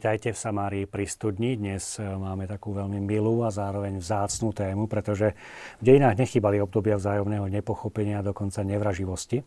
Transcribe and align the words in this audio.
Vítajte 0.00 0.32
v 0.32 0.40
Samárii 0.48 0.84
pri 0.88 1.04
studni. 1.04 1.60
Dnes 1.60 2.00
e, 2.00 2.08
máme 2.08 2.48
takú 2.48 2.72
veľmi 2.72 3.04
milú 3.04 3.44
a 3.44 3.52
zároveň 3.52 4.00
vzácnú 4.00 4.48
tému, 4.56 4.88
pretože 4.88 5.36
v 5.76 5.92
dejinách 5.92 6.16
nechybali 6.24 6.56
obdobia 6.56 6.96
vzájomného 6.96 7.44
nepochopenia 7.52 8.24
a 8.24 8.26
dokonca 8.32 8.64
nevraživosti. 8.64 9.44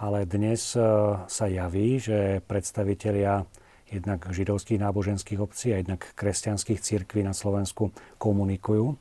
Ale 0.00 0.24
dnes 0.24 0.72
e, 0.72 0.80
sa 1.28 1.44
javí, 1.44 2.00
že 2.00 2.40
predstavitelia 2.40 3.44
jednak 3.92 4.32
židovských 4.32 4.80
náboženských 4.80 5.36
obcí 5.36 5.76
a 5.76 5.84
jednak 5.84 6.08
kresťanských 6.16 6.80
církví 6.80 7.20
na 7.20 7.36
Slovensku 7.36 7.92
komunikujú. 8.16 8.96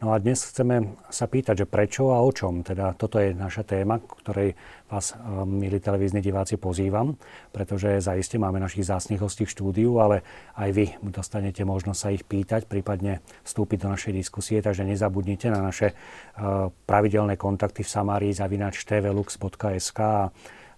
No 0.00 0.16
a 0.16 0.18
dnes 0.18 0.40
chceme 0.40 0.96
sa 1.12 1.28
pýtať, 1.28 1.60
že 1.60 1.66
prečo 1.68 2.08
a 2.16 2.24
o 2.24 2.32
čom. 2.32 2.64
Teda 2.64 2.96
toto 2.96 3.20
je 3.20 3.36
naša 3.36 3.68
téma, 3.68 4.00
ktorej 4.00 4.56
vás, 4.88 5.12
eh, 5.12 5.20
milí 5.44 5.76
televízni 5.76 6.24
diváci, 6.24 6.56
pozývam, 6.56 7.20
pretože 7.52 8.00
zaiste 8.00 8.40
máme 8.40 8.56
našich 8.64 8.88
zásnych 8.88 9.20
hostí 9.20 9.44
v 9.44 9.52
štúdiu, 9.52 10.00
ale 10.00 10.24
aj 10.56 10.70
vy 10.72 10.86
dostanete 11.04 11.68
možnosť 11.68 12.00
sa 12.00 12.08
ich 12.16 12.24
pýtať, 12.24 12.64
prípadne 12.64 13.20
vstúpiť 13.44 13.84
do 13.84 13.92
našej 13.92 14.12
diskusie, 14.16 14.64
takže 14.64 14.88
nezabudnite 14.88 15.52
na 15.52 15.60
naše 15.60 15.92
eh, 15.92 16.72
pravidelné 16.88 17.36
kontakty 17.36 17.84
v 17.84 17.92
Samárii 17.92 18.32
zavinač 18.32 18.80
tvlux.sk 18.88 20.00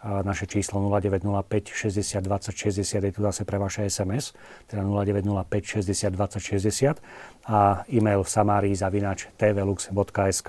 a 0.03 0.27
naše 0.27 0.51
číslo 0.51 0.83
0905 0.83 1.71
60 1.71 2.27
20 2.27 2.51
60 2.51 3.07
je 3.07 3.13
tu 3.15 3.23
zase 3.23 3.47
pre 3.47 3.55
vaše 3.55 3.87
SMS, 3.87 4.35
teda 4.67 4.83
0905 4.83 5.79
60 5.79 6.11
20 6.11 6.43
60 6.43 6.99
a 7.43 7.83
e-mail 7.91 8.23
samárii 8.23 8.75
zavinač 8.79 9.27
tvlux.sk. 9.35 10.49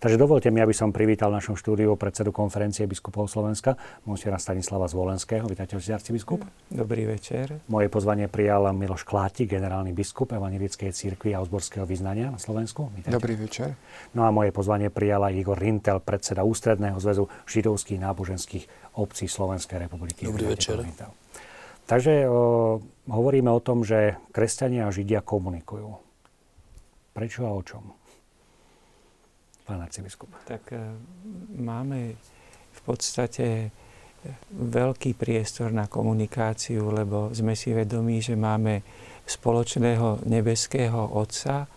Takže 0.00 0.16
dovolte 0.16 0.48
mi, 0.48 0.64
aby 0.64 0.72
som 0.72 0.88
privítal 0.88 1.28
v 1.28 1.38
našom 1.38 1.56
štúdiu 1.60 1.92
predsedu 2.00 2.32
konferencie 2.32 2.88
biskupov 2.88 3.28
Slovenska, 3.28 3.76
monsiera 4.08 4.40
Stanislava 4.40 4.88
Zvolenského. 4.88 5.44
Vítajte, 5.44 5.76
arcibiskup. 5.76 6.40
Dobrý 6.72 7.04
večer. 7.04 7.60
Moje 7.68 7.92
pozvanie 7.92 8.32
prijal 8.32 8.72
Miloš 8.72 9.04
Kláti, 9.04 9.44
generálny 9.44 9.92
biskup 9.92 10.32
Evangelickej 10.32 10.92
církvy 10.96 11.36
a 11.36 11.44
uzborského 11.44 11.84
vyznania 11.84 12.32
na 12.32 12.40
Slovensku. 12.40 12.88
Vítajte. 12.96 13.12
Dobrý 13.12 13.36
večer. 13.36 13.76
No 14.16 14.24
a 14.24 14.32
moje 14.32 14.56
pozvanie 14.56 14.88
prijala 14.88 15.28
Igor 15.28 15.60
Rintel, 15.60 16.00
predseda 16.00 16.48
Ústredného 16.48 16.96
zväzu 16.96 17.28
židovských 17.44 18.00
náboženských 18.00 18.64
obcí 18.96 19.28
Slovenskej 19.28 19.84
republiky. 19.84 20.24
Dobrý 20.24 20.48
večer. 20.52 20.80
Takže 21.82 22.24
o, 22.30 22.78
hovoríme 23.10 23.50
o 23.50 23.60
tom, 23.60 23.82
že 23.82 24.16
kresťania 24.30 24.86
a 24.86 24.94
židia 24.94 25.20
komunikujú. 25.20 26.11
Prečo 27.12 27.44
a 27.44 27.52
o 27.52 27.62
čom? 27.64 27.84
Pán 29.68 29.80
arcibiskup. 29.84 30.32
Tak 30.48 30.72
e, 30.72 30.80
máme 31.60 32.16
v 32.72 32.80
podstate 32.82 33.46
e, 33.46 33.68
veľký 34.52 35.14
priestor 35.16 35.70
na 35.72 35.86
komunikáciu, 35.86 36.88
lebo 36.92 37.28
sme 37.36 37.52
si 37.52 37.76
vedomí, 37.76 38.24
že 38.24 38.34
máme 38.34 38.82
spoločného 39.28 40.26
nebeského 40.26 41.14
Otca 41.14 41.68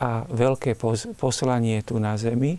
a 0.00 0.24
veľké 0.26 0.80
poslanie 1.20 1.84
tu 1.84 2.00
na 2.00 2.16
zemi. 2.16 2.56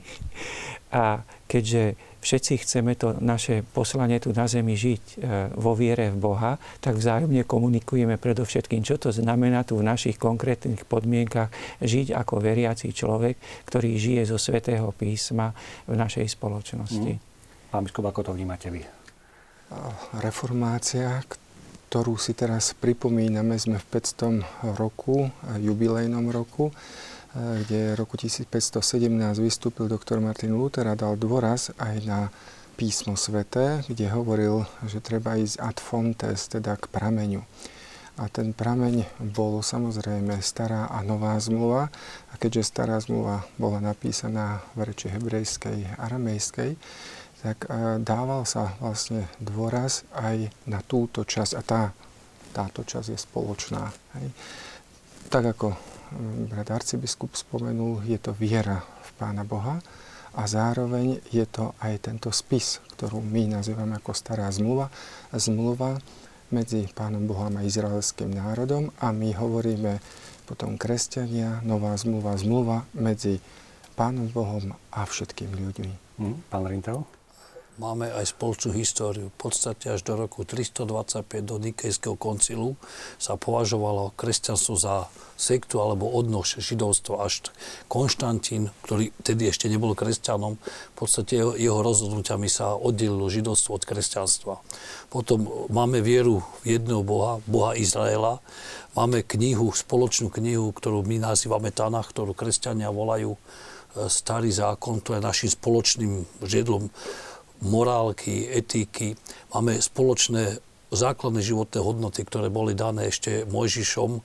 A 0.94 1.26
keďže 1.50 1.98
všetci 2.22 2.54
chceme 2.62 2.94
to 2.94 3.18
naše 3.18 3.66
poslanie 3.74 4.22
tu 4.22 4.30
na 4.32 4.46
zemi 4.46 4.78
žiť 4.78 5.04
e, 5.04 5.16
vo 5.58 5.74
viere 5.74 6.14
v 6.14 6.22
Boha, 6.22 6.62
tak 6.78 7.02
vzájomne 7.02 7.44
komunikujeme 7.50 8.22
predovšetkým, 8.22 8.86
čo 8.86 9.02
to 9.02 9.10
znamená 9.10 9.66
tu 9.66 9.82
v 9.82 9.88
našich 9.88 10.22
konkrétnych 10.22 10.86
podmienkach 10.86 11.50
žiť 11.82 12.14
ako 12.14 12.40
veriaci 12.40 12.94
človek, 12.94 13.66
ktorý 13.66 13.98
žije 13.98 14.22
zo 14.30 14.38
svätého 14.38 14.94
písma 14.94 15.52
v 15.90 15.98
našej 15.98 16.30
spoločnosti. 16.30 17.18
Mm. 17.18 17.24
Pán 17.74 17.84
biskup, 17.90 18.06
ako 18.06 18.32
to 18.32 18.32
vnímate 18.38 18.70
vy? 18.70 18.86
Reformácia, 20.20 21.24
ktorú 21.88 22.20
si 22.20 22.36
teraz 22.36 22.76
pripomíname, 22.76 23.56
sme 23.56 23.80
v 23.80 23.86
500 23.98 24.76
roku, 24.76 25.32
jubilejnom 25.60 26.28
roku, 26.30 26.72
kde 27.36 27.96
v 27.96 28.00
roku 28.00 28.20
1517 28.20 28.82
vystúpil 29.40 29.88
doktor 29.88 30.20
Martin 30.20 30.56
Luther 30.56 30.84
a 30.92 31.00
dal 31.00 31.16
dôraz 31.16 31.72
aj 31.80 31.96
na 32.04 32.28
písmo 32.76 33.16
sveté, 33.16 33.86
kde 33.88 34.12
hovoril, 34.12 34.68
že 34.90 35.00
treba 35.00 35.38
ísť 35.38 35.62
ad 35.62 35.78
fontes, 35.80 36.50
teda 36.52 36.76
k 36.76 36.90
prameňu. 36.92 37.46
A 38.20 38.28
ten 38.28 38.52
prameň 38.52 39.08
bol 39.32 39.64
samozrejme 39.64 40.44
stará 40.44 40.92
a 40.92 41.00
nová 41.02 41.40
zmluva. 41.40 41.88
A 42.30 42.34
keďže 42.36 42.74
stará 42.76 43.00
zmluva 43.00 43.48
bola 43.56 43.80
napísaná 43.80 44.60
v 44.76 44.92
reči 44.92 45.08
hebrejskej, 45.08 45.96
aramejskej, 45.96 46.76
tak 47.42 47.66
dával 48.04 48.46
sa 48.46 48.76
vlastne 48.78 49.26
dôraz 49.40 50.06
aj 50.14 50.52
na 50.68 50.84
túto 50.86 51.24
časť. 51.24 51.54
A 51.58 51.62
tá, 51.64 51.82
táto 52.52 52.84
časť 52.84 53.16
je 53.16 53.18
spoločná. 53.18 53.90
Hej. 54.20 54.28
Tak 55.32 55.58
ako 55.58 55.74
brat 56.52 56.72
arcibiskup 56.72 57.34
spomenul, 57.36 58.04
je 58.04 58.20
to 58.20 58.36
viera 58.36 58.84
v 58.84 59.10
Pána 59.16 59.48
Boha 59.48 59.80
a 60.32 60.44
zároveň 60.48 61.20
je 61.32 61.44
to 61.48 61.76
aj 61.84 62.08
tento 62.08 62.32
spis, 62.32 62.80
ktorú 62.96 63.20
my 63.20 63.60
nazývame 63.60 64.00
ako 64.00 64.16
stará 64.16 64.48
zmluva, 64.52 64.88
zmluva 65.36 66.00
medzi 66.52 66.88
Pánom 66.92 67.24
Bohom 67.24 67.56
a 67.56 67.64
izraelským 67.64 68.32
národom 68.36 68.92
a 69.00 69.16
my 69.16 69.32
hovoríme 69.36 70.04
potom 70.48 70.76
kresťania, 70.76 71.64
nová 71.64 71.96
zmluva, 71.96 72.36
zmluva 72.36 72.84
medzi 72.92 73.40
Pánom 73.96 74.28
Bohom 74.28 74.76
a 74.92 75.08
všetkými 75.08 75.56
ľuďmi. 75.56 75.92
Hm, 76.20 76.36
pán 76.52 76.68
Rintel? 76.68 77.08
Máme 77.80 78.12
aj 78.12 78.36
spoločnú 78.36 78.76
históriu. 78.76 79.32
V 79.32 79.38
podstate 79.38 79.94
až 79.94 80.04
do 80.04 80.20
roku 80.20 80.44
325 80.44 81.24
do 81.46 81.56
Nikejského 81.62 82.20
koncilu 82.20 82.76
sa 83.16 83.40
považovalo 83.40 84.12
kresťanstvo 84.20 84.76
za 84.76 85.08
sektu 85.42 85.82
alebo 85.82 86.06
odnož 86.06 86.62
židovstva 86.62 87.26
až 87.26 87.50
Konštantín, 87.90 88.70
ktorý 88.86 89.10
tedy 89.26 89.50
ešte 89.50 89.66
nebol 89.72 89.98
kresťanom, 89.98 90.62
v 90.62 90.96
podstate 90.96 91.42
jeho, 91.42 91.58
jeho 91.58 91.80
rozhodnutiami 91.82 92.46
sa 92.46 92.78
oddelilo 92.78 93.26
židovstvo 93.32 93.82
od 93.82 93.84
kresťanstva. 93.88 94.62
Potom 95.10 95.68
máme 95.74 96.04
vieru 96.06 96.46
jedného 96.62 97.02
Boha, 97.02 97.42
Boha 97.50 97.74
Izraela, 97.74 98.38
máme 98.94 99.26
knihu, 99.26 99.74
spoločnú 99.74 100.30
knihu, 100.30 100.70
ktorú 100.70 101.02
my 101.02 101.18
nazývame 101.18 101.74
Tanach, 101.74 102.14
ktorú 102.14 102.38
kresťania 102.38 102.94
volajú 102.94 103.34
e, 103.34 103.40
Starý 104.08 104.54
zákon, 104.54 105.02
to 105.02 105.18
je 105.18 105.26
našim 105.26 105.50
spoločným 105.50 106.24
žiedlom 106.46 106.94
morálky, 107.62 108.50
etiky. 108.50 109.16
Máme 109.54 109.78
spoločné 109.78 110.60
základné 110.92 111.40
životné 111.40 111.80
hodnoty, 111.80 112.28
ktoré 112.28 112.52
boli 112.52 112.76
dané 112.76 113.08
ešte 113.08 113.48
Mojžišom 113.48 114.12
e, 114.20 114.22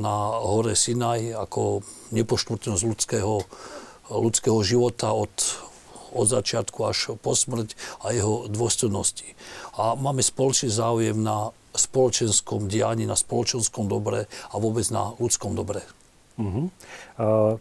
na 0.00 0.16
hore 0.40 0.72
Sinaj 0.72 1.36
ako 1.36 1.84
nepoštvrtnosť 2.16 2.82
ľudského, 2.88 3.44
ľudského 4.08 4.58
života 4.64 5.12
od, 5.12 5.34
od 6.16 6.24
začiatku 6.24 6.78
až 6.88 7.20
po 7.20 7.36
smrť 7.36 7.76
a 8.00 8.16
jeho 8.16 8.48
dôstojnosti. 8.48 9.36
A 9.76 9.92
máme 9.92 10.24
spoločný 10.24 10.72
záujem 10.72 11.20
na 11.20 11.52
spoločenskom 11.76 12.70
dianí, 12.70 13.04
na 13.04 13.18
spoločenskom 13.18 13.84
dobre 13.84 14.24
a 14.24 14.54
vôbec 14.56 14.88
na 14.88 15.12
ľudskom 15.20 15.52
dobre. 15.52 15.84
Uh-huh. 16.38 16.70
Uh, 17.18 17.58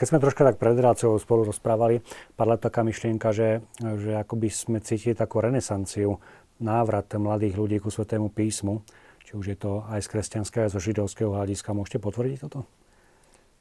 keď 0.00 0.06
sme 0.08 0.24
troška 0.24 0.48
tak 0.48 0.56
pred 0.56 0.72
reláciou 0.72 1.20
spolu 1.20 1.44
rozprávali, 1.44 2.00
padla 2.32 2.56
taká 2.56 2.80
myšlienka, 2.80 3.36
že, 3.36 3.60
že 3.76 4.16
akoby 4.16 4.48
sme 4.48 4.80
cítili 4.80 5.12
takú 5.12 5.44
renesanciu, 5.44 6.16
návrat 6.56 7.12
mladých 7.20 7.60
ľudí 7.60 7.76
ku 7.84 7.92
Svetému 7.92 8.32
písmu, 8.32 8.80
či 9.28 9.36
už 9.36 9.52
je 9.52 9.58
to 9.60 9.84
aj 9.92 10.00
z 10.00 10.08
kresťanského, 10.08 10.64
aj 10.64 10.72
zo 10.72 10.80
židovského 10.80 11.28
hľadiska. 11.36 11.76
Môžete 11.76 12.00
potvrdiť 12.00 12.48
toto? 12.48 12.64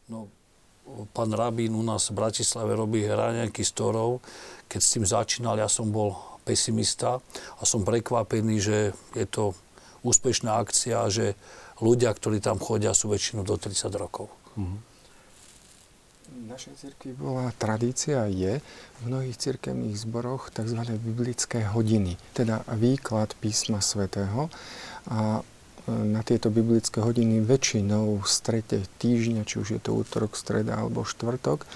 No, 0.08 0.32
pán 1.12 1.36
Rabín 1.36 1.76
u 1.76 1.84
nás 1.84 2.08
v 2.08 2.24
Bratislave 2.24 2.72
robí 2.72 3.04
hraňanky 3.04 3.60
z 3.60 3.76
torov. 3.76 4.24
Keď 4.72 4.80
s 4.80 4.92
tým 4.96 5.04
začínal, 5.04 5.60
ja 5.60 5.68
som 5.68 5.92
bol 5.92 6.16
pesimista 6.48 7.20
a 7.60 7.64
som 7.68 7.84
prekvapený, 7.84 8.56
že 8.64 8.96
je 9.12 9.28
to 9.28 9.52
úspešná 10.08 10.56
akcia, 10.56 11.04
že 11.12 11.36
ľudia, 11.84 12.16
ktorí 12.16 12.40
tam 12.40 12.64
chodia, 12.64 12.96
sú 12.96 13.12
väčšinou 13.12 13.44
do 13.44 13.60
30 13.60 13.92
rokov. 14.00 14.32
Mm-hmm 14.56 14.89
našej 16.50 16.76
cirkvi 16.82 17.14
bola 17.14 17.54
tradícia 17.56 18.26
je 18.26 18.58
v 18.60 19.00
mnohých 19.06 19.38
cirkevných 19.38 19.96
zboroch 19.96 20.50
tzv. 20.50 20.82
biblické 20.98 21.64
hodiny, 21.66 22.18
teda 22.34 22.66
výklad 22.74 23.38
písma 23.38 23.80
svätého. 23.80 24.50
A 25.08 25.40
e, 25.40 25.42
na 25.90 26.26
tieto 26.26 26.50
biblické 26.50 27.00
hodiny 27.00 27.46
väčšinou 27.46 28.20
v 28.20 28.28
strete 28.28 28.84
týždňa, 28.98 29.46
či 29.46 29.56
už 29.62 29.68
je 29.78 29.82
to 29.82 29.94
útorok, 29.94 30.34
streda 30.34 30.82
alebo 30.82 31.06
štvrtok, 31.06 31.64
e, 31.64 31.68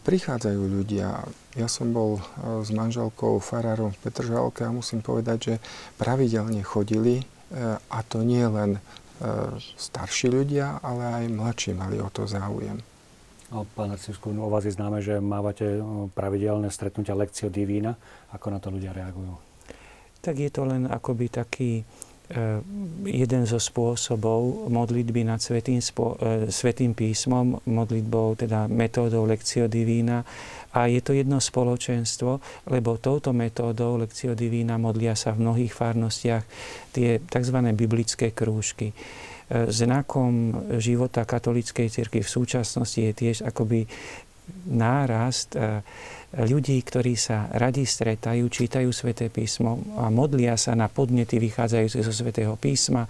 prichádzajú 0.00 0.62
ľudia. 0.64 1.28
Ja 1.54 1.68
som 1.68 1.92
bol 1.92 2.18
e, 2.18 2.22
s 2.64 2.72
manželkou 2.72 3.38
farárom 3.44 3.92
v 3.94 4.00
Petržalke 4.08 4.64
a 4.64 4.74
musím 4.74 5.04
povedať, 5.04 5.38
že 5.38 5.54
pravidelne 6.00 6.64
chodili 6.64 7.22
a 7.94 8.02
to 8.02 8.26
nie 8.26 8.42
len 8.42 8.82
starší 9.78 10.34
ľudia, 10.34 10.82
ale 10.82 11.22
aj 11.22 11.24
mladší 11.30 11.78
mali 11.78 12.02
o 12.02 12.10
to 12.10 12.26
záujem. 12.26 12.82
No, 13.46 13.62
pán 13.78 13.94
arcibiskup, 13.94 14.34
o 14.34 14.50
vás 14.50 14.66
je 14.66 14.74
známe, 14.74 14.98
že 14.98 15.22
mávate 15.22 15.78
pravidelné 16.18 16.66
stretnutia 16.66 17.14
lekcio 17.14 17.46
divína. 17.46 17.94
Ako 18.34 18.50
na 18.50 18.58
to 18.58 18.74
ľudia 18.74 18.90
reagujú? 18.90 19.38
Tak 20.18 20.34
je 20.34 20.50
to 20.50 20.66
len 20.66 20.90
akoby 20.90 21.30
taký 21.30 21.86
jeden 23.06 23.46
zo 23.46 23.62
spôsobov 23.62 24.66
modlitby 24.66 25.22
nad 25.22 25.38
Svetým, 25.38 25.78
spo, 25.78 26.18
Svetým 26.50 26.90
písmom, 26.90 27.62
modlitbou, 27.62 28.34
teda 28.34 28.66
metódou 28.66 29.22
Lectio 29.30 29.70
Divina. 29.70 30.26
A 30.74 30.90
je 30.90 30.98
to 30.98 31.14
jedno 31.14 31.38
spoločenstvo, 31.38 32.42
lebo 32.66 32.98
touto 32.98 33.30
metódou 33.30 33.94
Lectio 34.02 34.34
Divina 34.34 34.74
modlia 34.74 35.14
sa 35.14 35.38
v 35.38 35.46
mnohých 35.46 35.70
farnostiach 35.70 36.42
tie 36.90 37.22
tzv. 37.22 37.58
biblické 37.78 38.34
krúžky. 38.34 38.90
Znakom 39.46 40.66
života 40.82 41.22
katolíckej 41.22 41.86
cirkvi 41.86 42.26
v 42.26 42.34
súčasnosti 42.34 42.98
je 42.98 43.12
tiež 43.14 43.46
akoby 43.46 43.86
nárast 44.66 45.54
ľudí, 46.34 46.76
ktorí 46.82 47.14
sa 47.14 47.46
radi 47.54 47.86
stretajú, 47.86 48.44
čítajú 48.50 48.90
sväté 48.90 49.30
písmo 49.30 49.78
a 49.96 50.10
modlia 50.10 50.58
sa 50.58 50.74
na 50.74 50.90
podnety 50.90 51.38
vychádzajúce 51.38 52.02
zo 52.02 52.12
svätého 52.12 52.58
písma. 52.58 53.06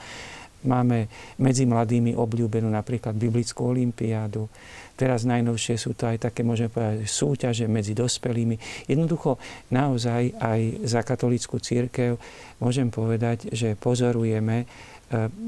Máme 0.66 1.06
medzi 1.40 1.62
mladými 1.64 2.12
obľúbenú 2.18 2.66
napríklad 2.68 3.14
biblickú 3.14 3.70
olimpiádu. 3.70 4.50
Teraz 4.96 5.28
najnovšie 5.28 5.76
sú 5.76 5.92
to 5.92 6.08
aj 6.08 6.28
také, 6.28 6.40
môžeme 6.40 6.72
povedať, 6.72 7.04
súťaže 7.04 7.68
medzi 7.68 7.92
dospelými. 7.92 8.56
Jednoducho 8.88 9.36
naozaj 9.68 10.32
aj 10.40 10.60
za 10.88 11.04
katolickú 11.04 11.60
církev 11.60 12.16
môžem 12.58 12.88
povedať, 12.88 13.52
že 13.52 13.76
pozorujeme, 13.76 14.64
e, 14.64 14.66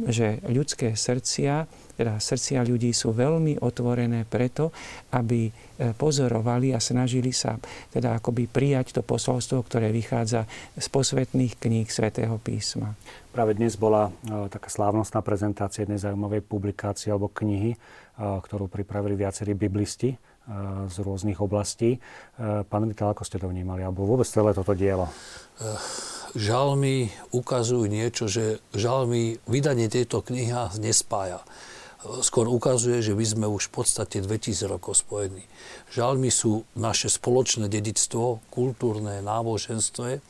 že 0.07 0.39
ľudské 0.47 0.95
srdcia 0.95 1.67
teda 1.99 2.23
srdcia 2.23 2.63
ľudí 2.63 2.95
sú 2.95 3.11
veľmi 3.11 3.59
otvorené 3.59 4.23
preto, 4.23 4.71
aby 5.11 5.51
e, 5.51 5.53
pozorovali 5.99 6.71
a 6.71 6.79
snažili 6.79 7.35
sa 7.35 7.59
teda 7.91 8.23
akoby 8.23 8.47
prijať 8.47 8.95
to 8.95 9.03
posolstvo, 9.03 9.67
ktoré 9.67 9.91
vychádza 9.91 10.47
z 10.79 10.87
posvetných 10.87 11.59
kníh 11.59 11.91
svätého 11.91 12.39
písma. 12.39 12.95
Práve 13.35 13.59
dnes 13.59 13.75
bola 13.75 14.15
e, 14.15 14.47
taká 14.47 14.71
slávnostná 14.71 15.27
prezentácia 15.27 15.83
jednej 15.83 15.99
zaujímavej 15.99 16.47
publikácie 16.47 17.11
alebo 17.11 17.35
knihy, 17.35 17.75
e, 17.75 17.79
ktorú 18.15 18.71
pripravili 18.71 19.19
viacerí 19.19 19.59
biblisti 19.59 20.15
z 20.89 20.97
rôznych 21.05 21.39
oblastí. 21.45 22.01
Pán 22.41 22.85
Vital, 22.89 23.13
ako 23.13 23.23
ste 23.23 23.37
to 23.37 23.53
vnímali? 23.53 23.85
Alebo 23.85 24.09
vôbec 24.09 24.25
celé 24.25 24.57
toto 24.57 24.73
dielo? 24.73 25.13
Žalmy 26.33 27.13
ukazujú 27.37 27.85
niečo, 27.85 28.29
že 28.29 28.65
žalmy, 28.73 29.37
vydanie 29.45 29.93
tejto 29.93 30.25
knihy 30.25 30.53
nespája 30.81 31.45
skôr 32.23 32.47
ukazuje, 32.47 33.03
že 33.03 33.11
my 33.15 33.27
sme 33.27 33.47
už 33.51 33.75
v 33.75 33.83
podstate 33.83 34.23
2000 34.23 34.71
rokov 34.71 35.03
spojení. 35.03 35.43
Žalmy 35.91 36.31
sú 36.31 36.63
naše 36.79 37.11
spoločné 37.11 37.67
dedictvo, 37.67 38.39
kultúrne, 38.55 39.19
náboženstve 39.19 40.23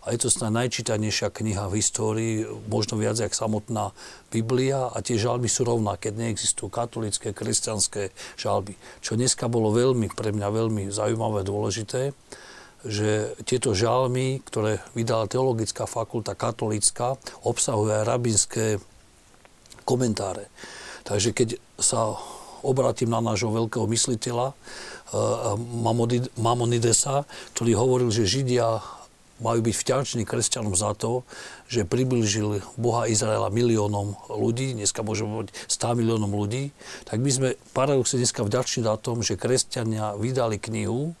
a 0.00 0.16
je 0.16 0.18
to 0.24 0.28
snad 0.32 0.56
najčítanejšia 0.56 1.28
kniha 1.28 1.68
v 1.68 1.76
histórii, 1.76 2.34
možno 2.72 2.96
viac 2.96 3.20
ako 3.20 3.36
samotná 3.36 3.92
Biblia 4.32 4.88
a 4.88 4.98
tie 5.04 5.20
žalmy 5.20 5.44
sú 5.44 5.68
rovnaké, 5.68 6.08
neexistujú 6.08 6.72
katolické, 6.72 7.36
kresťanské 7.36 8.08
žalby. 8.40 8.80
Čo 9.04 9.20
dneska 9.20 9.52
bolo 9.52 9.76
veľmi, 9.76 10.08
pre 10.16 10.32
mňa 10.32 10.48
veľmi 10.48 10.82
zaujímavé, 10.88 11.44
dôležité, 11.44 12.16
že 12.80 13.36
tieto 13.44 13.76
žalmy, 13.76 14.40
ktoré 14.40 14.80
vydala 14.96 15.28
Teologická 15.28 15.84
fakulta 15.84 16.32
katolícka, 16.32 17.20
obsahujú 17.44 17.92
aj 17.92 18.08
rabinské 18.08 18.66
komentáre. 19.84 20.48
Takže 21.04 21.36
keď 21.36 21.48
sa 21.76 22.16
obrátim 22.64 23.08
na 23.08 23.20
nášho 23.20 23.52
veľkého 23.52 23.84
mysliteľa 23.84 24.52
eh, 24.52 24.56
Mamonidesa, 26.40 27.28
ktorý 27.52 27.72
hovoril, 27.76 28.08
že 28.08 28.28
Židia 28.28 28.80
majú 29.40 29.60
byť 29.64 29.74
vťační 29.74 30.22
kresťanom 30.28 30.76
za 30.76 30.92
to, 30.94 31.24
že 31.66 31.88
priblížil 31.88 32.60
Boha 32.76 33.08
Izraela 33.08 33.48
miliónom 33.48 34.16
ľudí, 34.28 34.76
dneska 34.76 35.00
môžeme 35.00 35.42
povedať 35.42 35.56
100 35.66 35.98
miliónom 36.00 36.32
ľudí, 36.32 36.70
tak 37.08 37.18
my 37.18 37.30
sme 37.32 37.48
paradoxne 37.72 38.20
dneska 38.20 38.44
vďační 38.44 38.84
za 38.84 38.96
tom, 39.00 39.24
že 39.24 39.40
kresťania 39.40 40.14
vydali 40.14 40.60
knihu, 40.60 41.16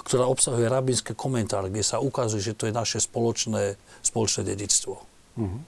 ktorá 0.00 0.24
obsahuje 0.24 0.66
rabinské 0.66 1.12
komentáre, 1.12 1.68
kde 1.68 1.84
sa 1.84 2.00
ukazuje, 2.00 2.40
že 2.40 2.56
to 2.56 2.64
je 2.66 2.72
naše 2.72 2.98
spoločné, 3.04 3.76
spoločné 4.00 4.48
dedictvo. 4.48 5.04
Uh-huh. 5.36 5.60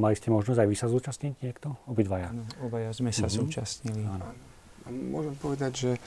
Mali 0.00 0.16
ste 0.16 0.28
možnosť 0.28 0.58
aj 0.60 0.68
vy 0.68 0.76
sa 0.76 0.88
zúčastniť 0.88 1.34
niekto? 1.40 1.76
Obidvaja? 1.88 2.28
Áno, 2.28 2.44
obaja 2.60 2.92
sme 2.92 3.08
sa 3.08 3.24
mm-hmm. 3.24 3.36
zúčastnili. 3.40 4.04
Áno. 4.04 4.28
Môžem 4.86 5.34
povedať, 5.34 5.72
že 5.74 5.92
e, 5.98 6.00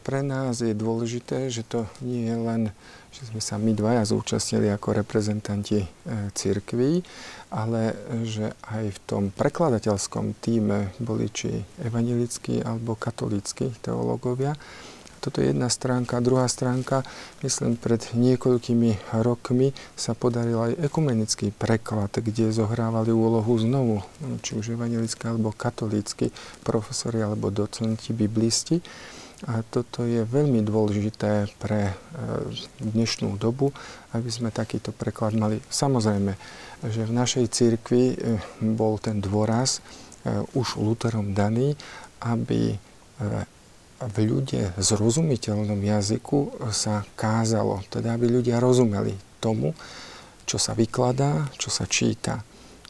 pre 0.00 0.24
nás 0.24 0.64
je 0.64 0.72
dôležité, 0.72 1.52
že 1.52 1.60
to 1.60 1.84
nie 2.00 2.24
je 2.24 2.36
len, 2.40 2.62
že 3.12 3.28
sme 3.28 3.40
sa 3.44 3.60
my 3.60 3.76
dvaja 3.76 4.08
zúčastnili 4.08 4.72
ako 4.72 4.96
reprezentanti 5.04 5.84
e, 5.84 5.88
cirkví, 6.32 7.04
ale 7.52 7.92
že 8.24 8.56
aj 8.64 8.84
v 8.96 8.98
tom 9.04 9.22
prekladateľskom 9.28 10.40
týme 10.40 10.96
boli 11.04 11.28
či 11.28 11.52
evangelickí 11.84 12.64
alebo 12.64 12.96
katolíckí 12.96 13.76
teológovia, 13.84 14.56
toto 15.24 15.40
je 15.40 15.56
jedna 15.56 15.72
stránka. 15.72 16.20
Druhá 16.20 16.44
stránka, 16.52 17.00
myslím, 17.40 17.80
pred 17.80 18.04
niekoľkými 18.12 19.16
rokmi 19.24 19.72
sa 19.96 20.12
podaril 20.12 20.60
aj 20.60 20.92
ekumenický 20.92 21.48
preklad, 21.48 22.12
kde 22.12 22.52
zohrávali 22.52 23.08
úlohu 23.08 23.56
znovu, 23.56 24.04
či 24.44 24.52
už 24.52 24.76
evangelické 24.76 25.32
alebo 25.32 25.56
katolícky 25.56 26.28
profesori 26.60 27.24
alebo 27.24 27.48
docenti, 27.48 28.12
biblisti. 28.12 28.84
A 29.48 29.64
toto 29.64 30.04
je 30.04 30.24
veľmi 30.24 30.64
dôležité 30.64 31.48
pre 31.60 31.92
e, 31.92 31.94
dnešnú 32.80 33.36
dobu, 33.36 33.76
aby 34.16 34.28
sme 34.32 34.48
takýto 34.48 34.88
preklad 34.92 35.36
mali. 35.36 35.60
Samozrejme, 35.68 36.32
že 36.88 37.04
v 37.04 37.12
našej 37.12 37.52
cirkvi 37.52 38.04
e, 38.12 38.16
bol 38.60 38.96
ten 38.96 39.20
dôraz 39.20 39.80
e, 40.24 40.40
už 40.56 40.80
Lutherom 40.80 41.36
daný, 41.36 41.76
aby 42.24 42.76
v 44.10 44.80
zrozumiteľnom 44.80 45.78
jazyku 45.78 46.70
sa 46.74 47.06
kázalo, 47.16 47.80
teda 47.88 48.18
aby 48.18 48.28
ľudia 48.28 48.60
rozumeli 48.60 49.16
tomu, 49.40 49.72
čo 50.44 50.60
sa 50.60 50.76
vykladá, 50.76 51.48
čo 51.56 51.72
sa 51.72 51.88
číta. 51.88 52.44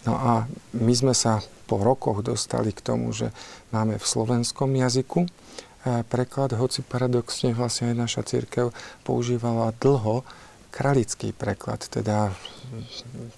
No 0.05 0.15
a 0.19 0.45
my 0.77 0.95
sme 0.95 1.15
sa 1.17 1.41
po 1.65 1.81
rokoch 1.81 2.21
dostali 2.21 2.77
k 2.77 2.85
tomu, 2.85 3.11
že 3.17 3.33
máme 3.73 3.97
v 3.97 4.05
slovenskom 4.05 4.69
jazyku 4.69 5.25
eh, 5.25 6.05
preklad, 6.05 6.53
hoci 6.55 6.85
paradoxne 6.85 7.57
vlastne 7.57 7.95
aj 7.95 7.97
naša 7.97 8.23
církev 8.29 8.71
používala 9.03 9.73
dlho 9.81 10.23
kralický 10.75 11.31
preklad, 11.31 11.87
teda 11.87 12.35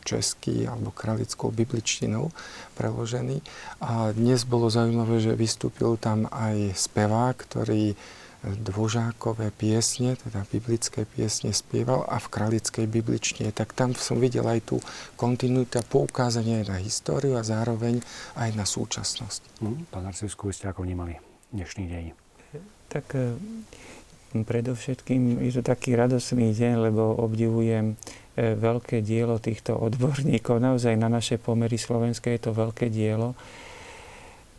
český 0.05 0.69
alebo 0.69 0.93
kralickou 0.93 1.51
bibličtinou 1.51 2.31
preložený. 2.79 3.43
A 3.81 4.13
dnes 4.13 4.47
bolo 4.47 4.71
zaujímavé, 4.71 5.21
že 5.23 5.39
vystúpil 5.39 5.99
tam 5.99 6.31
aj 6.31 6.77
spevák, 6.77 7.37
ktorý 7.37 7.99
dvožákové 8.47 9.51
piesne, 9.51 10.15
teda 10.15 10.47
biblické 10.47 11.03
piesne 11.03 11.51
spieval 11.51 12.07
a 12.07 12.23
v 12.23 12.31
kralickej 12.31 12.87
bibličtine. 12.87 13.51
Tak 13.51 13.75
tam 13.75 13.91
som 13.99 14.23
videl 14.23 14.47
aj 14.47 14.61
tú 14.71 14.77
kontinuitu 15.19 15.83
poukázanie 15.91 16.63
na 16.63 16.79
históriu 16.79 17.35
a 17.35 17.43
zároveň 17.43 17.99
aj 18.39 18.51
na 18.55 18.63
súčasnosť. 18.63 19.63
Mm, 19.67 19.91
pán 19.91 20.07
Arcivskú, 20.07 20.55
ste 20.55 20.71
ako 20.71 20.87
vnímali 20.87 21.19
dnešný 21.51 21.85
deň? 21.91 22.05
Tak 22.87 23.07
Predovšetkým 24.45 25.41
je 25.41 25.53
to 25.55 25.63
taký 25.65 25.97
radosný 25.97 26.53
deň, 26.53 26.91
lebo 26.91 27.17
obdivujem 27.17 27.97
veľké 28.37 29.01
dielo 29.01 29.41
týchto 29.41 29.75
odborníkov. 29.81 30.61
Naozaj 30.61 30.95
na 31.01 31.09
naše 31.09 31.41
pomery 31.41 31.81
slovenské 31.81 32.37
je 32.37 32.41
to 32.49 32.53
veľké 32.53 32.93
dielo. 32.93 33.33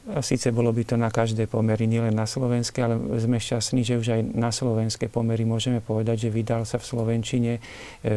A 0.07 0.23
síce 0.23 0.55
bolo 0.55 0.71
by 0.71 0.87
to 0.87 0.95
na 0.95 1.11
každé 1.11 1.51
pomery, 1.51 1.83
nielen 1.83 2.15
na 2.15 2.23
slovenské, 2.23 2.79
ale 2.79 2.95
sme 3.19 3.43
šťastní, 3.43 3.83
že 3.83 3.99
už 3.99 4.07
aj 4.15 4.21
na 4.39 4.55
slovenské 4.55 5.11
pomery 5.11 5.43
môžeme 5.43 5.83
povedať, 5.83 6.27
že 6.27 6.29
vydal 6.31 6.63
sa 6.63 6.79
v 6.79 6.87
Slovenčine 6.87 7.59
e, 7.59 7.61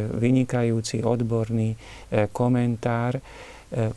vynikajúci 0.06 1.02
odborný 1.02 1.74
e, 1.74 1.78
komentár. 2.30 3.18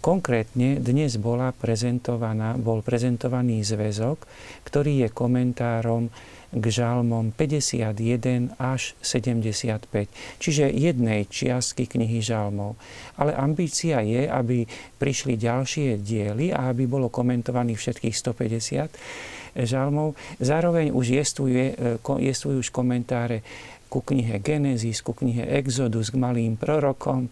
Konkrétne 0.05 0.77
dnes 0.77 1.17
bola 1.17 1.49
prezentovaná, 1.49 2.53
bol 2.61 2.85
prezentovaný 2.85 3.65
zväzok, 3.65 4.21
ktorý 4.69 5.01
je 5.01 5.09
komentárom 5.09 6.13
k 6.53 6.65
žalmom 6.69 7.33
51 7.33 8.53
až 8.61 8.93
75, 9.01 9.89
čiže 10.37 10.69
jednej 10.69 11.25
čiastky 11.25 11.89
knihy 11.89 12.21
žalmov. 12.21 12.77
Ale 13.17 13.33
ambícia 13.33 14.05
je, 14.05 14.29
aby 14.29 14.69
prišli 15.01 15.33
ďalšie 15.35 15.97
diely 15.97 16.53
a 16.53 16.69
aby 16.69 16.85
bolo 16.85 17.09
komentovaných 17.09 17.81
všetkých 17.81 18.15
150 18.15 19.65
žalmov. 19.65 20.13
Zároveň 20.37 20.93
už 20.93 21.05
jestvuje, 21.13 21.73
jestvujú 22.01 22.57
už 22.61 22.69
komentáre 22.69 23.41
ku 23.89 24.01
knihe 24.01 24.41
Genesis, 24.41 25.05
ku 25.05 25.13
knihe 25.13 25.45
Exodus, 25.61 26.09
k 26.09 26.17
malým 26.17 26.57
prorokom. 26.57 27.29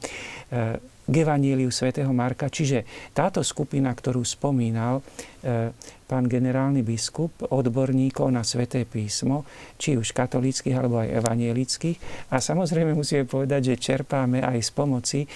K 1.08 1.14
Evaníliu 1.26 1.74
svätého 1.74 2.10
Marka. 2.14 2.48
Čiže 2.48 2.86
táto 3.12 3.42
skupina, 3.42 3.90
ktorú 3.90 4.22
spomínal 4.22 5.02
e, 5.42 5.74
pán 6.06 6.28
generálny 6.30 6.86
biskup, 6.86 7.50
odborníkov 7.50 8.30
na 8.30 8.46
sväté 8.46 8.86
písmo, 8.86 9.48
či 9.82 9.98
už 9.98 10.14
katolických 10.14 10.76
alebo 10.78 11.02
aj 11.02 11.10
evanielických. 11.24 11.98
A 12.32 12.38
samozrejme 12.38 12.94
musíme 12.94 13.26
povedať, 13.26 13.74
že 13.74 13.82
čerpáme 13.82 14.46
aj 14.46 14.60
z 14.62 14.70
pomoci 14.72 15.20
e, 15.26 15.28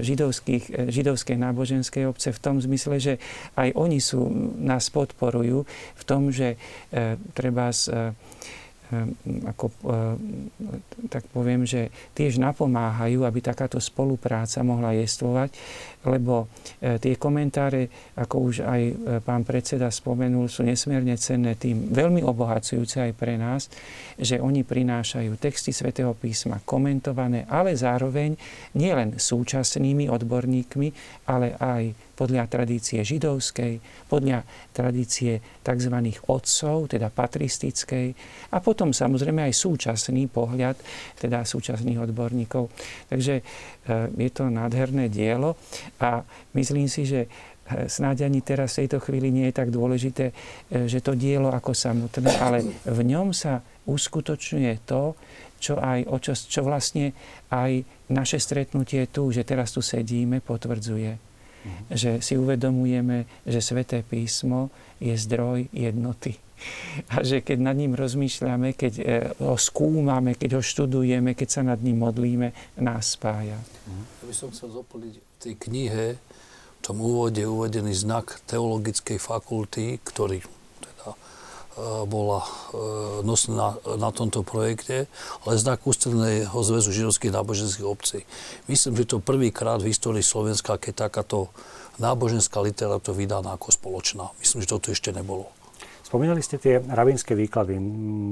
židovských, 0.00 0.88
židovskej 0.88 1.36
náboženskej 1.36 2.08
obce 2.08 2.32
v 2.32 2.42
tom 2.42 2.56
zmysle, 2.62 2.96
že 2.96 3.14
aj 3.58 3.76
oni 3.76 4.00
sú, 4.00 4.26
nás 4.58 4.88
podporujú 4.88 5.68
v 5.98 6.02
tom, 6.08 6.32
že 6.32 6.56
treba 7.36 7.72
z 7.72 8.14
ako, 9.48 9.66
ehm, 9.88 10.52
tak 11.08 11.24
poviem, 11.32 11.64
že 11.64 11.88
tiež 12.12 12.36
napomáhajú, 12.36 13.24
aby 13.24 13.40
takáto 13.40 13.80
spolupráca 13.80 14.60
mohla 14.60 14.92
jestvovať, 14.92 15.50
lebo 16.04 16.50
e, 16.82 16.98
tie 17.00 17.16
komentáre, 17.16 17.88
ako 18.18 18.36
už 18.52 18.56
aj 18.66 18.82
e, 18.82 18.94
pán 19.24 19.48
predseda 19.48 19.88
spomenul, 19.88 20.50
sú 20.52 20.66
nesmierne 20.66 21.16
cenné 21.16 21.56
tým, 21.56 21.88
veľmi 21.88 22.20
obohacujúce 22.20 23.00
aj 23.00 23.12
pre 23.16 23.40
nás, 23.40 23.72
že 24.20 24.42
oni 24.42 24.66
prinášajú 24.66 25.40
texty 25.40 25.72
svätého 25.72 26.12
písma 26.12 26.60
komentované, 26.62 27.48
ale 27.48 27.72
zároveň 27.72 28.36
nielen 28.76 29.16
súčasnými 29.16 30.12
odborníkmi, 30.12 30.88
ale 31.30 31.56
aj 31.56 32.11
podľa 32.12 32.44
tradície 32.46 33.00
židovskej, 33.00 34.06
podľa 34.06 34.44
tradície 34.70 35.40
tzv. 35.64 35.96
otcov, 36.28 36.76
teda 36.92 37.08
patristickej 37.08 38.06
a 38.52 38.60
potom 38.60 38.92
samozrejme 38.92 39.48
aj 39.48 39.54
súčasný 39.56 40.28
pohľad, 40.28 40.76
teda 41.16 41.42
súčasných 41.42 42.04
odborníkov. 42.04 42.68
Takže 43.08 43.34
e, 43.40 43.42
je 44.12 44.30
to 44.30 44.52
nádherné 44.52 45.08
dielo 45.08 45.56
a 45.98 46.20
myslím 46.52 46.86
si, 46.86 47.08
že 47.08 47.26
e, 47.26 47.88
snáď 47.88 48.28
ani 48.28 48.44
teraz 48.44 48.76
v 48.76 48.84
tejto 48.84 49.00
chvíli 49.00 49.32
nie 49.32 49.48
je 49.48 49.56
tak 49.56 49.72
dôležité, 49.72 50.30
e, 50.30 50.34
že 50.84 51.00
to 51.00 51.16
dielo 51.16 51.48
ako 51.48 51.72
samotné, 51.72 52.28
ale 52.38 52.60
v 52.84 53.00
ňom 53.08 53.32
sa 53.32 53.64
uskutočňuje 53.88 54.84
to, 54.84 55.16
čo, 55.62 55.78
aj, 55.78 56.06
čo, 56.20 56.32
čo 56.34 56.60
vlastne 56.66 57.14
aj 57.48 57.86
naše 58.10 58.36
stretnutie 58.36 59.08
tu, 59.08 59.30
že 59.30 59.46
teraz 59.46 59.70
tu 59.70 59.80
sedíme, 59.80 60.42
potvrdzuje 60.42 61.31
že 61.90 62.18
si 62.24 62.34
uvedomujeme, 62.38 63.24
že 63.46 63.60
Sveté 63.62 64.02
písmo 64.02 64.72
je 64.98 65.14
zdroj 65.14 65.68
jednoty. 65.70 66.38
A 67.10 67.26
že 67.26 67.42
keď 67.42 67.58
nad 67.58 67.74
ním 67.74 67.98
rozmýšľame, 67.98 68.78
keď 68.78 68.92
e, 68.98 69.04
ho 69.42 69.58
skúmame, 69.58 70.38
keď 70.38 70.58
ho 70.58 70.62
študujeme, 70.62 71.34
keď 71.34 71.48
sa 71.50 71.62
nad 71.66 71.82
ním 71.82 72.06
modlíme, 72.06 72.54
nás 72.78 73.18
spája. 73.18 73.58
Ja 73.58 74.24
by 74.24 74.34
som 74.34 74.54
chcel 74.54 74.70
doplniť 74.70 75.14
v 75.18 75.26
tej 75.42 75.54
knihe, 75.58 76.06
v 76.14 76.80
tom 76.82 77.02
úvode 77.02 77.42
uvedený 77.42 77.94
znak 77.94 78.38
teologickej 78.46 79.18
fakulty, 79.18 79.98
ktorý 80.06 80.42
bola 82.04 82.44
e, 82.44 82.48
nosná 83.24 83.80
na 83.96 84.10
tomto 84.12 84.44
projekte, 84.44 85.08
ale 85.46 85.56
znak 85.56 85.84
Ústredného 85.86 86.52
zväzu 86.52 86.92
židovských 86.92 87.32
náboženských 87.32 87.88
obcí. 87.88 88.28
Myslím, 88.68 89.00
že 89.00 89.16
to 89.16 89.24
prvýkrát 89.24 89.80
v 89.80 89.90
histórii 89.90 90.24
Slovenska, 90.24 90.76
keď 90.76 91.08
takáto 91.08 91.48
náboženská 91.96 92.60
literatúra 92.60 93.16
vydaná 93.16 93.56
ako 93.56 93.72
spoločná. 93.72 94.32
Myslím, 94.40 94.64
že 94.64 94.70
toto 94.72 94.92
ešte 94.92 95.12
nebolo. 95.12 95.48
Spomínali 96.12 96.44
ste 96.44 96.60
tie 96.60 96.76
rabínske 96.76 97.32
výklady. 97.32 97.80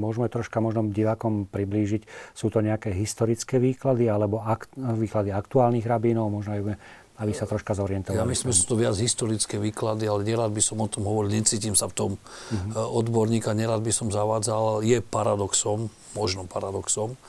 Môžeme 0.04 0.28
troška 0.28 0.60
možno 0.60 0.92
divákom 0.92 1.48
priblížiť, 1.48 2.04
sú 2.36 2.52
to 2.52 2.60
nejaké 2.60 2.92
historické 2.92 3.56
výklady 3.56 4.04
alebo 4.04 4.44
ak, 4.44 4.68
výklady 4.76 5.32
aktuálnych 5.32 5.88
rabínov, 5.88 6.28
možno 6.28 6.60
aj 6.60 6.76
aby 7.20 7.36
sa 7.36 7.44
troška 7.44 7.76
zorientovali. 7.76 8.16
Ja 8.16 8.24
myslím, 8.24 8.48
že 8.50 8.64
sú 8.64 8.72
to 8.72 8.80
viac 8.80 8.96
historické 8.96 9.60
výklady, 9.60 10.08
ale 10.08 10.24
nerad 10.24 10.48
by 10.56 10.62
som 10.64 10.80
o 10.80 10.88
tom 10.88 11.04
hovoril, 11.04 11.36
necítim 11.36 11.76
sa 11.76 11.84
v 11.86 11.94
tom 11.94 12.10
uh-huh. 12.16 12.96
odborníka, 12.96 13.52
nerad 13.52 13.84
by 13.84 13.92
som 13.92 14.08
zavádzal, 14.08 14.80
je 14.80 15.04
paradoxom, 15.04 15.92
možno 16.16 16.48
paradoxom, 16.48 17.20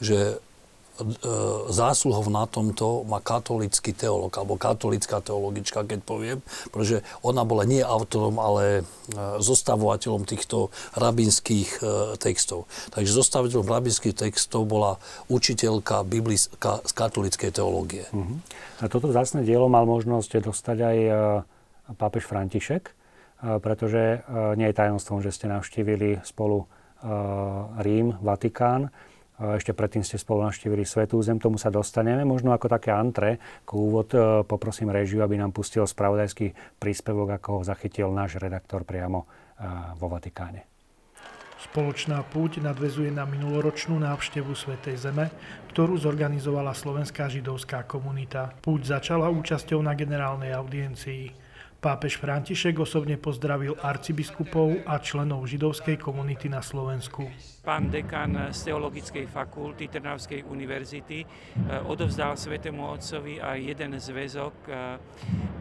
že 0.00 0.40
E, 0.94 1.02
zásluhou 1.74 2.30
na 2.30 2.46
tomto 2.46 3.02
má 3.02 3.18
katolický 3.18 3.90
teológ, 3.90 4.30
alebo 4.38 4.54
katolická 4.54 5.18
teologička, 5.18 5.82
keď 5.82 6.00
poviem, 6.06 6.38
pretože 6.70 7.02
ona 7.18 7.42
bola 7.42 7.66
nie 7.66 7.82
autorom, 7.82 8.38
ale 8.38 8.62
e, 8.78 8.82
zostavovateľom 9.42 10.22
týchto 10.22 10.70
rabinských 10.94 11.82
e, 11.82 12.14
textov. 12.14 12.70
Takže 12.94 13.10
zostavovateľom 13.10 13.66
rabinských 13.66 14.14
textov 14.14 14.70
bola 14.70 15.02
učiteľka 15.26 16.06
biblická 16.06 16.78
z 16.86 16.92
katolíckej 16.94 17.50
teológie. 17.50 18.06
Uh-huh. 18.14 18.38
A 18.78 18.86
toto 18.86 19.10
zásne 19.10 19.42
dielo 19.42 19.66
mal 19.66 19.90
možnosť 19.90 20.46
dostať 20.46 20.78
aj 20.78 20.98
pápež 21.98 22.22
František, 22.30 22.94
pretože 23.42 24.24
nie 24.56 24.66
je 24.70 24.78
tajomstvom, 24.78 25.20
že 25.20 25.34
ste 25.34 25.50
navštívili 25.50 26.24
spolu 26.24 26.64
Rím, 27.82 28.16
Vatikán 28.24 28.88
ešte 29.34 29.74
predtým 29.74 30.06
ste 30.06 30.14
spolu 30.14 30.46
navštívili 30.46 30.86
Svetú 30.86 31.18
zem, 31.18 31.42
tomu 31.42 31.58
sa 31.58 31.66
dostaneme. 31.66 32.22
Možno 32.22 32.54
ako 32.54 32.70
také 32.70 32.94
antre, 32.94 33.42
ako 33.66 33.74
úvod 33.74 34.08
e, 34.14 34.46
poprosím 34.46 34.94
režiu, 34.94 35.26
aby 35.26 35.34
nám 35.34 35.50
pustil 35.50 35.82
spravodajský 35.82 36.78
príspevok, 36.78 37.42
ako 37.42 37.48
ho 37.58 37.62
zachytil 37.66 38.14
náš 38.14 38.38
redaktor 38.38 38.86
priamo 38.86 39.26
e, 39.26 39.26
vo 39.98 40.06
Vatikáne. 40.06 40.70
Spoločná 41.64 42.22
púť 42.28 42.62
nadvezuje 42.62 43.10
na 43.10 43.26
minuloročnú 43.26 43.98
návštevu 43.98 44.54
Svetej 44.54 45.00
Zeme, 45.00 45.32
ktorú 45.74 45.98
zorganizovala 45.98 46.70
slovenská 46.76 47.26
židovská 47.26 47.88
komunita. 47.88 48.54
Púť 48.62 48.94
začala 49.00 49.32
účasťou 49.32 49.82
na 49.82 49.98
generálnej 49.98 50.54
audiencii. 50.54 51.43
Pápež 51.84 52.16
František 52.16 52.80
osobne 52.80 53.20
pozdravil 53.20 53.76
arcibiskupov 53.76 54.88
a 54.88 54.96
členov 55.04 55.44
židovskej 55.44 56.00
komunity 56.00 56.48
na 56.48 56.64
Slovensku. 56.64 57.28
Pán 57.64 57.88
dekan 57.88 58.52
z 58.52 58.72
Teologickej 58.72 59.24
fakulty 59.24 59.88
Trnavskej 59.88 60.44
univerzity 60.48 61.24
eh, 61.24 61.28
odovzdal 61.88 62.36
Svetému 62.36 62.92
Otcovi 62.92 63.40
aj 63.40 63.58
jeden 63.60 63.96
zväzok 63.96 64.54
eh, 64.68 65.00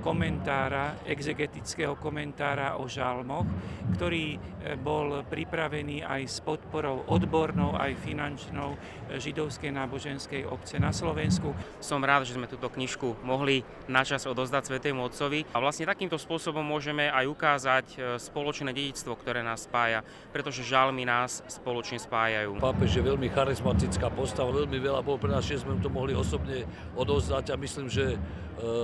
komentára, 0.03 0.99
exegetického 1.07 1.95
komentára 1.95 2.75
o 2.75 2.91
žalmoch, 2.91 3.47
ktorý 3.95 4.35
eh, 4.35 4.75
bol 4.75 5.23
pripravený 5.27 6.03
aj 6.03 6.21
s 6.27 6.37
podporou 6.43 7.07
odbornou, 7.07 7.79
aj 7.79 7.95
finančnou 8.03 8.75
židovskej 9.15 9.71
náboženskej 9.71 10.43
obce 10.43 10.83
na 10.83 10.91
Slovensku. 10.91 11.55
Som 11.79 12.03
rád, 12.03 12.27
že 12.27 12.35
sme 12.35 12.51
túto 12.51 12.67
knižku 12.67 13.23
mohli 13.23 13.63
načas 13.87 14.27
odozdať 14.27 14.75
Svetému 14.75 15.07
Otcovi 15.07 15.47
a 15.55 15.63
vlastne 15.63 15.87
takýmto 15.87 16.12
takýmto 16.13 16.29
spôsobom 16.29 16.61
môžeme 16.61 17.09
aj 17.09 17.25
ukázať 17.25 17.85
e, 17.89 18.21
spoločné 18.21 18.69
dedictvo, 18.69 19.17
ktoré 19.17 19.41
nás 19.41 19.65
spája, 19.65 20.05
pretože 20.29 20.61
žalmy 20.61 21.09
nás 21.09 21.41
spoločne 21.49 21.97
spájajú. 21.97 22.61
Pápež 22.61 23.01
je 23.01 23.09
veľmi 23.09 23.33
charizmatická 23.33 24.13
postava, 24.13 24.53
veľmi 24.53 24.77
veľa 24.77 25.01
bol 25.01 25.17
pre 25.17 25.33
nás, 25.33 25.41
že 25.41 25.65
sme 25.65 25.81
to 25.81 25.89
mohli 25.89 26.13
osobne 26.13 26.69
odozdať 26.93 27.49
a 27.49 27.55
myslím, 27.57 27.89
že 27.89 28.13
e, 28.13 28.17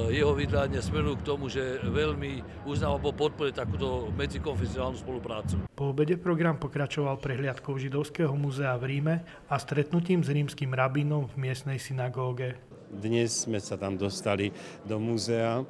jeho 0.09 0.33
vydania 0.33 0.81
smerujú 0.81 1.21
k 1.21 1.27
tomu, 1.29 1.53
že 1.53 1.77
veľmi 1.85 2.65
uznáva 2.65 2.97
alebo 2.97 3.13
podporuje 3.13 3.53
takúto 3.53 4.09
medzikonfesionálnu 4.17 4.97
spoluprácu. 4.97 5.69
Po 5.77 5.93
obede 5.93 6.17
program 6.17 6.57
pokračoval 6.57 7.21
prehliadkou 7.21 7.77
Židovského 7.77 8.33
múzea 8.33 8.73
v 8.81 8.97
Ríme 8.97 9.21
a 9.45 9.55
stretnutím 9.61 10.25
s 10.25 10.33
rímským 10.33 10.73
rabínom 10.73 11.29
v 11.29 11.45
miestnej 11.45 11.77
synagóge. 11.77 12.57
Dnes 12.89 13.45
sme 13.45 13.61
sa 13.61 13.77
tam 13.77 14.01
dostali 14.01 14.49
do 14.81 14.97
múzea 14.97 15.61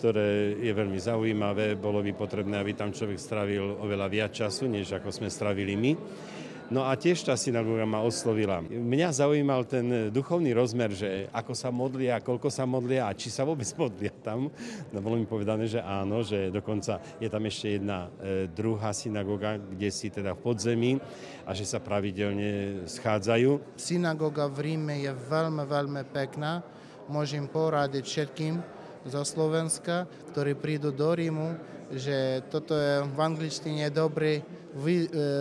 ktoré 0.00 0.56
je 0.56 0.72
veľmi 0.72 0.96
zaujímavé. 0.96 1.76
Bolo 1.76 2.00
by 2.00 2.16
potrebné, 2.16 2.56
aby 2.56 2.72
tam 2.72 2.88
človek 2.88 3.20
stravil 3.20 3.76
oveľa 3.84 4.08
viac 4.08 4.32
času, 4.32 4.64
než 4.64 4.96
ako 4.96 5.12
sme 5.12 5.28
stravili 5.28 5.76
my. 5.76 5.92
No 6.70 6.86
a 6.86 6.94
tiež 6.94 7.26
tá 7.26 7.34
synagóga 7.34 7.82
ma 7.82 7.98
oslovila. 7.98 8.62
Mňa 8.62 9.10
zaujímal 9.10 9.66
ten 9.66 10.06
duchovný 10.14 10.54
rozmer, 10.54 10.94
že 10.94 11.26
ako 11.34 11.50
sa 11.50 11.68
modlia, 11.74 12.22
koľko 12.22 12.46
sa 12.46 12.62
modlia 12.62 13.10
a 13.10 13.12
či 13.12 13.26
sa 13.26 13.42
vôbec 13.42 13.66
modlia 13.74 14.14
tam. 14.22 14.46
No 14.94 15.02
bolo 15.02 15.18
mi 15.18 15.26
povedané, 15.26 15.66
že 15.66 15.82
áno, 15.82 16.22
že 16.22 16.48
dokonca 16.54 17.02
je 17.18 17.26
tam 17.26 17.42
ešte 17.42 17.74
jedna 17.74 18.06
e, 18.22 18.46
druhá 18.46 18.94
synagóga, 18.94 19.58
kde 19.58 19.90
si 19.90 20.14
teda 20.14 20.38
v 20.38 20.40
podzemí 20.46 20.92
a 21.42 21.50
že 21.58 21.66
sa 21.66 21.82
pravidelne 21.82 22.86
schádzajú. 22.86 23.74
Synagóga 23.74 24.46
v 24.46 24.70
Ríme 24.70 24.94
je 25.02 25.10
veľmi, 25.10 25.66
veľmi 25.66 26.02
pekná. 26.14 26.62
Môžem 27.10 27.50
poradiť 27.50 28.06
všetkým, 28.06 28.79
zo 29.06 29.22
Slovenska, 29.24 30.04
ktorí 30.32 30.56
prídu 30.56 30.92
do 30.92 31.12
Rímu, 31.12 31.56
že 31.90 32.44
toto 32.52 32.76
je 32.76 33.02
v 33.02 33.18
angličtine 33.18 33.90
dobrý 33.90 34.40
e, 34.40 34.42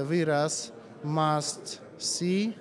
výraz 0.07 0.73
must 1.05 1.83
see. 1.99 2.55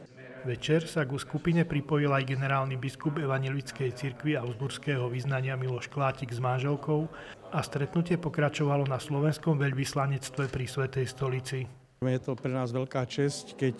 Večer 0.46 0.86
sa 0.86 1.02
ku 1.02 1.18
skupine 1.18 1.66
pripojil 1.66 2.14
aj 2.14 2.24
generálny 2.24 2.78
biskup 2.78 3.18
Evangelickej 3.18 3.90
cirkvi 3.90 4.38
a 4.38 4.46
uzburského 4.46 5.10
vyznania 5.10 5.58
Miloš 5.58 5.90
Klátik 5.90 6.30
s 6.30 6.38
manželkou 6.38 7.10
a 7.50 7.58
stretnutie 7.60 8.16
pokračovalo 8.16 8.86
na 8.86 9.02
slovenskom 9.02 9.58
veľvyslanectve 9.58 10.46
pri 10.46 10.64
Svetej 10.64 11.06
stolici. 11.10 11.58
Je 11.98 12.20
to 12.22 12.38
pre 12.38 12.54
nás 12.54 12.70
veľká 12.70 13.02
česť, 13.10 13.58
keď 13.58 13.76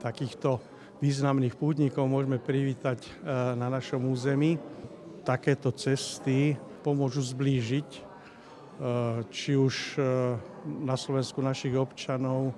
takýchto 0.00 0.56
významných 1.04 1.58
pútnikov 1.60 2.08
môžeme 2.08 2.40
privítať 2.40 3.04
e, 3.04 3.08
na 3.60 3.68
našom 3.68 4.08
území. 4.08 4.56
Takéto 5.24 5.72
cesty 5.72 6.54
pomôžu 6.84 7.24
zblížiť 7.24 7.88
e, 7.88 8.00
či 9.32 9.56
už 9.56 9.96
e, 9.96 10.00
na 10.84 10.94
Slovensku 11.00 11.40
našich 11.40 11.72
občanov, 11.72 12.52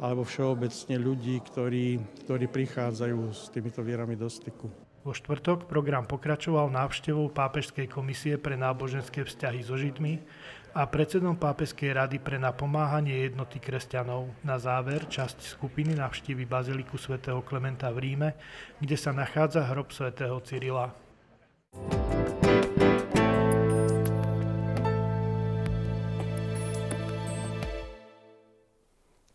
alebo 0.00 0.24
všeobecne 0.24 0.96
ľudí, 0.96 1.40
ktorí, 1.44 2.00
ktorí 2.24 2.48
prichádzajú 2.48 3.20
s 3.32 3.52
týmito 3.52 3.84
vierami 3.84 4.16
do 4.16 4.28
styku. 4.28 4.68
Vo 5.00 5.16
štvrtok 5.16 5.64
program 5.64 6.04
pokračoval 6.04 6.68
návštevou 6.68 7.32
Pápežskej 7.32 7.88
komisie 7.88 8.36
pre 8.36 8.52
náboženské 8.56 9.24
vzťahy 9.24 9.64
so 9.64 9.72
Židmi 9.76 10.20
a 10.76 10.84
predsedom 10.84 11.40
Pápežskej 11.40 11.96
rady 11.96 12.16
pre 12.20 12.36
napomáhanie 12.36 13.24
jednoty 13.24 13.56
kresťanov. 13.56 14.28
Na 14.44 14.60
záver 14.60 15.08
časť 15.08 15.40
skupiny 15.56 15.96
navštívi 15.96 16.44
Baziliku 16.44 17.00
svätého 17.00 17.40
Klementa 17.40 17.88
v 17.88 18.12
Ríme, 18.12 18.30
kde 18.76 18.96
sa 19.00 19.16
nachádza 19.16 19.64
hrob 19.72 19.88
svätého 19.88 20.36
Cyrila. 20.44 20.92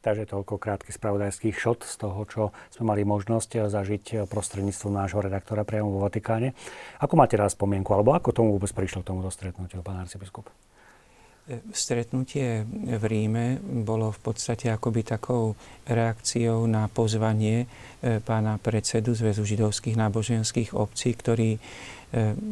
Takže 0.06 0.30
toľko 0.30 0.62
krátky 0.62 0.94
spravodajský 0.94 1.50
šot 1.50 1.82
z 1.82 1.98
toho, 1.98 2.30
čo 2.30 2.54
sme 2.78 2.94
mali 2.94 3.02
možnosť 3.02 3.66
zažiť 3.66 4.30
prostredníctvom 4.30 4.94
nášho 4.94 5.18
redaktora 5.18 5.66
priamo 5.66 5.98
vo 5.98 6.06
Vatikáne. 6.06 6.54
Ako 7.02 7.18
máte 7.18 7.34
raz 7.34 7.58
spomienku, 7.58 7.90
alebo 7.90 8.14
ako 8.14 8.30
tomu 8.30 8.54
vôbec 8.54 8.70
prišlo 8.70 9.02
k 9.02 9.10
tomuto 9.10 9.34
stretnutiu, 9.34 9.82
pán 9.82 9.98
arcibiskup? 9.98 10.46
Stretnutie 11.74 12.70
v 12.70 13.04
Ríme 13.10 13.58
bolo 13.62 14.14
v 14.14 14.20
podstate 14.30 14.70
akoby 14.70 15.02
takou 15.02 15.58
reakciou 15.90 16.70
na 16.70 16.86
pozvanie 16.86 17.66
pána 18.02 18.62
predsedu 18.62 19.18
Zväzu 19.18 19.42
židovských 19.42 19.98
náboženských 19.98 20.78
obcí, 20.78 21.18
ktorý 21.18 21.58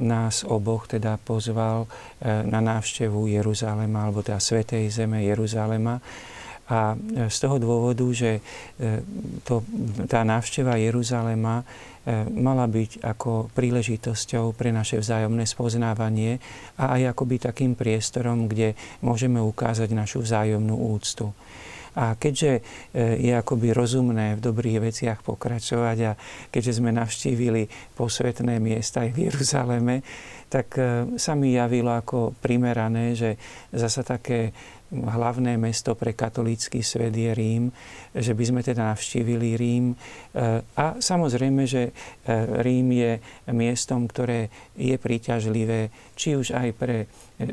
nás 0.03 0.43
oboch 0.43 0.91
teda 0.91 1.15
pozval 1.21 1.85
e, 1.85 1.87
na 2.43 2.59
návštevu 2.59 3.31
Jeruzalema, 3.31 4.07
alebo 4.07 4.19
teda 4.19 4.39
Svetej 4.39 4.91
zeme 4.91 5.23
Jeruzalema 5.23 6.03
a 6.69 6.95
e, 6.95 7.27
z 7.27 7.37
toho 7.43 7.59
dôvodu, 7.59 8.05
že 8.15 8.39
e, 8.39 8.41
to, 9.43 9.63
tá 10.07 10.23
návšteva 10.23 10.79
Jeruzalema 10.79 11.61
e, 11.61 11.63
mala 12.31 12.65
byť 12.71 13.03
ako 13.03 13.51
príležitosťou 13.51 14.55
pre 14.55 14.71
naše 14.71 15.03
vzájomné 15.03 15.43
spoznávanie 15.43 16.39
a 16.79 16.95
aj 16.95 17.11
akoby 17.11 17.35
takým 17.43 17.75
priestorom, 17.75 18.47
kde 18.47 18.79
môžeme 19.03 19.43
ukázať 19.43 19.91
našu 19.91 20.23
vzájomnú 20.23 20.75
úctu. 20.95 21.35
A 21.93 22.17
keďže 22.17 22.65
je 22.97 23.33
akoby 23.33 23.69
rozumné 23.69 24.33
v 24.37 24.43
dobrých 24.43 24.89
veciach 24.89 25.19
pokračovať 25.21 25.97
a 26.09 26.11
keďže 26.49 26.81
sme 26.81 26.89
navštívili 26.89 27.69
posvetné 27.93 28.57
miesta 28.57 29.05
aj 29.05 29.09
v 29.13 29.19
Jeruzaleme, 29.29 29.95
tak 30.49 30.77
sa 31.17 31.33
mi 31.33 31.57
javilo 31.57 31.93
ako 31.93 32.37
primerané, 32.37 33.17
že 33.17 33.37
zasa 33.73 34.05
také 34.05 34.53
hlavné 34.93 35.57
mesto 35.57 35.97
pre 35.97 36.13
katolícky 36.13 36.85
svet 36.85 37.17
je 37.17 37.33
Rím, 37.33 37.73
že 38.13 38.37
by 38.37 38.43
sme 38.45 38.61
teda 38.61 38.93
navštívili 38.93 39.57
Rím. 39.57 39.93
E, 39.93 39.95
a 40.61 40.85
samozrejme, 41.01 41.65
že 41.65 41.89
e, 41.89 41.91
Rím 42.61 42.87
je 42.93 43.11
miestom, 43.49 44.05
ktoré 44.05 44.53
je 44.77 44.93
príťažlivé, 45.01 45.89
či 46.13 46.37
už 46.37 46.53
aj 46.53 46.69
pre, 46.77 47.09
e, 47.41 47.47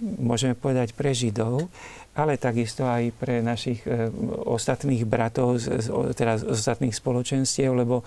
môžeme 0.00 0.56
povedať, 0.56 0.96
pre 0.96 1.12
Židov, 1.12 1.68
ale 2.20 2.36
takisto 2.36 2.84
aj 2.84 3.16
pre 3.16 3.40
našich 3.40 3.80
ostatných 4.44 5.08
bratov, 5.08 5.56
teda 6.12 6.36
z 6.36 6.44
ostatných 6.52 6.92
spoločenstiev, 6.92 7.72
lebo 7.72 8.04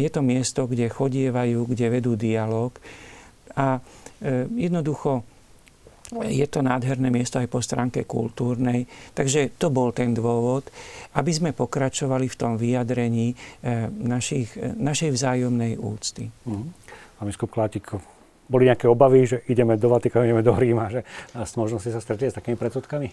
je 0.00 0.08
to 0.08 0.24
miesto, 0.24 0.64
kde 0.64 0.88
chodievajú, 0.88 1.68
kde 1.68 1.86
vedú 1.92 2.16
dialog 2.16 2.72
a 3.52 3.84
jednoducho 4.56 5.28
je 6.12 6.44
to 6.44 6.60
nádherné 6.60 7.08
miesto 7.08 7.40
aj 7.40 7.48
po 7.48 7.64
stránke 7.64 8.04
kultúrnej. 8.04 8.84
Takže 9.16 9.56
to 9.56 9.72
bol 9.72 9.96
ten 9.96 10.12
dôvod, 10.12 10.68
aby 11.16 11.32
sme 11.32 11.56
pokračovali 11.56 12.28
v 12.28 12.36
tom 12.36 12.60
vyjadrení 12.60 13.32
našich, 13.96 14.52
našej 14.60 15.08
vzájomnej 15.08 15.80
úcty. 15.80 16.28
Mm. 16.44 16.68
Pán 17.16 17.26
biskup 17.28 17.48
Klátik, 17.52 17.96
boli 18.52 18.68
nejaké 18.68 18.84
obavy, 18.84 19.24
že 19.24 19.40
ideme 19.48 19.80
do 19.80 19.88
Vatikánu, 19.88 20.28
ideme 20.28 20.44
do 20.44 20.52
Ríma, 20.52 20.92
že 20.92 21.00
možno 21.56 21.80
si 21.80 21.88
sa 21.88 22.04
stretli 22.04 22.28
s 22.28 22.36
takými 22.36 22.60
predsudkami? 22.60 23.08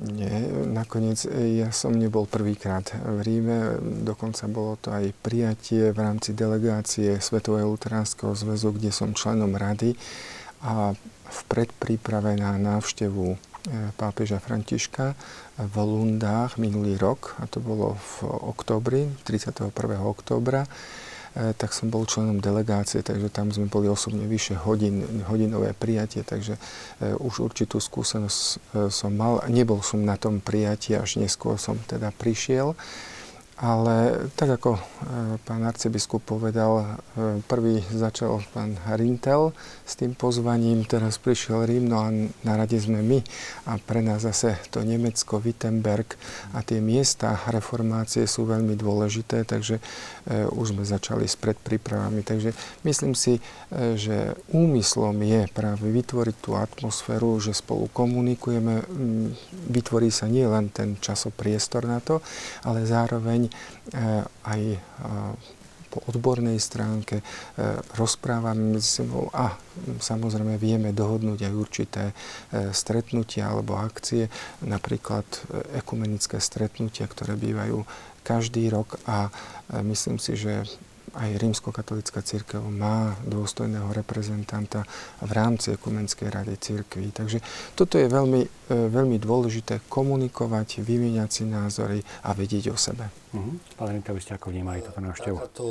Nie, 0.00 0.50
nakoniec 0.70 1.22
eh, 1.26 1.62
ja 1.62 1.70
som 1.70 1.94
nebol 1.94 2.26
prvýkrát 2.26 2.90
v 2.94 3.18
Ríme, 3.22 3.78
dokonca 4.02 4.50
bolo 4.50 4.74
to 4.78 4.90
aj 4.90 5.14
prijatie 5.22 5.94
v 5.94 5.98
rámci 5.98 6.34
delegácie 6.34 7.18
Svetového 7.18 7.70
luteránskeho 7.70 8.34
zväzu, 8.34 8.74
kde 8.74 8.90
som 8.90 9.14
členom 9.14 9.54
rady 9.54 9.94
a 10.66 10.94
v 11.30 11.40
predpríprave 11.46 12.34
na 12.34 12.58
návštevu 12.58 13.26
e, 13.30 13.36
pápeža 13.94 14.42
Františka 14.42 15.14
v 15.56 15.74
Lundách 15.78 16.58
minulý 16.58 16.98
rok, 16.98 17.38
a 17.38 17.46
to 17.46 17.62
bolo 17.62 17.94
v 17.94 18.14
oktobri, 18.50 19.06
31. 19.22 19.70
októbra, 20.02 20.66
e, 20.66 20.68
tak 21.30 21.70
som 21.70 21.88
bol 21.88 22.02
členom 22.06 22.42
delegácie, 22.42 23.06
takže 23.06 23.30
tam 23.30 23.54
sme 23.54 23.70
boli 23.70 23.86
osobne 23.86 24.26
vyše 24.26 24.58
hodin, 24.58 25.24
hodinové 25.30 25.70
prijatie, 25.78 26.26
takže 26.26 26.58
e, 26.98 27.14
už 27.14 27.46
určitú 27.46 27.78
skúsenosť 27.78 28.42
som 28.90 29.12
mal. 29.14 29.42
Nebol 29.46 29.78
som 29.80 30.02
na 30.02 30.18
tom 30.18 30.42
prijatí, 30.42 30.98
až 30.98 31.22
neskôr 31.22 31.54
som 31.54 31.78
teda 31.86 32.10
prišiel. 32.14 32.74
Ale 33.60 34.24
tak 34.40 34.56
ako 34.56 34.80
e, 34.80 34.82
pán 35.44 35.60
arcibiskup 35.68 36.24
povedal, 36.24 36.80
e, 36.80 37.44
prvý 37.44 37.84
začal 37.92 38.40
pán 38.56 38.72
Rintel 38.88 39.52
s 39.84 40.00
tým 40.00 40.16
pozvaním, 40.16 40.88
teraz 40.88 41.20
prišiel 41.20 41.68
Rím, 41.68 41.92
no 41.92 42.00
a 42.00 42.08
na 42.40 42.54
rade 42.56 42.80
sme 42.80 43.04
my 43.04 43.20
a 43.68 43.76
pre 43.76 44.00
nás 44.00 44.24
zase 44.24 44.56
to 44.72 44.80
Nemecko, 44.80 45.36
Wittenberg 45.36 46.16
a 46.56 46.64
tie 46.64 46.80
miesta 46.80 47.36
reformácie 47.52 48.24
sú 48.24 48.48
veľmi 48.48 48.80
dôležité, 48.80 49.44
takže 49.44 49.76
e, 49.76 50.48
už 50.48 50.72
sme 50.72 50.88
začali 50.88 51.28
s 51.28 51.36
predprípravami. 51.36 52.24
Takže 52.24 52.56
myslím 52.88 53.12
si, 53.12 53.44
že 53.76 54.40
úmyslom 54.56 55.20
je 55.20 55.44
práve 55.52 55.84
vytvoriť 55.84 56.36
tú 56.40 56.56
atmosféru, 56.56 57.36
že 57.36 57.52
spolu 57.52 57.92
komunikujeme, 57.92 58.88
vytvorí 59.68 60.08
sa 60.08 60.32
nie 60.32 60.48
len 60.48 60.72
ten 60.72 60.96
časopriestor 60.96 61.84
na 61.84 62.00
to, 62.00 62.24
ale 62.64 62.88
zároveň 62.88 63.49
aj 64.44 64.62
eh, 64.74 64.80
po 65.90 65.98
odbornej 66.06 66.58
stránke 66.62 67.18
eh, 67.18 67.24
rozprávame 67.98 68.78
medzi 68.78 69.02
sebou 69.02 69.26
a 69.34 69.58
samozrejme 69.98 70.54
vieme 70.60 70.94
dohodnúť 70.94 71.50
aj 71.50 71.54
určité 71.56 72.04
stretnutia 72.70 73.48
alebo 73.48 73.80
akcie, 73.80 74.28
napríklad 74.62 75.24
ekumenické 75.74 76.36
stretnutia, 76.38 77.08
ktoré 77.08 77.34
bývajú 77.34 77.82
každý 78.20 78.68
rok 78.68 79.00
a 79.08 79.32
myslím 79.80 80.20
si, 80.20 80.36
že 80.36 80.68
aj 81.14 81.40
rímskokatolická 81.40 82.22
církev 82.22 82.62
má 82.62 83.18
dôstojného 83.26 83.90
reprezentanta 83.90 84.86
v 85.22 85.30
rámci 85.30 85.74
ekumenskej 85.74 86.28
rady 86.30 86.54
církvy. 86.56 87.10
Takže 87.10 87.38
toto 87.74 87.98
je 87.98 88.06
veľmi, 88.06 88.42
e, 88.46 88.74
veľmi 88.90 89.16
dôležité 89.18 89.84
komunikovať, 89.90 90.82
vymieňať 90.82 91.30
si 91.30 91.42
názory 91.46 92.00
a 92.22 92.34
vedieť 92.34 92.70
o 92.70 92.76
sebe. 92.78 93.10
Uh-huh. 93.34 93.58
Pán 93.74 93.94
Rinka, 93.94 94.14
vy 94.14 94.20
ste 94.22 94.38
ako 94.38 94.54
vnímali 94.54 94.82
toto 94.82 95.02
návštevu? 95.02 95.36
Takáto 95.38 95.66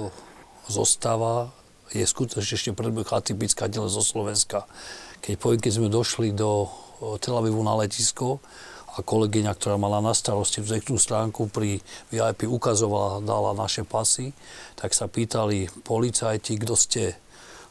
zostava 0.67 1.52
je 1.89 2.06
skutočne 2.06 2.56
ešte 2.56 2.71
predbeh 2.78 3.10
atypická 3.10 3.65
nielen 3.65 3.89
zo 3.89 4.06
Slovenska. 4.06 4.69
Keď 5.25 5.34
poviem, 5.41 5.60
keď 5.60 5.73
sme 5.73 5.89
došli 5.89 6.32
do 6.32 6.69
Tel 7.19 7.36
Avivu 7.36 7.63
na 7.65 7.73
letisko, 7.80 8.43
a 8.99 9.07
kolegyňa, 9.07 9.55
ktorá 9.55 9.79
mala 9.79 10.03
na 10.03 10.12
starosti 10.12 10.59
vzektú 10.59 10.99
stránku 10.99 11.47
pri 11.47 11.79
VIP 12.12 12.51
ukazovala, 12.51 13.23
dala 13.23 13.55
naše 13.55 13.88
pasy, 13.88 14.35
tak 14.75 14.91
sa 14.91 15.07
pýtali 15.07 15.71
policajti, 15.88 16.59
kto 16.59 16.75
ste. 16.75 17.15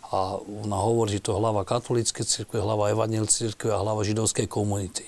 A 0.08 0.40
ona 0.40 0.80
hovorí, 0.80 1.20
že 1.20 1.28
to 1.28 1.36
je 1.36 1.40
hlava 1.40 1.68
katolíckej 1.68 2.24
cirkve, 2.24 2.64
hlava 2.64 2.88
evangelickej 2.96 3.52
cirkve 3.52 3.76
a 3.76 3.84
hlava 3.84 4.00
židovskej 4.08 4.48
komunity. 4.48 5.04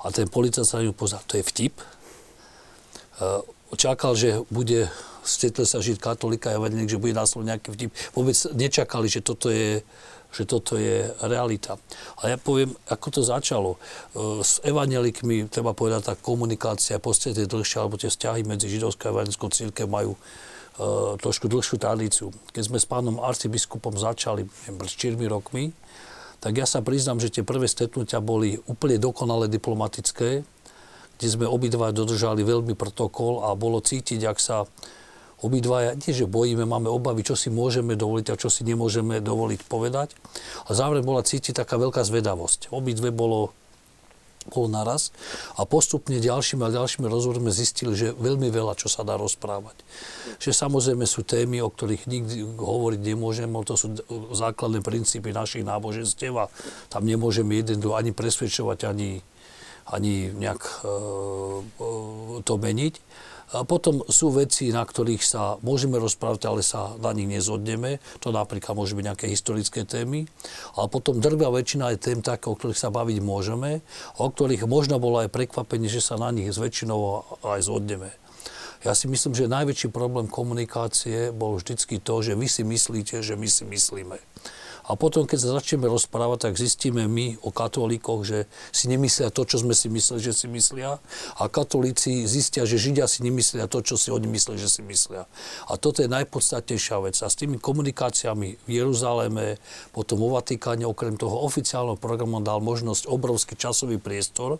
A 0.00 0.08
ten 0.08 0.24
policajt 0.24 0.64
sa 0.64 0.80
ju 0.80 0.96
pozrel, 0.96 1.20
to 1.28 1.36
je 1.36 1.44
vtip. 1.44 1.76
E, 1.76 1.84
čakal, 3.76 4.16
že 4.16 4.40
bude 4.48 4.88
stretli 5.20 5.68
sa 5.68 5.84
žiť 5.84 6.00
katolika 6.00 6.52
a 6.52 6.56
evangelik, 6.56 6.88
že 6.88 6.96
bude 6.96 7.12
následne 7.12 7.52
nejaký 7.56 7.68
vtip. 7.76 7.90
Vôbec 8.16 8.36
nečakali, 8.56 9.06
že 9.12 9.20
toto 9.20 9.52
je 9.52 9.84
že 10.30 10.46
toto 10.46 10.78
je 10.78 11.10
realita. 11.26 11.76
A 12.22 12.30
ja 12.30 12.38
poviem, 12.38 12.70
ako 12.86 13.06
to 13.10 13.20
začalo. 13.26 13.70
E, 13.76 13.78
s 14.46 14.62
evanelikmi, 14.62 15.50
treba 15.50 15.74
povedať, 15.74 16.10
tá 16.10 16.14
komunikácia 16.14 16.96
je 16.96 17.46
dlhšia, 17.50 17.82
alebo 17.82 17.98
tie 17.98 18.10
vzťahy 18.10 18.46
medzi 18.46 18.70
židovskou 18.70 19.10
a 19.10 19.12
evangelickou 19.14 19.50
církev 19.50 19.90
majú 19.90 20.14
e, 20.14 20.18
trošku 21.18 21.50
dlhšiu 21.50 21.76
tradíciu. 21.82 22.30
Keď 22.54 22.62
sme 22.62 22.78
s 22.78 22.86
pánom 22.86 23.18
arcibiskupom 23.18 23.98
začali 23.98 24.46
pred 24.46 24.90
4 24.90 25.18
rokmi, 25.26 25.74
tak 26.40 26.56
ja 26.56 26.64
sa 26.64 26.80
priznám, 26.80 27.20
že 27.20 27.28
tie 27.28 27.44
prvé 27.44 27.68
stretnutia 27.68 28.22
boli 28.24 28.56
úplne 28.64 28.96
dokonale 28.96 29.44
diplomatické, 29.50 30.40
kde 31.20 31.28
sme 31.28 31.44
obidva 31.44 31.92
dodržali 31.92 32.40
veľmi 32.40 32.72
protokol 32.72 33.44
a 33.44 33.52
bolo 33.52 33.84
cítiť, 33.84 34.24
ak 34.24 34.38
sa 34.40 34.64
obidvaja, 35.40 35.96
nie 35.96 36.12
že 36.12 36.28
bojíme, 36.28 36.68
máme 36.68 36.88
obavy, 36.92 37.24
čo 37.24 37.34
si 37.34 37.48
môžeme 37.48 37.96
dovoliť 37.96 38.26
a 38.32 38.40
čo 38.40 38.52
si 38.52 38.64
nemôžeme 38.64 39.20
dovoliť 39.24 39.60
povedať. 39.66 40.14
A 40.68 40.76
zároveň 40.76 41.02
bola 41.04 41.24
cítiť 41.24 41.56
taká 41.56 41.80
veľká 41.80 42.04
zvedavosť. 42.04 42.72
Obidve 42.72 43.10
bolo 43.10 43.56
bol 44.48 44.72
naraz 44.72 45.12
a 45.60 45.68
postupne 45.68 46.16
ďalšími 46.16 46.64
a 46.64 46.72
ďalšími 46.72 47.04
rozhovormi 47.04 47.52
zistili, 47.52 47.92
že 47.92 48.16
veľmi 48.16 48.48
veľa, 48.48 48.72
čo 48.72 48.88
sa 48.88 49.04
dá 49.04 49.20
rozprávať. 49.20 49.76
Že 50.40 50.50
samozrejme 50.56 51.04
sú 51.04 51.20
témy, 51.22 51.60
o 51.60 51.68
ktorých 51.68 52.08
nikdy 52.08 52.56
hovoriť 52.56 53.00
nemôžeme, 53.04 53.52
to 53.68 53.76
sú 53.76 54.00
základné 54.32 54.80
princípy 54.80 55.36
našich 55.36 55.68
náboženstiev 55.68 56.32
a 56.40 56.48
tam 56.88 57.04
nemôžeme 57.04 57.52
jeden 57.60 57.84
ani 57.92 58.16
presvedčovať, 58.16 58.88
ani, 58.88 59.20
ani 59.84 60.32
nejak 60.32 60.62
e, 60.64 60.88
e 61.76 62.40
to 62.40 62.54
meniť. 62.56 62.94
Potom 63.50 64.06
sú 64.06 64.30
veci, 64.30 64.70
na 64.70 64.86
ktorých 64.86 65.22
sa 65.26 65.58
môžeme 65.66 65.98
rozprávať, 65.98 66.46
ale 66.46 66.62
sa 66.62 66.94
na 67.02 67.10
nich 67.10 67.26
nezhodneme. 67.26 67.98
To 68.22 68.30
napríklad 68.30 68.78
môže 68.78 68.94
byť 68.94 69.04
nejaké 69.10 69.26
historické 69.26 69.82
témy. 69.82 70.30
Ale 70.78 70.86
potom 70.86 71.18
drvia 71.18 71.50
väčšina 71.50 71.90
aj 71.90 71.96
tém 71.98 72.22
také, 72.22 72.46
o 72.46 72.54
ktorých 72.54 72.78
sa 72.78 72.94
baviť 72.94 73.18
môžeme, 73.18 73.82
o 74.22 74.26
ktorých 74.30 74.70
možno 74.70 75.02
bolo 75.02 75.26
aj 75.26 75.34
prekvapenie, 75.34 75.90
že 75.90 75.98
sa 75.98 76.14
na 76.14 76.30
nich 76.30 76.46
s 76.46 76.62
väčšinou 76.62 77.26
aj 77.42 77.66
zhodneme. 77.66 78.14
Ja 78.80 78.96
si 78.96 79.10
myslím, 79.12 79.36
že 79.36 79.50
najväčší 79.50 79.92
problém 79.92 80.24
komunikácie 80.24 81.34
bol 81.34 81.60
vždycky 81.60 82.00
to, 82.00 82.24
že 82.24 82.32
vy 82.38 82.48
si 82.48 82.62
myslíte, 82.64 83.20
že 83.20 83.36
my 83.36 83.44
si 83.44 83.68
myslíme. 83.68 84.16
A 84.90 84.98
potom, 84.98 85.22
keď 85.22 85.38
sa 85.38 85.54
začneme 85.54 85.86
rozprávať, 85.86 86.50
tak 86.50 86.58
zistíme 86.58 87.06
my 87.06 87.38
o 87.46 87.54
katolíkoch, 87.54 88.26
že 88.26 88.50
si 88.74 88.90
nemyslia 88.90 89.30
to, 89.30 89.46
čo 89.46 89.62
sme 89.62 89.70
si 89.70 89.86
mysleli, 89.86 90.18
že 90.18 90.34
si 90.34 90.50
myslia. 90.50 90.98
A 91.38 91.46
katolíci 91.46 92.26
zistia, 92.26 92.66
že 92.66 92.74
Židia 92.74 93.06
si 93.06 93.22
nemyslia 93.22 93.70
to, 93.70 93.86
čo 93.86 93.94
si 93.94 94.10
oni 94.10 94.26
mysleli, 94.26 94.58
že 94.58 94.66
si 94.66 94.82
myslia. 94.82 95.30
A 95.70 95.78
toto 95.78 96.02
je 96.02 96.10
najpodstatnejšia 96.10 96.98
vec. 97.06 97.14
A 97.22 97.30
s 97.30 97.38
tými 97.38 97.62
komunikáciami 97.62 98.58
v 98.66 98.68
Jeruzaleme, 98.68 99.62
potom 99.94 100.18
vo 100.18 100.34
Vatikáne, 100.34 100.82
okrem 100.82 101.14
toho 101.14 101.38
oficiálneho 101.46 101.94
programu 101.94 102.42
dal 102.42 102.58
možnosť 102.58 103.06
obrovský 103.06 103.54
časový 103.54 104.02
priestor 104.02 104.58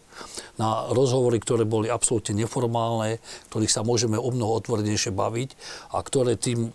na 0.62 0.86
rozhovory, 0.94 1.42
ktoré 1.42 1.66
boli 1.66 1.90
absolútne 1.90 2.38
neformálne, 2.38 3.18
ktorých 3.50 3.72
sa 3.74 3.82
môžeme 3.82 4.14
o 4.14 4.30
mnoho 4.30 4.54
otvorenejšie 4.62 5.10
baviť 5.10 5.50
a 5.90 5.98
ktoré 6.06 6.38
tým 6.38 6.70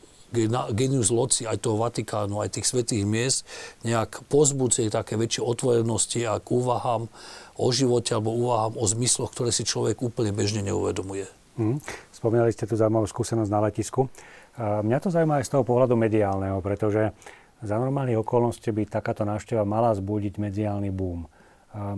genius 0.75 1.13
loci 1.13 1.45
aj 1.45 1.61
toho 1.61 1.77
Vatikánu, 1.79 2.41
aj 2.41 2.57
tých 2.57 2.67
svetých 2.69 3.03
miest 3.05 3.43
nejak 3.85 4.25
pozbudzie 4.31 4.89
také 4.89 5.15
väčšie 5.15 5.45
otvorenosti 5.45 6.25
a 6.25 6.41
k 6.41 6.47
úvahám 6.49 7.07
o 7.55 7.67
živote 7.71 8.15
alebo 8.15 8.35
úvahám 8.35 8.75
o 8.75 8.85
zmysloch, 8.87 9.31
ktoré 9.31 9.53
si 9.53 9.63
človek 9.63 10.01
úplne 10.03 10.35
bežne 10.35 10.65
neuvedomuje. 10.65 11.29
Hmm. 11.55 11.79
Spomínali 12.11 12.51
ste 12.51 12.67
tu 12.67 12.75
zaujímavú 12.75 13.07
skúsenosť 13.07 13.51
na 13.51 13.63
letisku. 13.63 14.11
Mňa 14.59 14.97
to 14.99 15.07
zaujíma 15.07 15.39
aj 15.39 15.47
z 15.47 15.51
toho 15.55 15.63
pohľadu 15.63 15.95
mediálneho, 15.95 16.59
pretože 16.59 17.15
za 17.63 17.75
normálnych 17.79 18.19
okolností 18.19 18.75
by 18.75 18.91
takáto 18.91 19.23
návšteva 19.23 19.63
mala 19.63 19.95
zbudiť 19.95 20.35
mediálny 20.35 20.91
boom. 20.91 21.27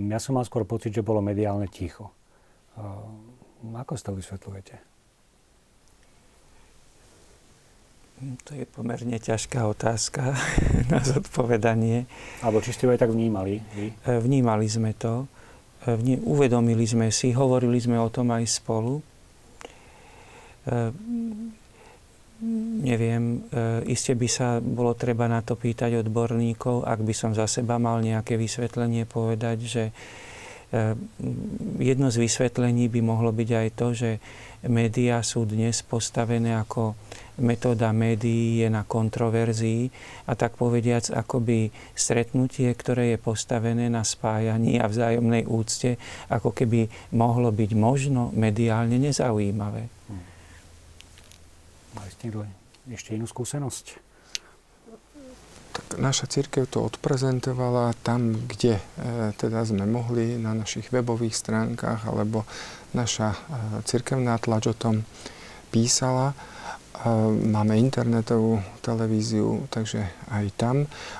Ja 0.09 0.17
som 0.21 0.37
mal 0.37 0.45
skôr 0.45 0.65
pocit, 0.65 0.93
že 0.93 1.05
bolo 1.05 1.21
mediálne 1.21 1.69
ticho. 1.69 2.13
Ako 3.61 3.97
si 3.97 4.05
to 4.05 4.13
vysvetľujete? 4.13 4.96
To 8.17 8.57
je 8.57 8.65
pomerne 8.65 9.21
ťažká 9.21 9.69
otázka 9.69 10.33
na 10.91 11.05
zodpovedanie. 11.05 12.09
Alebo 12.41 12.65
či 12.65 12.73
ste 12.73 12.89
ho 12.89 12.93
aj 12.93 13.05
tak 13.05 13.13
vnímali? 13.13 13.61
Vy? 13.77 13.93
E, 13.93 14.17
vnímali 14.17 14.65
sme 14.65 14.97
to. 14.97 15.29
E, 15.85 16.17
uvedomili 16.25 16.81
sme 16.89 17.13
si, 17.13 17.29
hovorili 17.37 17.77
sme 17.77 18.01
o 18.01 18.09
tom 18.09 18.33
aj 18.33 18.43
spolu. 18.49 18.97
E, 18.97 19.03
neviem, 22.85 23.49
iste 23.89 24.13
by 24.13 24.29
sa 24.29 24.61
bolo 24.61 24.93
treba 24.93 25.25
na 25.25 25.41
to 25.41 25.57
pýtať 25.57 26.05
odborníkov, 26.05 26.85
ak 26.85 27.01
by 27.01 27.09
som 27.09 27.33
za 27.33 27.49
seba 27.49 27.81
mal 27.81 27.97
nejaké 27.97 28.37
vysvetlenie 28.37 29.09
povedať, 29.09 29.57
že 29.65 29.83
jedno 31.81 32.13
z 32.13 32.17
vysvetlení 32.21 32.93
by 32.93 33.01
mohlo 33.01 33.33
byť 33.33 33.49
aj 33.57 33.67
to, 33.73 33.87
že 33.97 34.09
médiá 34.69 35.25
sú 35.25 35.49
dnes 35.49 35.81
postavené 35.81 36.61
ako 36.61 36.93
metóda 37.37 37.93
médií 37.93 38.65
je 38.65 38.67
na 38.69 38.81
kontroverzii 38.83 39.89
a 40.25 40.33
tak 40.33 40.57
povediac 40.57 41.09
akoby 41.13 41.69
stretnutie, 41.93 42.69
ktoré 42.73 43.15
je 43.15 43.19
postavené 43.21 43.89
na 43.89 44.01
spájaní 44.01 44.81
a 44.81 44.89
vzájomnej 44.89 45.45
úcte, 45.45 46.01
ako 46.27 46.51
keby 46.53 46.89
mohlo 47.13 47.53
byť 47.53 47.71
možno 47.77 48.33
mediálne 48.33 48.97
nezaujímavé. 48.97 49.83
Hmm. 50.09 50.25
Mali 51.97 52.09
ste 52.13 52.29
ešte 52.87 53.15
inú 53.15 53.27
skúsenosť? 53.27 53.85
Tak 55.77 56.01
naša 56.01 56.25
církev 56.25 56.65
to 56.65 56.81
odprezentovala 56.81 57.93
tam, 58.01 58.33
kde 58.33 58.81
e, 58.81 58.83
teda 59.37 59.61
sme 59.61 59.85
mohli, 59.85 60.39
na 60.41 60.57
našich 60.57 60.89
webových 60.89 61.37
stránkach, 61.37 62.09
alebo 62.09 62.49
naša 62.97 63.35
e, 63.35 63.39
církevná 63.85 64.41
tlač 64.41 64.71
o 64.71 64.75
tom 64.75 65.05
písala. 65.69 66.33
Máme 67.29 67.77
internetovú 67.77 68.57
televíziu, 68.81 69.69
takže 69.69 70.01
aj 70.33 70.45
tam. 70.57 70.75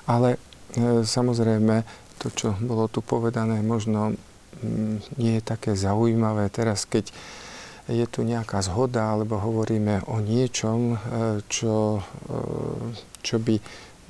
Ale 0.09 0.41
e, 0.73 1.05
samozrejme, 1.05 1.85
to, 2.17 2.33
čo 2.33 2.57
bolo 2.57 2.89
tu 2.89 3.05
povedané, 3.05 3.61
možno 3.61 4.17
mm, 4.57 5.21
nie 5.21 5.37
je 5.37 5.43
také 5.45 5.77
zaujímavé 5.77 6.49
teraz, 6.49 6.89
keď 6.89 7.13
je 7.87 8.05
tu 8.09 8.25
nejaká 8.25 8.59
zhoda, 8.65 9.15
alebo 9.15 9.37
hovoríme 9.37 10.09
o 10.09 10.17
niečom, 10.17 10.79
e, 10.93 10.97
čo, 11.45 12.01
e, 12.01 12.35
čo 13.21 13.37
by 13.37 13.55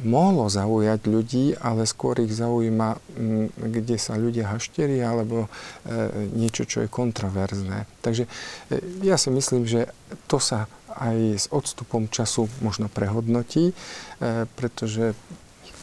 mohlo 0.03 0.45
zaujať 0.45 0.99
ľudí, 1.09 1.45
ale 1.57 1.89
skôr 1.89 2.21
ich 2.21 2.29
zaujíma, 2.29 2.97
mm, 2.97 3.47
kde 3.73 3.97
sa 3.97 4.13
ľudia 4.13 4.53
hašteria, 4.53 5.09
alebo 5.09 5.49
niečo, 6.37 6.69
čo 6.69 6.85
je 6.85 6.89
kontroverzné. 6.91 7.89
Takže 8.05 8.29
ja 9.01 9.17
si 9.17 9.29
myslím, 9.33 9.65
že 9.65 9.89
to 10.29 10.37
sa 10.37 10.69
aj 10.97 11.17
s 11.37 11.45
odstupom 11.53 12.09
času 12.09 12.49
možno 12.65 12.89
prehodnotí, 12.89 13.71
e, 13.71 13.73
pretože 14.57 15.13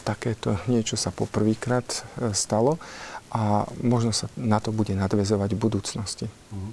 takéto 0.03 0.59
niečo 0.67 0.99
sa 0.99 1.09
poprvýkrát 1.09 1.87
e, 1.87 1.99
stalo 2.35 2.77
a 3.31 3.65
možno 3.81 4.11
sa 4.11 4.27
na 4.37 4.59
to 4.59 4.75
bude 4.75 4.91
nadvezovať 4.93 5.55
v 5.55 5.59
budúcnosti. 5.59 6.27
Mhm. 6.51 6.71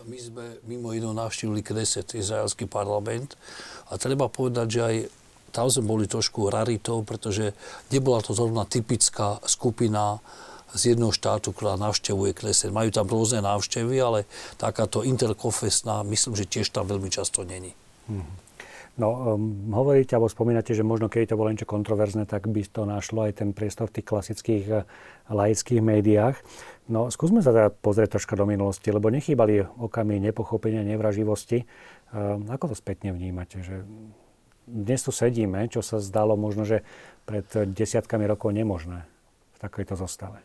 My 0.00 0.18
sme 0.18 0.44
mimo 0.66 0.90
iného 0.96 1.12
navštívili 1.12 1.62
Kneset, 1.62 2.16
izraelský 2.16 2.66
parlament 2.66 3.36
a 3.92 4.00
treba 4.00 4.32
povedať, 4.32 4.66
že 4.66 4.80
aj 4.80 4.96
tam 5.50 5.66
sme 5.68 5.86
boli 5.86 6.06
trošku 6.06 6.48
raritou, 6.48 7.02
pretože 7.02 7.52
nebola 7.90 8.22
to 8.22 8.32
zrovna 8.32 8.64
typická 8.64 9.42
skupina 9.44 10.22
z 10.70 10.94
jedného 10.94 11.10
štátu, 11.10 11.50
ktorá 11.50 11.74
navštevuje 11.74 12.30
Kneset. 12.30 12.70
Majú 12.70 12.94
tam 12.94 13.10
rôzne 13.10 13.42
návštevy, 13.42 13.96
ale 13.98 14.18
takáto 14.54 15.02
interkonfesná, 15.02 16.06
myslím, 16.06 16.38
že 16.38 16.46
tiež 16.46 16.70
tam 16.70 16.86
veľmi 16.86 17.10
často 17.10 17.42
není. 17.42 17.74
Hmm. 18.06 18.26
No, 19.00 19.38
um, 19.38 19.72
hovoríte 19.72 20.12
alebo 20.12 20.28
spomínate, 20.28 20.76
že 20.76 20.84
možno 20.84 21.08
keď 21.08 21.32
to 21.32 21.40
bolo 21.40 21.48
niečo 21.48 21.64
kontroverzné, 21.64 22.28
tak 22.28 22.50
by 22.50 22.60
to 22.68 22.84
našlo 22.84 23.24
aj 23.24 23.40
ten 23.40 23.56
priestor 23.56 23.88
v 23.88 23.96
tých 23.96 24.06
klasických 24.12 24.64
uh, 24.68 24.84
laických 25.32 25.80
médiách. 25.80 26.36
No, 26.90 27.08
skúsme 27.08 27.40
sa 27.40 27.54
teda 27.54 27.70
pozrieť 27.70 28.18
troška 28.18 28.34
do 28.36 28.44
minulosti, 28.44 28.90
lebo 28.92 29.08
nechýbali 29.08 29.62
okamy 29.62 30.20
nepochopenia, 30.20 30.84
nevraživosti. 30.84 31.64
Uh, 32.12 32.42
ako 32.50 32.74
to 32.74 32.76
spätne 32.76 33.14
vnímate? 33.14 33.62
Že 33.62 33.88
dnes 34.70 35.02
tu 35.02 35.10
sedíme, 35.10 35.66
čo 35.66 35.82
sa 35.82 35.98
zdalo 35.98 36.38
možno, 36.38 36.62
že 36.62 36.86
pred 37.26 37.46
desiatkami 37.74 38.24
rokov 38.30 38.54
nemožné 38.54 39.02
v 39.54 39.56
takejto 39.58 39.94
zostave. 39.98 40.40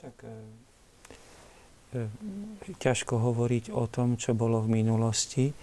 Tak 0.00 0.16
e, 0.24 0.32
e, 1.96 2.72
ťažko 2.80 3.20
hovoriť 3.20 3.68
o 3.76 3.84
tom, 3.84 4.16
čo 4.16 4.32
bolo 4.32 4.64
v 4.64 4.80
minulosti. 4.80 5.52
E, 5.52 5.54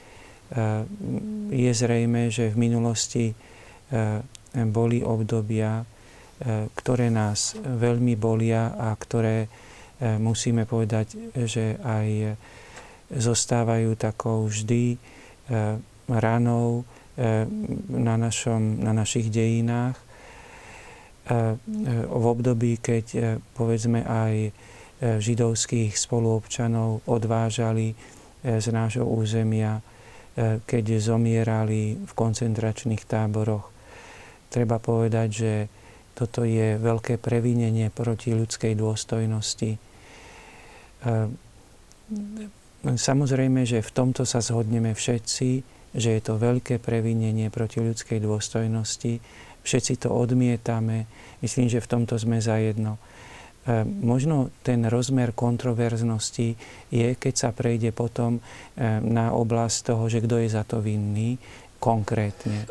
je 1.49 1.71
zrejme, 1.73 2.29
že 2.29 2.53
v 2.53 2.57
minulosti 2.57 3.25
boli 4.51 4.99
obdobia, 4.99 5.79
ktoré 6.75 7.07
nás 7.07 7.55
veľmi 7.55 8.19
bolia 8.19 8.75
a 8.75 8.91
ktoré 8.99 9.47
musíme 10.19 10.67
povedať, 10.67 11.15
že 11.47 11.79
aj 11.79 12.35
zostávajú 13.15 13.95
takou 13.95 14.43
vždy 14.43 14.99
ranou 16.11 16.83
na, 17.89 18.15
našom, 18.15 18.77
na 18.81 18.93
našich 18.93 19.33
dejinách 19.33 19.97
v 22.07 22.23
období, 22.23 22.79
keď 22.79 23.05
e, 23.11 23.19
povedzme 23.51 23.99
aj 24.05 24.55
židovských 24.97 25.93
spoluobčanov 25.93 27.05
odvážali 27.05 27.93
z 28.41 28.67
nášho 28.73 29.05
územia, 29.05 29.77
keď 30.65 30.97
zomierali 30.97 32.01
v 32.01 32.11
koncentračných 32.17 33.05
táboroch. 33.05 33.69
Treba 34.49 34.81
povedať, 34.81 35.29
že 35.29 35.53
toto 36.17 36.41
je 36.41 36.81
veľké 36.81 37.21
previnenie 37.21 37.93
proti 37.93 38.33
ľudskej 38.33 38.73
dôstojnosti. 38.73 39.77
Samozrejme, 42.81 43.61
že 43.69 43.85
v 43.85 43.91
tomto 43.93 44.25
sa 44.25 44.41
zhodneme 44.41 44.97
všetci, 44.97 45.76
že 45.97 46.13
je 46.13 46.21
to 46.21 46.37
veľké 46.37 46.77
previnenie 46.77 47.49
proti 47.49 47.81
ľudskej 47.81 48.21
dôstojnosti. 48.21 49.17
Všetci 49.65 50.05
to 50.05 50.13
odmietame. 50.13 51.09
Myslím, 51.41 51.67
že 51.67 51.81
v 51.81 51.89
tomto 51.89 52.21
sme 52.21 52.37
zajedno. 52.37 52.95
E, 52.95 53.01
možno 53.83 54.53
ten 54.61 54.85
rozmer 54.85 55.33
kontroverznosti 55.33 56.53
je, 56.93 57.07
keď 57.17 57.33
sa 57.33 57.49
prejde 57.49 57.89
potom 57.91 58.37
e, 58.37 58.41
na 59.01 59.33
oblasť 59.33 59.91
toho, 59.91 60.05
že 60.05 60.21
kto 60.21 60.37
je 60.37 60.49
za 60.53 60.63
to 60.63 60.79
vinný 60.79 61.35
konkrétne. 61.81 62.69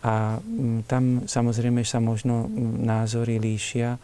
A 0.00 0.40
tam 0.88 1.28
samozrejme 1.28 1.84
sa 1.84 2.00
možno 2.00 2.48
názory 2.80 3.36
líšia, 3.36 4.00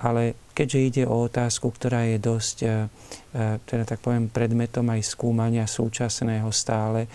ale 0.00 0.36
keďže 0.52 0.78
ide 0.80 1.02
o 1.08 1.24
otázku, 1.24 1.72
ktorá 1.72 2.04
je 2.04 2.18
dosť, 2.20 2.56
e, 2.64 2.68
teda 3.64 3.84
tak 3.88 4.00
poviem, 4.04 4.28
predmetom 4.28 4.88
aj 4.92 5.02
skúmania 5.04 5.64
súčasného 5.64 6.48
stále, 6.52 7.08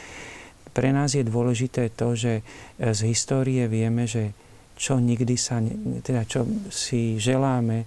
pre 0.71 0.95
nás 0.95 1.11
je 1.11 1.27
dôležité 1.27 1.91
to, 1.91 2.15
že 2.15 2.47
z 2.79 2.99
histórie 3.03 3.67
vieme, 3.67 4.07
že 4.07 4.31
čo 4.79 4.97
nikdy 4.97 5.35
sa, 5.35 5.59
teda 6.01 6.23
čo 6.25 6.47
si 6.71 7.19
želáme, 7.19 7.83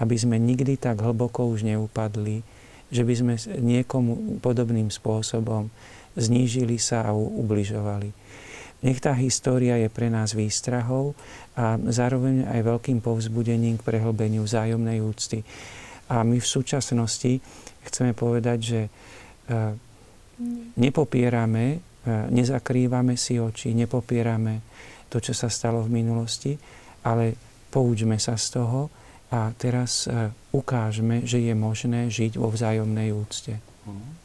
aby 0.00 0.16
sme 0.16 0.40
nikdy 0.40 0.80
tak 0.80 1.04
hlboko 1.04 1.46
už 1.52 1.68
neupadli, 1.68 2.40
že 2.88 3.04
by 3.04 3.14
sme 3.14 3.34
niekomu 3.60 4.40
podobným 4.40 4.88
spôsobom 4.88 5.68
znížili 6.16 6.80
sa 6.80 7.08
a 7.08 7.14
ubližovali. 7.14 8.12
Nech 8.82 8.98
tá 8.98 9.14
história 9.14 9.78
je 9.78 9.86
pre 9.86 10.10
nás 10.10 10.34
výstrahou 10.34 11.14
a 11.52 11.76
zároveň 11.76 12.48
aj 12.48 12.60
veľkým 12.64 13.04
povzbudením 13.04 13.76
k 13.76 13.84
prehlbeniu 13.84 14.48
vzájomnej 14.48 15.04
úcty. 15.04 15.44
A 16.08 16.24
my 16.24 16.40
v 16.40 16.48
súčasnosti 16.48 17.40
chceme 17.84 18.16
povedať, 18.16 18.58
že 18.60 18.80
e, 18.86 18.90
nepopierame, 20.80 21.66
e, 21.76 21.78
nezakrývame 22.32 23.20
si 23.20 23.36
oči, 23.36 23.76
nepopierame 23.76 24.64
to, 25.12 25.20
čo 25.20 25.36
sa 25.36 25.52
stalo 25.52 25.84
v 25.84 25.92
minulosti, 25.92 26.56
ale 27.04 27.36
poučme 27.68 28.16
sa 28.16 28.40
z 28.40 28.56
toho 28.56 28.88
a 29.28 29.52
teraz 29.56 30.08
e, 30.08 30.32
ukážme, 30.56 31.28
že 31.28 31.40
je 31.40 31.52
možné 31.52 32.08
žiť 32.08 32.40
vo 32.40 32.48
vzájomnej 32.48 33.12
úcte. 33.12 33.56
Tak 33.56 34.21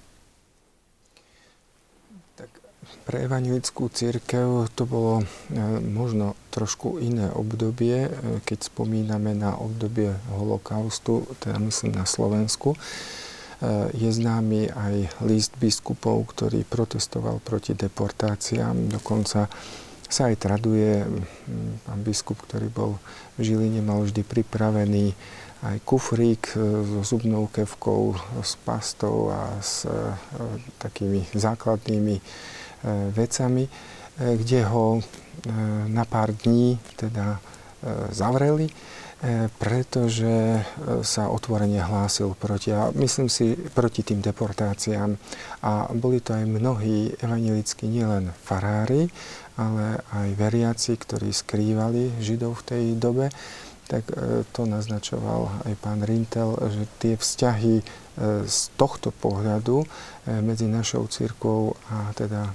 pre 3.08 3.24
evangelickú 3.24 3.88
církev 3.88 4.68
to 4.76 4.84
bolo 4.84 5.24
e, 5.24 5.26
možno 5.80 6.36
trošku 6.52 7.00
iné 7.00 7.32
obdobie, 7.32 8.12
e, 8.12 8.12
keď 8.44 8.68
spomíname 8.68 9.32
na 9.32 9.56
obdobie 9.56 10.12
holokaustu, 10.36 11.24
teda 11.40 11.56
myslím 11.64 11.96
na 11.96 12.04
Slovensku. 12.04 12.76
Je 13.98 14.06
známy 14.14 14.70
aj 14.70 15.26
list 15.26 15.58
biskupov, 15.58 16.30
ktorý 16.30 16.62
protestoval 16.62 17.42
proti 17.42 17.74
deportáciám, 17.74 18.94
dokonca 18.94 19.50
sa 20.06 20.22
aj 20.30 20.36
traduje, 20.40 21.02
pán 21.84 22.00
biskup, 22.06 22.38
ktorý 22.46 22.70
bol 22.70 23.02
v 23.34 23.50
Žiline, 23.50 23.82
mal 23.82 24.06
vždy 24.06 24.22
pripravený 24.22 25.18
aj 25.66 25.78
kufrík 25.84 26.54
e, 26.54 26.58
so 26.86 27.18
zubnou 27.18 27.50
kevkou, 27.50 28.14
s 28.46 28.54
pastou 28.62 29.34
a 29.34 29.58
s 29.58 29.90
e, 29.90 29.92
takými 30.78 31.26
základnými 31.34 32.16
e, 32.18 32.24
vecami, 33.12 33.70
kde 34.18 34.60
ho 34.66 35.02
na 35.88 36.06
pár 36.06 36.34
dní 36.34 36.82
teda 36.98 37.38
zavreli, 38.10 38.70
pretože 39.58 40.62
sa 41.02 41.30
otvorene 41.30 41.82
hlásil 41.82 42.38
proti, 42.38 42.70
a 42.70 42.94
myslím 42.94 43.30
si, 43.30 43.58
proti 43.74 44.06
tým 44.06 44.22
deportáciám. 44.22 45.18
A 45.66 45.90
boli 45.94 46.22
to 46.22 46.38
aj 46.38 46.46
mnohí 46.46 47.18
evangelickí, 47.18 47.90
nielen 47.90 48.30
farári, 48.46 49.10
ale 49.58 50.06
aj 50.14 50.30
veriaci, 50.38 51.02
ktorí 51.02 51.34
skrývali 51.34 52.22
Židov 52.22 52.62
v 52.62 52.66
tej 52.70 52.84
dobe, 52.94 53.34
tak 53.88 54.04
e, 54.12 54.44
to 54.52 54.68
naznačoval 54.68 55.64
aj 55.64 55.74
pán 55.80 56.04
Rintel, 56.04 56.60
že 56.60 56.84
tie 57.00 57.14
vzťahy 57.16 57.76
e, 57.80 57.84
z 58.44 58.58
tohto 58.76 59.16
pohľadu 59.16 59.82
e, 59.82 59.86
medzi 60.44 60.68
našou 60.68 61.08
církvou 61.08 61.80
a 61.88 62.12
teda 62.14 62.52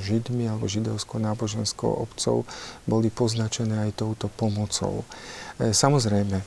Židmi 0.00 0.46
alebo 0.46 0.70
židovskou 0.70 1.18
náboženskou 1.18 1.90
obcov 1.90 2.46
boli 2.86 3.10
poznačené 3.10 3.90
aj 3.90 3.98
touto 3.98 4.30
pomocou. 4.30 5.02
Samozrejme, 5.58 6.38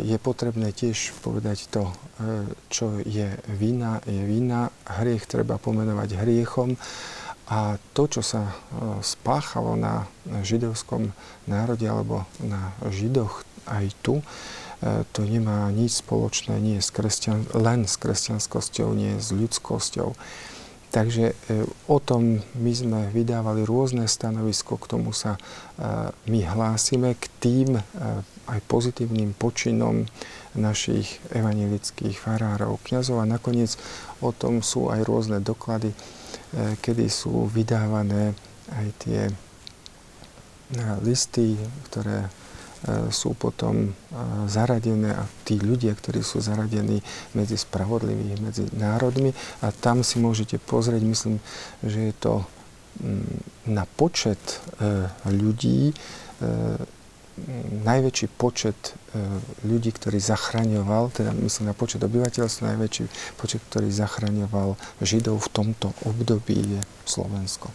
je 0.00 0.16
potrebné 0.16 0.72
tiež 0.72 1.12
povedať 1.20 1.68
to, 1.68 1.92
čo 2.72 2.98
je 3.04 3.28
vina, 3.60 4.00
je 4.08 4.24
vina, 4.24 4.72
hriech 4.88 5.28
treba 5.28 5.60
pomenovať 5.60 6.16
hriechom 6.16 6.74
a 7.52 7.76
to, 7.92 8.08
čo 8.08 8.24
sa 8.24 8.56
spáchalo 9.04 9.76
na 9.76 10.08
židovskom 10.40 11.12
národe 11.44 11.84
alebo 11.84 12.24
na 12.40 12.72
židoch 12.88 13.44
aj 13.68 13.92
tu, 14.00 14.18
e, 14.18 14.24
to 15.12 15.22
nemá 15.22 15.68
nič 15.68 16.00
spoločné 16.00 16.56
nie 16.58 16.80
s 16.80 16.88
kresťan, 16.88 17.44
len 17.52 17.84
s 17.84 18.00
kresťanskosťou, 18.00 18.88
nie 18.96 19.20
s 19.20 19.30
ľudskosťou. 19.30 20.16
Takže 20.88 21.24
e, 21.30 21.34
o 21.86 21.98
tom 22.00 22.40
my 22.56 22.72
sme 22.72 23.00
vydávali 23.12 23.68
rôzne 23.68 24.08
stanovisko, 24.08 24.80
k 24.80 24.98
tomu 24.98 25.12
sa 25.12 25.36
my 26.26 26.40
hlásime, 26.42 27.14
k 27.14 27.24
tým 27.38 27.68
aj 28.48 28.58
pozitívnym 28.66 29.36
počinom 29.36 30.08
našich 30.56 31.20
evangelických 31.30 32.18
farárov, 32.18 32.82
kniazov 32.82 33.22
a 33.22 33.28
nakoniec 33.28 33.76
o 34.24 34.32
tom 34.34 34.64
sú 34.64 34.90
aj 34.90 35.06
rôzne 35.06 35.38
doklady 35.38 35.94
E, 36.48 36.80
kedy 36.80 37.12
sú 37.12 37.44
vydávané 37.44 38.32
aj 38.72 38.86
tie 39.04 39.20
e, 39.28 39.32
listy, 41.04 41.60
ktoré 41.88 42.24
e, 42.24 42.30
sú 43.10 43.34
potom 43.34 43.90
zaradené 44.46 45.10
a 45.18 45.26
tí 45.42 45.58
ľudia, 45.58 45.98
ktorí 45.98 46.22
sú 46.22 46.38
zaradení 46.38 47.02
medzi 47.34 47.58
spravodlivých, 47.58 48.38
medzi 48.38 48.64
národmi 48.78 49.34
a 49.62 49.74
tam 49.74 50.06
si 50.06 50.22
môžete 50.22 50.62
pozrieť, 50.62 51.02
myslím, 51.02 51.36
že 51.82 52.10
je 52.10 52.14
to 52.14 52.34
mm, 53.02 53.74
na 53.74 53.82
počet 53.98 54.38
ľudí 55.26 55.90
najväčší 57.84 58.26
počet 58.34 58.76
e, 59.14 59.18
ľudí, 59.66 59.94
ktorý 59.94 60.18
zachraňoval, 60.18 61.14
teda 61.14 61.30
myslím 61.38 61.70
na 61.70 61.76
počet 61.76 62.02
obyvateľstva, 62.02 62.74
najväčší 62.74 63.04
počet, 63.38 63.62
ktorý 63.70 63.88
zachraňoval 63.90 64.74
Židov 65.02 65.46
v 65.46 65.52
tomto 65.52 65.94
období 66.04 66.78
je 66.78 66.80
Slovensko. 67.06 67.70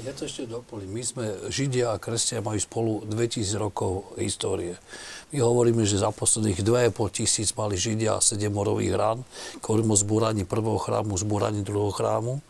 Ja 0.00 0.16
to 0.16 0.24
ešte 0.24 0.48
doplním. 0.48 0.96
My 0.96 1.04
sme, 1.04 1.24
Židia 1.52 1.92
a 1.92 2.00
kresťania 2.00 2.40
majú 2.40 2.56
spolu 2.56 2.92
2000 3.04 3.60
rokov 3.60 4.16
histórie. 4.16 4.80
My 5.28 5.44
hovoríme, 5.44 5.84
že 5.84 6.00
za 6.00 6.08
posledných 6.08 6.64
2,5 6.64 7.20
tisíc 7.20 7.52
mali 7.52 7.76
Židia 7.76 8.16
7 8.16 8.48
morových 8.48 8.96
rán. 8.96 9.28
Hovoríme 9.60 9.92
o 9.92 10.00
zbúraní 10.00 10.48
prvého 10.48 10.80
chrámu, 10.80 11.20
zbúraní 11.20 11.60
druhého 11.60 11.92
chrámu. 11.92 12.40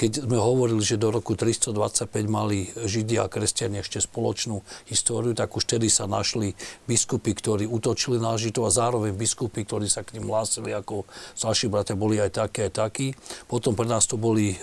Keď 0.00 0.24
sme 0.24 0.40
hovorili, 0.40 0.80
že 0.80 0.96
do 0.96 1.12
roku 1.12 1.36
325 1.36 2.08
mali 2.24 2.72
Židia 2.72 3.28
a 3.28 3.32
kresťania 3.32 3.84
ešte 3.84 4.00
spoločnú 4.00 4.64
históriu, 4.88 5.36
tak 5.36 5.52
už 5.52 5.76
tedy 5.76 5.92
sa 5.92 6.08
našli 6.08 6.56
biskupy, 6.88 7.36
ktorí 7.36 7.68
útočili 7.68 8.16
na 8.16 8.32
Židov 8.40 8.72
a 8.72 8.72
zároveň 8.72 9.12
biskupy, 9.12 9.68
ktorí 9.68 9.92
sa 9.92 10.08
k 10.08 10.16
ním 10.16 10.32
hlásili 10.32 10.72
ako 10.72 11.04
starší 11.36 11.68
bratia, 11.68 12.00
boli 12.00 12.16
aj 12.16 12.48
také, 12.48 12.72
aj 12.72 12.80
takí. 12.80 13.12
Potom 13.44 13.76
pre 13.76 13.84
nás 13.84 14.08
to 14.08 14.16
boli 14.16 14.56
e, 14.56 14.58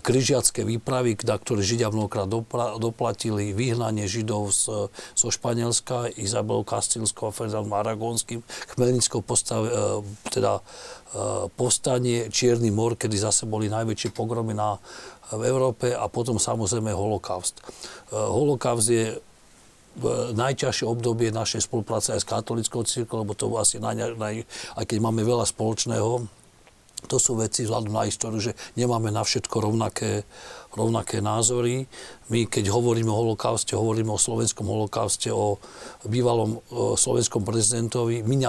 križiacké 0.00 0.64
výpravy, 0.64 1.16
na 1.24 1.36
ktoré 1.36 1.60
Židia 1.60 1.92
mnohokrát 1.92 2.28
doplatili, 2.80 3.52
vyhnanie 3.52 4.08
Židov 4.08 4.52
z, 4.52 4.88
zo 4.90 5.28
Španielska, 5.28 6.08
Izabel 6.16 6.64
Kastilskou 6.64 7.28
a 7.28 7.32
Ferdinand 7.34 7.68
Aragónskym, 7.68 8.40
Chmelnickou 8.74 9.20
postav, 9.20 9.64
e, 9.64 9.70
teda 10.32 10.60
e, 10.60 10.62
povstanie, 11.52 12.32
Čierny 12.32 12.72
mor, 12.72 12.96
kedy 12.96 13.16
zase 13.20 13.44
boli 13.44 13.68
najväčšie 13.68 14.16
pogromy 14.16 14.56
na, 14.56 14.80
v 15.32 15.42
Európe 15.48 15.92
a 15.92 16.08
potom 16.08 16.40
samozrejme 16.40 16.92
holokaust. 16.92 17.60
E, 17.60 18.16
holokaust 18.16 18.88
je 18.88 19.20
najťažšie 20.34 20.90
obdobie 20.90 21.30
našej 21.30 21.70
spolupráce 21.70 22.10
aj 22.10 22.26
s 22.26 22.26
katolickou 22.26 22.82
církou, 22.82 23.22
lebo 23.22 23.38
to 23.38 23.46
asi 23.54 23.78
naj, 23.78 24.18
naj, 24.18 24.42
aj 24.74 24.84
keď 24.90 24.98
máme 24.98 25.22
veľa 25.22 25.46
spoločného, 25.46 26.26
to 27.06 27.20
sú 27.20 27.36
veci 27.38 27.64
vzhľadom 27.64 27.92
na 27.92 28.08
históriu, 28.08 28.40
že 28.40 28.56
nemáme 28.74 29.12
na 29.12 29.22
všetko 29.22 29.56
rovnaké, 29.60 30.24
rovnaké 30.74 31.20
názory. 31.20 31.86
My, 32.32 32.48
keď 32.48 32.72
hovoríme 32.72 33.12
o 33.12 33.20
holokauste, 33.20 33.76
hovoríme 33.76 34.08
o 34.08 34.16
slovenskom 34.16 34.64
holokauste, 34.64 35.28
o 35.28 35.60
bývalom 36.08 36.64
slovenskom 36.96 37.44
prezidentovi. 37.44 38.24
My 38.24 38.40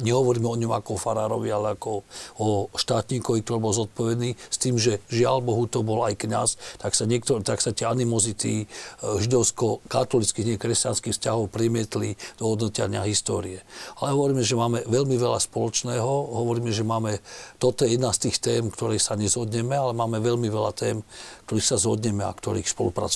nehovoríme 0.00 0.48
o 0.48 0.56
ňom 0.56 0.72
ako 0.72 0.96
o 0.96 1.00
farárovi, 1.00 1.52
ale 1.52 1.76
ako 1.76 2.08
o 2.40 2.72
štátníkovi, 2.72 3.44
ktorý 3.44 3.58
bol 3.60 3.76
zodpovedný, 3.76 4.32
s 4.32 4.56
tým, 4.56 4.80
že 4.80 5.04
žiaľ 5.12 5.44
Bohu 5.44 5.68
to 5.68 5.84
bol 5.84 6.00
aj 6.08 6.16
kňaz, 6.24 6.80
tak 6.80 6.96
sa, 6.96 7.04
niektor, 7.04 7.44
tak 7.44 7.60
sa 7.60 7.76
tie 7.76 7.84
animozity 7.84 8.64
e, 8.64 8.66
židovsko-katolických, 9.04 10.56
nekresťanských 10.56 11.12
vzťahov 11.12 11.52
primietli 11.52 12.16
do 12.40 12.56
hodnotenia 12.56 13.04
histórie. 13.04 13.60
Ale 14.00 14.16
hovoríme, 14.16 14.40
že 14.40 14.56
máme 14.56 14.88
veľmi 14.88 15.20
veľa 15.20 15.36
spoločného, 15.44 16.08
hovoríme, 16.32 16.72
že 16.72 16.80
máme, 16.80 17.20
toto 17.60 17.84
je 17.84 18.00
jedna 18.00 18.08
z 18.16 18.28
tých 18.28 18.40
tém, 18.40 18.64
ktorých 18.72 19.04
sa 19.04 19.20
nezhodneme, 19.20 19.76
ale 19.76 19.92
máme 19.92 20.16
veľmi 20.16 20.48
veľa 20.48 20.72
tém, 20.72 21.04
ktorých 21.44 21.68
sa 21.68 21.76
zhodneme 21.76 22.24
a 22.24 22.32
ktorých 22.32 22.68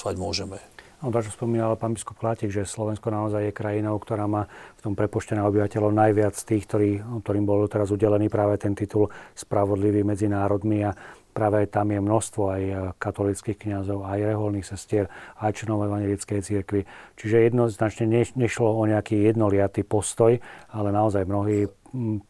spolupracovať 0.02 0.16
môžeme. 0.18 0.58
No, 1.02 1.10
to, 1.10 1.18
čo 1.18 1.34
spomínal 1.34 1.74
pán 1.74 1.98
biskup 1.98 2.14
Klátik, 2.14 2.54
že 2.54 2.62
Slovensko 2.62 3.10
naozaj 3.10 3.50
je 3.50 3.52
krajinou, 3.54 3.98
ktorá 3.98 4.30
má 4.30 4.46
v 4.78 4.80
tom 4.86 4.94
prepočte 4.94 5.34
na 5.34 5.46
obyvateľov 5.50 5.90
najviac 5.90 6.34
tých, 6.38 6.62
ktorí, 6.70 7.02
ktorým 7.26 7.42
bol 7.42 7.66
teraz 7.66 7.90
udelený 7.90 8.30
práve 8.30 8.54
ten 8.62 8.78
titul 8.78 9.10
Spravodlivý 9.34 10.06
medzi 10.06 10.30
národmi 10.30 10.86
a 10.86 10.94
práve 11.34 11.66
tam 11.66 11.90
je 11.90 11.98
množstvo 11.98 12.42
aj 12.54 12.62
katolických 13.02 13.58
kňazov, 13.66 14.06
aj 14.06 14.30
reholných 14.30 14.62
sestier, 14.62 15.10
aj 15.42 15.58
členov 15.58 15.90
evangelickej 15.90 16.38
cirkvi. 16.38 16.86
Čiže 17.18 17.50
jednoznačne 17.50 18.06
nešlo 18.38 18.70
o 18.70 18.82
nejaký 18.86 19.26
jednoliatý 19.26 19.82
postoj, 19.82 20.38
ale 20.70 20.88
naozaj 20.94 21.26
mnohí 21.26 21.66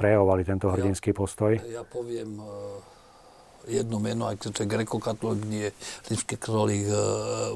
prejavovali 0.01 0.49
tento 0.49 0.73
hrdinský 0.73 1.13
postoj. 1.13 1.61
Ja, 1.61 1.81
ja 1.81 1.85
poviem 1.85 2.41
jedno 3.69 3.99
meno, 3.99 4.27
aj 4.27 4.43
to 4.43 4.63
je 4.63 4.69
grekokatolík, 4.69 5.45
nie 5.47 5.69
rímsky 6.09 6.37
katolík, 6.39 6.87
e, 6.89 7.01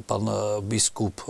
pán 0.07 0.25
e, 0.27 0.39
biskup 0.63 1.23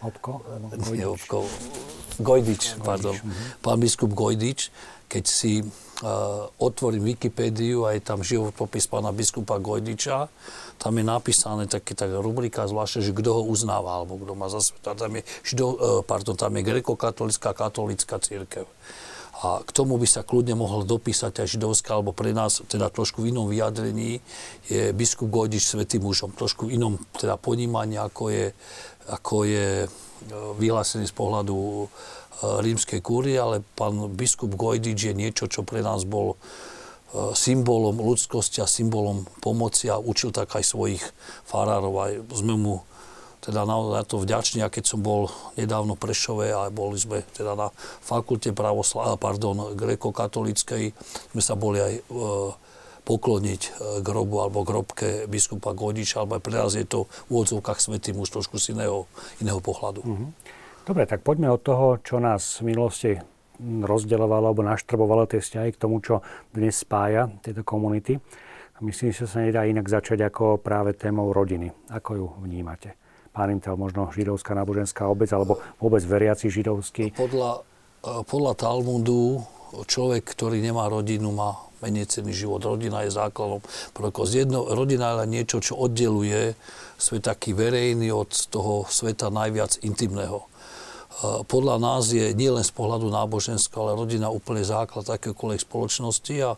Obko? 0.00 0.40
E, 0.72 0.96
nie, 0.96 1.04
Obko. 1.04 1.44
Gojdič, 2.20 2.80
pardon. 2.80 3.12
Mhm. 3.12 3.60
Pán 3.60 3.76
biskup 3.76 4.16
Gojdič, 4.16 4.72
keď 5.10 5.24
si 5.26 5.60
uh, 5.60 6.46
otvorím 6.62 7.12
Wikipédiu, 7.12 7.84
aj 7.84 8.06
tam 8.06 8.22
životopis 8.22 8.86
pána 8.86 9.10
biskupa 9.10 9.58
Gojdiča, 9.58 10.30
tam 10.78 10.92
je 10.96 11.04
napísané 11.04 11.66
také, 11.66 11.98
tak 11.98 12.14
rubrika 12.14 12.64
zvláštne, 12.70 13.02
že 13.04 13.12
kto 13.12 13.30
ho 13.34 13.42
uznáva, 13.44 14.00
alebo 14.00 14.16
kto 14.22 14.32
má 14.38 14.46
za 14.46 14.62
sveta. 14.62 14.94
Tam 14.94 15.12
je, 15.18 15.26
žido, 15.44 15.66
uh, 15.74 15.76
pardon, 16.06 16.38
tam 16.38 16.56
je 16.56 16.62
grekokatolická 16.62 17.52
katolická 17.52 18.22
církev. 18.22 18.64
A 19.40 19.64
k 19.64 19.70
tomu 19.72 19.96
by 19.96 20.04
sa 20.04 20.20
kľudne 20.20 20.52
mohol 20.52 20.84
dopísať 20.84 21.40
aj 21.40 21.56
židovská, 21.56 21.96
alebo 21.96 22.12
pre 22.12 22.36
nás 22.36 22.60
teda 22.68 22.92
trošku 22.92 23.24
v 23.24 23.32
inom 23.32 23.48
vyjadrení 23.48 24.20
je 24.68 24.92
biskup 24.92 25.32
Gojdič 25.32 25.64
svetým 25.64 26.04
mužom. 26.04 26.36
Trošku 26.36 26.68
v 26.68 26.76
inom 26.76 27.00
teda 27.16 27.40
ponímaní, 27.40 27.96
ako 27.96 28.28
je, 28.28 28.46
ako 29.08 29.48
je 29.48 29.68
e, 29.84 29.88
vyhlásený 30.60 31.08
z 31.08 31.14
pohľadu 31.16 31.56
e, 31.56 31.86
rímskej 32.60 33.00
kúrie, 33.00 33.40
ale 33.40 33.64
pán 33.80 34.12
biskup 34.12 34.52
Gojdič 34.52 35.08
je 35.08 35.14
niečo, 35.16 35.48
čo 35.48 35.64
pre 35.64 35.80
nás 35.80 36.04
bol 36.04 36.36
e, 36.36 37.32
symbolom 37.32 37.96
ľudskosti 37.96 38.60
a 38.60 38.68
symbolom 38.68 39.24
pomoci 39.40 39.88
a 39.88 39.96
učil 39.96 40.36
tak 40.36 40.52
aj 40.52 40.68
svojich 40.68 41.04
farárov. 41.48 41.94
Aj 41.96 42.12
sme 42.36 42.60
mu 42.60 42.84
teda 43.40 43.64
naozaj 43.64 44.04
to 44.04 44.16
vďačný, 44.20 44.60
a 44.60 44.72
keď 44.72 44.84
som 44.84 45.00
bol 45.00 45.32
nedávno 45.56 45.96
v 45.96 46.12
a 46.52 46.68
boli 46.68 47.00
sme 47.00 47.24
teda 47.32 47.56
na 47.56 47.68
fakulte 48.04 48.52
pravosla, 48.52 49.16
pardon, 49.16 49.72
grekokatolíckej, 49.74 50.92
sme 51.32 51.42
sa 51.42 51.56
boli 51.56 51.80
aj 51.80 51.94
e, 51.96 52.02
pokloniť 53.08 53.62
e, 53.64 53.70
grobu 54.04 54.44
alebo 54.44 54.60
grobke 54.60 55.24
biskupa 55.24 55.72
Godiča, 55.72 56.22
alebo 56.22 56.36
aj 56.36 56.42
pre 56.44 56.54
nás 56.54 56.72
je 56.76 56.84
to 56.84 57.08
v 57.32 57.40
úvodzovkách 57.40 57.80
svetý 57.80 58.12
muž 58.12 58.28
trošku 58.28 58.60
z 58.60 58.76
iného, 58.76 59.08
iného 59.40 59.58
pohľadu. 59.58 60.04
Mm-hmm. 60.04 60.30
Dobre, 60.84 61.08
tak 61.08 61.24
poďme 61.24 61.48
od 61.48 61.64
toho, 61.64 61.96
čo 62.04 62.20
nás 62.20 62.60
v 62.60 62.72
minulosti 62.72 63.12
rozdeľovalo 63.60 64.52
alebo 64.52 64.64
naštrbovalo 64.64 65.28
tie 65.28 65.40
vzťahy 65.40 65.76
k 65.76 65.80
tomu, 65.80 66.00
čo 66.00 66.24
dnes 66.52 66.80
spája 66.80 67.28
tieto 67.44 67.60
komunity. 67.64 68.16
Myslím, 68.80 69.12
že 69.12 69.28
sa 69.28 69.44
nedá 69.44 69.68
inak 69.68 69.84
začať 69.84 70.24
ako 70.24 70.56
práve 70.56 70.96
témou 70.96 71.36
rodiny. 71.36 71.68
Ako 71.92 72.10
ju 72.16 72.26
vnímate? 72.40 72.99
Pán 73.30 73.54
Intel, 73.54 73.78
možno 73.78 74.10
židovská 74.10 74.52
náboženská 74.54 75.06
obec, 75.06 75.30
alebo 75.30 75.62
vôbec 75.78 76.02
veriaci 76.02 76.50
židovský? 76.50 77.14
Podľa, 77.14 77.62
e, 78.02 78.26
podľa 78.26 78.52
Talmudu 78.58 79.46
človek, 79.86 80.26
ktorý 80.26 80.58
nemá 80.58 80.90
rodinu, 80.90 81.30
má 81.30 81.70
menej 81.80 82.10
cenný 82.10 82.36
život. 82.36 82.60
Rodina 82.60 83.06
je 83.06 83.14
základom. 83.14 83.64
Jedno, 84.28 84.68
rodina 84.68 85.16
je 85.24 85.32
niečo, 85.32 85.58
čo 85.64 85.80
oddeluje 85.80 86.54
svet 87.00 87.24
taký 87.24 87.56
verejný 87.56 88.12
od 88.12 88.30
toho 88.52 88.84
sveta 88.84 89.32
najviac 89.32 89.80
intimného. 89.80 90.49
E, 91.10 91.42
podľa 91.42 91.76
nás 91.82 92.06
je 92.14 92.30
nielen 92.30 92.62
z 92.62 92.70
pohľadu 92.70 93.10
náboženstva, 93.10 93.76
ale 93.82 93.98
rodina 93.98 94.30
úplne 94.30 94.62
základ 94.62 95.02
akékoľvek 95.02 95.60
spoločnosti 95.66 96.34
a 96.46 96.54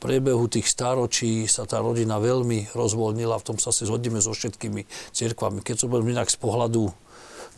priebehu 0.00 0.48
tých 0.48 0.64
stáročí 0.66 1.44
sa 1.44 1.68
tá 1.68 1.84
rodina 1.84 2.16
veľmi 2.16 2.72
rozvoľnila, 2.72 3.36
v 3.36 3.46
tom 3.46 3.58
sa 3.60 3.70
si 3.70 3.84
zhodíme 3.84 4.18
so 4.24 4.32
všetkými 4.32 5.12
cirkvami. 5.12 5.60
Keď 5.60 5.84
bol 5.84 6.00
inak 6.00 6.32
z 6.32 6.40
pohľadu 6.40 6.88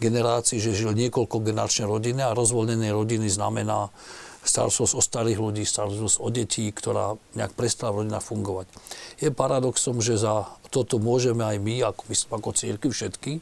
generácií, 0.02 0.58
že 0.58 0.74
žil 0.74 0.90
niekoľko 0.98 1.46
generačné 1.46 1.86
rodiny 1.86 2.26
a 2.26 2.34
rozvoľnené 2.34 2.90
rodiny 2.90 3.30
znamená 3.30 3.94
starostlosť 4.42 4.94
o 4.98 5.02
starých 5.02 5.38
ľudí, 5.38 5.62
starostlosť 5.62 6.18
o 6.18 6.28
detí, 6.28 6.66
ktorá 6.74 7.14
nejak 7.38 7.54
prestala 7.54 7.94
v 7.94 8.04
rodinách 8.04 8.26
fungovať. 8.26 8.66
Je 9.22 9.30
paradoxom, 9.30 10.02
že 10.02 10.18
za 10.18 10.50
toto 10.72 10.96
môžeme 10.96 11.44
aj 11.44 11.60
my, 11.60 11.84
ako, 11.84 12.02
myslím, 12.08 12.30
ako 12.32 12.50
círky 12.56 12.86
všetky, 12.88 13.32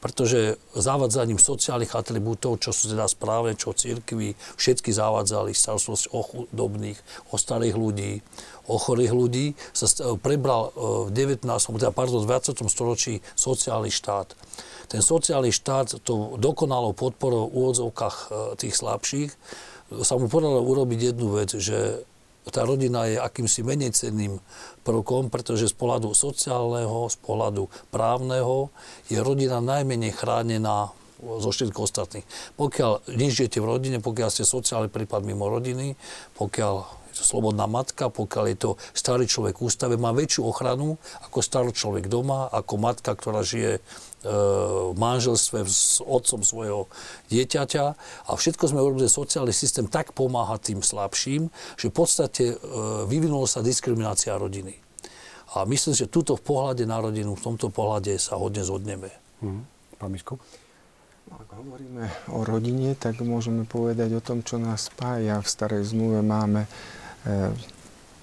pretože 0.00 0.56
zavadzaním 0.72 1.36
sociálnych 1.36 1.92
atribútov, 1.92 2.64
čo 2.64 2.72
sú 2.72 2.88
teda 2.88 3.04
správne, 3.04 3.60
čo 3.60 3.76
církvy 3.76 4.32
všetky 4.56 4.88
zavadzali, 4.88 5.52
starostlosť 5.52 6.04
o 6.16 6.20
chudobných, 6.24 6.98
o 7.28 7.36
starých 7.36 7.76
ľudí, 7.76 8.24
o 8.72 8.80
chorých 8.80 9.12
ľudí, 9.12 9.46
sa 9.76 9.84
prebral 10.16 10.72
e, 10.72 11.08
v 11.08 11.10
19. 11.12 11.44
teda 11.76 11.92
pardon, 11.92 12.24
v 12.24 12.28
20. 12.32 12.56
storočí 12.72 13.20
sociálny 13.36 13.92
štát. 13.92 14.32
Ten 14.88 15.04
sociálny 15.04 15.52
štát 15.52 16.00
to 16.00 16.40
dokonalo 16.40 16.96
podporou 16.96 17.52
v 17.52 17.52
úvodzovkách 17.52 18.16
e, 18.16 18.24
tých 18.56 18.74
slabších 18.80 19.30
sa 20.04 20.14
mu 20.20 20.28
podalo 20.28 20.60
urobiť 20.64 21.14
jednu 21.14 21.40
vec, 21.40 21.56
že 21.56 22.04
tá 22.48 22.64
rodina 22.64 23.04
je 23.04 23.20
akýmsi 23.20 23.60
menej 23.60 23.92
cenným 23.92 24.40
prvkom, 24.84 25.28
pretože 25.28 25.68
z 25.68 25.74
pohľadu 25.76 26.16
sociálneho, 26.16 27.12
z 27.12 27.16
pohľadu 27.20 27.68
právneho 27.92 28.72
je 29.12 29.20
rodina 29.20 29.60
najmenej 29.60 30.16
chránená 30.16 30.92
zo 31.18 31.50
všetkých 31.50 31.82
ostatných. 31.82 32.26
Pokiaľ 32.56 33.10
nežijete 33.10 33.58
v 33.60 33.68
rodine, 33.68 33.98
pokiaľ 34.00 34.28
ste 34.32 34.48
sociálny 34.48 34.88
prípad 34.88 35.26
mimo 35.26 35.50
rodiny, 35.50 35.98
pokiaľ 36.40 36.98
slobodná 37.12 37.66
matka, 37.66 38.08
pokiaľ 38.08 38.44
je 38.54 38.56
to 38.56 38.70
starý 38.94 39.26
človek 39.26 39.58
v 39.58 39.66
ústave, 39.66 39.94
má 39.98 40.14
väčšiu 40.14 40.46
ochranu 40.46 40.96
ako 41.26 41.38
starý 41.42 41.74
človek 41.74 42.06
doma, 42.06 42.46
ako 42.46 42.78
matka, 42.78 43.10
ktorá 43.18 43.42
žije 43.42 43.82
v 44.24 44.96
manželstve 44.98 45.62
s 45.62 46.02
otcom 46.02 46.42
svojho 46.42 46.80
dieťaťa. 47.30 47.84
A 48.26 48.30
všetko 48.34 48.64
sme 48.70 48.82
urobili, 48.82 49.06
sociálny 49.06 49.54
systém 49.54 49.86
tak 49.86 50.16
pomáha 50.16 50.58
tým 50.58 50.82
slabším, 50.82 51.52
že 51.78 51.86
v 51.90 51.94
podstate 51.94 52.44
e, 52.52 52.56
vyvinula 53.06 53.46
sa 53.46 53.62
diskriminácia 53.62 54.34
rodiny. 54.34 54.74
A 55.54 55.64
myslím, 55.64 55.94
že 55.94 56.10
túto 56.10 56.34
v 56.34 56.44
pohľade 56.44 56.84
na 56.84 56.98
rodinu, 56.98 57.38
v 57.38 57.44
tomto 57.44 57.70
pohľade 57.70 58.18
sa 58.20 58.36
hodne 58.36 58.60
zhodneme. 58.66 59.08
Mm. 59.40 59.62
Pán 59.96 60.10
Biskup? 60.12 60.42
Ak 61.28 61.48
hovoríme 61.52 62.08
o 62.32 62.40
rodine, 62.40 62.96
tak 62.96 63.20
môžeme 63.20 63.68
povedať 63.68 64.16
o 64.16 64.24
tom, 64.24 64.40
čo 64.40 64.56
nás 64.56 64.88
spája. 64.88 65.44
V 65.44 65.48
starej 65.48 65.92
zmluve 65.92 66.24
máme 66.24 66.64
E, 67.28 67.52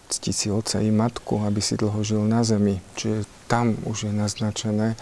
cti 0.10 0.32
si 0.32 0.48
otca 0.54 0.80
i 0.80 0.94
matku, 0.94 1.42
aby 1.42 1.60
si 1.60 1.76
dlho 1.76 2.00
žil 2.06 2.24
na 2.30 2.46
zemi. 2.46 2.78
Čiže 2.96 3.26
tam 3.46 3.78
už 3.86 4.10
je 4.10 4.14
naznačené, 4.14 4.94
e, 4.94 4.98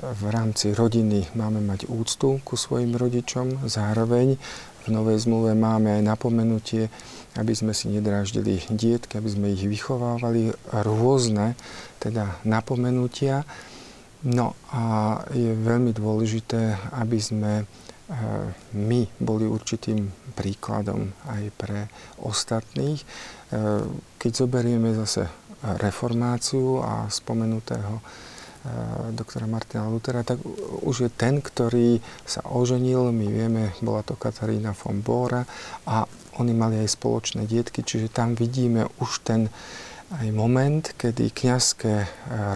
v 0.00 0.24
rámci 0.30 0.74
rodiny 0.74 1.30
máme 1.38 1.62
mať 1.62 1.86
úctu 1.86 2.42
ku 2.42 2.54
svojim 2.58 2.94
rodičom, 2.98 3.66
zároveň 3.66 4.38
v 4.80 4.86
Novej 4.88 5.28
zmluve 5.28 5.52
máme 5.52 6.00
aj 6.00 6.02
napomenutie, 6.02 6.88
aby 7.36 7.52
sme 7.52 7.76
si 7.76 7.92
nedráždili 7.92 8.64
dietky, 8.72 9.20
aby 9.20 9.28
sme 9.28 9.46
ich 9.52 9.62
vychovávali, 9.62 10.50
rôzne 10.72 11.54
teda 12.00 12.40
napomenutia. 12.48 13.44
No 14.24 14.56
a 14.72 15.16
je 15.36 15.52
veľmi 15.52 15.92
dôležité, 15.92 16.76
aby 16.96 17.18
sme 17.20 17.68
my 18.74 19.00
boli 19.22 19.46
určitým 19.46 20.10
príkladom 20.34 21.14
aj 21.30 21.42
pre 21.54 21.80
ostatných. 22.18 22.98
E, 22.98 23.06
keď 24.18 24.30
zoberieme 24.34 24.90
zase 24.98 25.30
reformáciu 25.60 26.80
a 26.80 27.04
spomenutého 27.12 28.00
e, 28.00 28.02
doktora 29.12 29.44
Martina 29.44 29.88
Lutera, 29.92 30.24
tak 30.24 30.40
už 30.84 30.96
je 31.06 31.10
ten, 31.12 31.44
ktorý 31.44 32.00
sa 32.24 32.40
oženil, 32.48 33.12
my 33.12 33.26
vieme, 33.28 33.62
bola 33.84 34.00
to 34.00 34.16
Katarína 34.16 34.72
von 34.72 35.04
Bora 35.04 35.44
a 35.84 36.08
oni 36.40 36.52
mali 36.56 36.80
aj 36.80 36.96
spoločné 36.96 37.44
dietky, 37.44 37.84
čiže 37.84 38.08
tam 38.08 38.32
vidíme 38.32 38.88
už 39.04 39.20
ten 39.20 39.52
aj 40.10 40.26
moment, 40.34 40.82
kedy 40.98 41.30
kňazské 41.30 42.08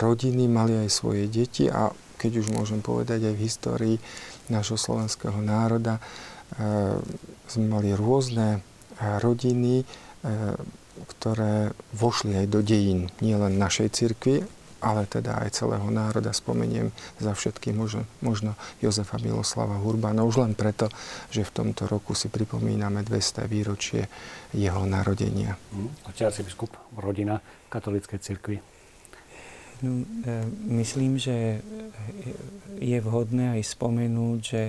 rodiny 0.03 0.51
mali 0.51 0.75
aj 0.75 0.91
svoje 0.91 1.31
deti 1.31 1.71
a 1.71 1.95
keď 2.19 2.43
už 2.43 2.47
môžem 2.51 2.83
povedať 2.83 3.31
aj 3.31 3.35
v 3.39 3.45
histórii 3.47 3.97
nášho 4.51 4.75
slovenského 4.75 5.39
národa, 5.39 6.03
sme 7.47 7.67
mali 7.71 7.95
rôzne 7.95 8.59
rodiny, 8.99 9.87
ktoré 10.95 11.75
vošli 11.97 12.45
aj 12.45 12.47
do 12.51 12.61
dejín 12.63 13.11
nielen 13.19 13.59
našej 13.59 13.89
cirkvi, 13.93 14.47
ale 14.85 15.09
teda 15.09 15.41
aj 15.41 15.57
celého 15.57 15.89
národa. 15.89 16.37
Spomeniem 16.37 16.93
za 17.17 17.33
všetky 17.33 17.73
možno, 17.73 18.05
možno 18.21 18.53
Jozefa 18.85 19.17
Miloslava 19.17 19.81
Hurbána, 19.81 20.29
už 20.29 20.45
len 20.45 20.53
preto, 20.53 20.93
že 21.33 21.41
v 21.49 21.55
tomto 21.65 21.89
roku 21.89 22.13
si 22.13 22.29
pripomíname 22.29 23.01
200 23.01 23.49
výročie 23.49 24.05
jeho 24.53 24.85
narodenia. 24.85 25.57
Hm, 25.73 26.05
arcibiskup, 26.05 26.77
rodina 27.01 27.41
katolíckej 27.73 28.21
cirkvi. 28.21 28.74
No, 29.83 30.07
e, 30.23 30.47
myslím, 30.85 31.19
že 31.19 31.59
je 32.79 32.99
vhodné 33.01 33.59
aj 33.59 33.63
spomenúť, 33.65 34.39
že 34.43 34.63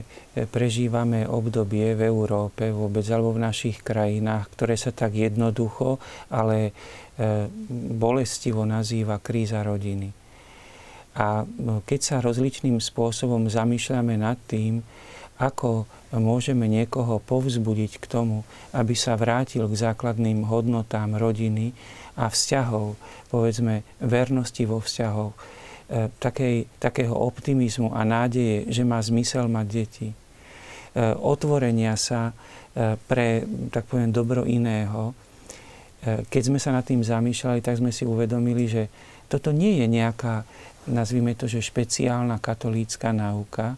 prežívame 0.49 1.25
obdobie 1.25 1.97
v 1.97 2.07
Európe 2.07 2.69
vôbec 2.71 3.03
alebo 3.09 3.35
v 3.35 3.43
našich 3.43 3.81
krajinách, 3.81 4.49
ktoré 4.55 4.77
sa 4.77 4.93
tak 4.93 5.17
jednoducho, 5.17 5.97
ale 6.31 6.69
e, 6.69 6.71
bolestivo 7.97 8.63
nazýva 8.63 9.19
kríza 9.19 9.61
rodiny. 9.65 10.09
A 11.15 11.47
no, 11.47 11.79
keď 11.87 11.99
sa 12.03 12.15
rozličným 12.19 12.77
spôsobom 12.83 13.47
zamýšľame 13.47 14.19
nad 14.19 14.35
tým, 14.51 14.83
ako 15.35 15.87
môžeme 16.15 16.67
niekoho 16.67 17.19
povzbudiť 17.19 17.99
k 17.99 18.05
tomu, 18.07 18.47
aby 18.71 18.95
sa 18.95 19.19
vrátil 19.19 19.67
k 19.67 19.75
základným 19.75 20.47
hodnotám 20.47 21.19
rodiny, 21.19 21.75
a 22.15 22.31
vzťahov, 22.31 22.95
povedzme 23.27 23.83
vernosti 23.99 24.63
vo 24.63 24.79
vzťahoch, 24.79 25.33
e, 25.35 25.39
takej, 26.15 26.79
takého 26.79 27.11
optimizmu 27.11 27.91
a 27.91 28.07
nádeje, 28.07 28.71
že 28.71 28.87
má 28.87 28.99
zmysel 29.03 29.51
mať 29.51 29.67
deti, 29.67 30.07
e, 30.11 30.15
otvorenia 31.19 31.99
sa 31.99 32.31
e, 32.31 32.95
pre, 32.95 33.43
tak 33.71 33.87
poviem, 33.91 34.15
dobro 34.15 34.47
iného. 34.47 35.11
Keď 36.05 36.53
sme 36.53 36.61
sa 36.61 36.69
nad 36.69 36.85
tým 36.85 37.01
zamýšľali, 37.01 37.65
tak 37.65 37.81
sme 37.81 37.89
si 37.89 38.05
uvedomili, 38.05 38.69
že 38.69 38.93
toto 39.25 39.49
nie 39.49 39.81
je 39.81 39.89
nejaká, 39.89 40.45
nazvime 40.85 41.33
to, 41.33 41.49
že 41.49 41.65
špeciálna 41.65 42.37
katolícka 42.37 43.09
náuka, 43.09 43.73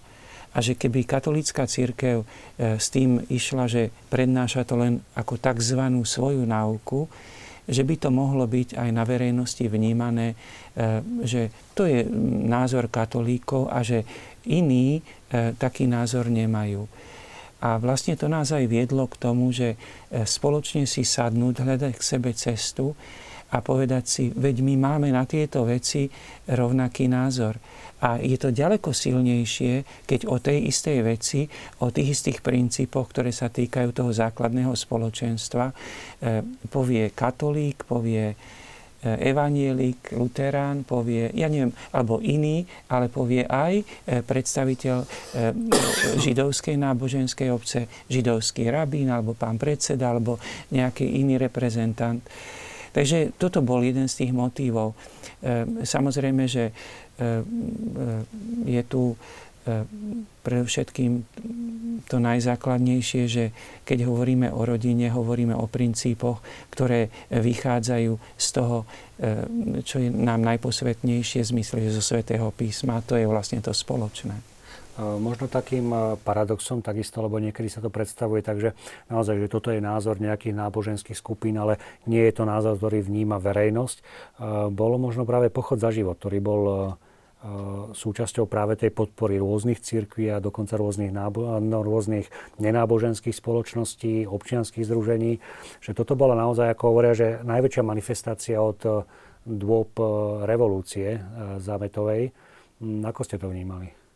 a 0.51 0.57
že 0.59 0.75
keby 0.75 1.05
katolícka 1.05 1.69
církev 1.69 2.25
s 2.57 2.87
tým 2.89 3.21
išla, 3.31 3.69
že 3.69 3.93
prednáša 4.09 4.65
to 4.65 4.75
len 4.75 5.05
ako 5.13 5.37
tzv. 5.37 5.79
svoju 6.01 6.43
náuku, 6.49 7.05
že 7.67 7.83
by 7.83 7.95
to 7.99 8.09
mohlo 8.09 8.47
byť 8.47 8.79
aj 8.79 8.89
na 8.95 9.03
verejnosti 9.03 9.67
vnímané, 9.67 10.33
e, 10.33 10.35
že 11.27 11.51
to 11.75 11.83
je 11.83 12.07
názor 12.47 12.87
katolíkov 12.87 13.67
a 13.67 13.83
že 13.83 14.07
iní 14.47 14.99
e, 14.99 15.01
taký 15.59 15.83
názor 15.85 16.31
nemajú. 16.31 16.87
A 17.57 17.81
vlastne 17.81 18.15
to 18.15 18.31
nás 18.31 18.53
aj 18.55 18.69
viedlo 18.69 19.09
k 19.11 19.19
tomu, 19.19 19.51
že 19.51 19.75
e, 19.75 20.23
spoločne 20.23 20.87
si 20.87 21.03
sadnúť, 21.03 21.67
hľadať 21.67 21.93
k 21.99 22.07
sebe 22.07 22.31
cestu 22.31 22.95
a 23.47 23.63
povedať 23.63 24.03
si, 24.03 24.23
veď 24.27 24.59
my 24.59 24.75
máme 24.75 25.07
na 25.11 25.23
tieto 25.23 25.63
veci 25.63 26.11
rovnaký 26.51 27.07
názor. 27.07 27.55
A 27.97 28.21
je 28.21 28.37
to 28.37 28.53
ďaleko 28.53 28.93
silnejšie, 28.93 30.05
keď 30.05 30.29
o 30.29 30.37
tej 30.37 30.69
istej 30.69 30.97
veci, 31.01 31.49
o 31.81 31.89
tých 31.89 32.13
istých 32.13 32.45
princípoch, 32.45 33.09
ktoré 33.09 33.33
sa 33.33 33.49
týkajú 33.49 33.89
toho 33.89 34.11
základného 34.13 34.69
spoločenstva, 34.77 35.73
eh, 35.73 36.45
povie 36.69 37.09
katolík, 37.09 37.89
povie 37.89 38.37
eh, 38.37 39.31
evanielik, 39.33 40.13
luterán, 40.13 40.85
povie, 40.85 41.33
ja 41.33 41.49
neviem, 41.49 41.73
alebo 41.89 42.21
iný, 42.21 42.69
ale 42.85 43.09
povie 43.09 43.49
aj 43.49 43.81
eh, 43.81 44.21
predstaviteľ 44.21 44.97
židovskej 46.21 46.77
náboženskej 46.77 47.49
obce, 47.49 47.89
židovský 48.13 48.69
rabín, 48.69 49.09
alebo 49.09 49.33
pán 49.33 49.57
predseda, 49.57 50.13
alebo 50.13 50.37
nejaký 50.69 51.17
iný 51.17 51.41
reprezentant. 51.41 52.21
Takže 52.97 53.37
toto 53.37 53.61
bol 53.61 53.85
jeden 53.85 54.09
z 54.09 54.25
tých 54.25 54.33
motívov. 54.33 54.97
Samozrejme, 55.85 56.49
že 56.49 56.73
E, 57.17 57.23
e, 57.25 57.43
je 58.69 58.81
tu 58.85 59.17
e, 59.17 59.17
predovšetkým 60.45 61.25
to 62.05 62.21
najzákladnejšie, 62.21 63.23
že 63.25 63.49
keď 63.89 64.05
hovoríme 64.05 64.53
o 64.53 64.61
rodine, 64.61 65.09
hovoríme 65.09 65.57
o 65.57 65.65
princípoch, 65.65 66.45
ktoré 66.69 67.09
vychádzajú 67.33 68.15
z 68.37 68.47
toho, 68.55 68.87
čo 69.83 69.99
je 69.99 70.07
nám 70.07 70.39
najposvetnejšie 70.45 71.43
zmysle 71.43 71.83
zo 71.91 71.99
Svetého 71.99 72.47
písma. 72.55 73.03
To 73.11 73.19
je 73.19 73.27
vlastne 73.27 73.59
to 73.59 73.75
spoločné. 73.75 74.56
Možno 74.97 75.45
takým 75.45 76.17
paradoxom 76.25 76.81
takisto, 76.81 77.21
lebo 77.21 77.37
niekedy 77.37 77.69
sa 77.69 77.85
to 77.85 77.93
predstavuje 77.93 78.41
tak, 78.41 78.57
že 78.57 78.73
naozaj, 79.13 79.45
že 79.45 79.51
toto 79.53 79.69
je 79.69 79.77
názor 79.77 80.17
nejakých 80.17 80.57
náboženských 80.57 81.13
skupín, 81.13 81.53
ale 81.61 81.77
nie 82.09 82.25
je 82.25 82.33
to 82.33 82.49
názor, 82.49 82.81
ktorý 82.81 83.05
vníma 83.05 83.37
verejnosť. 83.37 84.01
Bolo 84.73 84.97
možno 84.97 85.21
práve 85.21 85.53
pochod 85.53 85.77
za 85.77 85.93
život, 85.93 86.17
ktorý 86.17 86.39
bol 86.41 86.61
súčasťou 87.93 88.49
práve 88.49 88.73
tej 88.73 88.89
podpory 88.89 89.37
rôznych 89.37 89.77
cirkví 89.77 90.33
a 90.33 90.41
dokonca 90.41 90.73
rôznych, 90.73 91.13
nábo- 91.13 91.61
no, 91.61 91.85
rôznych 91.85 92.25
nenáboženských 92.57 93.37
spoločností, 93.37 94.25
občianských 94.25 94.81
združení. 94.81 95.37
Že 95.77 95.93
toto 95.93 96.17
bola 96.17 96.33
naozaj, 96.33 96.73
ako 96.73 96.83
hovoria, 96.89 97.13
že 97.13 97.37
najväčšia 97.45 97.85
manifestácia 97.85 98.57
od 98.57 99.05
dôb 99.45 99.93
revolúcie 100.49 101.21
zámetovej. 101.61 102.33
Hm, 102.81 103.05
ako 103.05 103.21
ste 103.21 103.37
to 103.37 103.53
vnímali? 103.53 104.06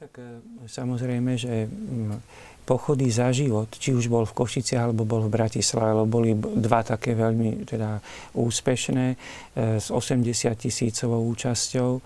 Tak 0.00 0.16
samozrejme, 0.64 1.36
že 1.36 1.68
hm, 1.68 2.24
pochody 2.64 3.12
za 3.12 3.28
život, 3.36 3.68
či 3.68 3.92
už 3.92 4.08
bol 4.08 4.24
v 4.24 4.32
Košici 4.32 4.72
alebo 4.72 5.04
bol 5.04 5.28
v 5.28 5.34
Bratislave, 5.36 5.92
lebo 5.92 6.08
boli 6.08 6.32
dva 6.40 6.80
také 6.80 7.12
veľmi 7.12 7.68
teda, 7.68 8.00
úspešné 8.32 9.06
e, 9.12 9.16
s 9.76 9.92
80 9.92 10.24
tisícovou 10.56 11.20
účasťou. 11.36 11.90
E, 12.00 12.02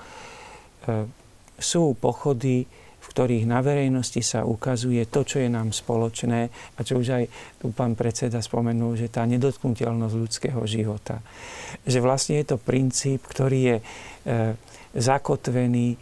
sú 1.55 1.95
pochody, 1.95 2.67
v 2.99 3.07
ktorých 3.07 3.47
na 3.47 3.63
verejnosti 3.63 4.19
sa 4.27 4.43
ukazuje 4.43 5.07
to, 5.07 5.23
čo 5.23 5.39
je 5.39 5.47
nám 5.47 5.71
spoločné 5.71 6.51
a 6.51 6.81
čo 6.83 6.99
už 6.99 7.09
aj 7.15 7.25
tu 7.63 7.71
pán 7.71 7.95
predseda 7.95 8.43
spomenul, 8.43 8.99
že 8.99 9.07
tá 9.07 9.23
nedotknutelnosť 9.23 10.17
ľudského 10.19 10.59
života. 10.67 11.23
Že 11.87 12.03
vlastne 12.03 12.43
je 12.43 12.47
to 12.51 12.59
princíp, 12.59 13.23
ktorý 13.23 13.61
je 13.63 13.77
e, 13.79 13.85
zakotvený 14.95 15.95
e, 15.95 15.99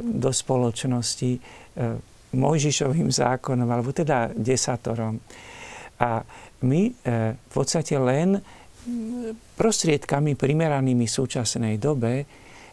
do 0.00 0.30
spoločnosti 0.32 1.30
e, 1.36 1.40
Mojžišovým 2.36 3.08
zákonom, 3.08 3.68
alebo 3.68 3.92
teda 3.92 4.32
desatorom. 4.34 5.20
A 6.00 6.20
my 6.64 6.82
e, 6.88 6.92
v 7.36 7.52
podstate 7.52 7.96
len 7.96 8.40
prostriedkami 9.58 10.38
primeranými 10.38 11.04
súčasnej 11.08 11.76
dobe 11.76 12.22
e, 12.22 12.24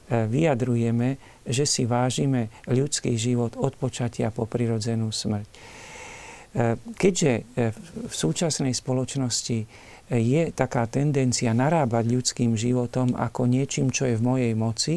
vyjadrujeme, 0.07 1.41
že 1.43 1.67
si 1.67 1.83
vážime 1.83 2.51
ľudský 2.67 3.15
život 3.19 3.55
od 3.59 3.75
počatia 3.75 4.31
po 4.31 4.47
prirodzenú 4.47 5.11
smrť. 5.11 5.47
E, 5.47 5.55
keďže 6.95 7.31
v 8.07 8.13
súčasnej 8.13 8.75
spoločnosti 8.75 9.59
je 10.13 10.43
taká 10.51 10.85
tendencia 10.91 11.55
narábať 11.55 12.05
ľudským 12.11 12.59
životom 12.59 13.15
ako 13.15 13.47
niečím, 13.47 13.89
čo 13.89 14.05
je 14.05 14.19
v 14.19 14.25
mojej 14.25 14.53
moci, 14.53 14.95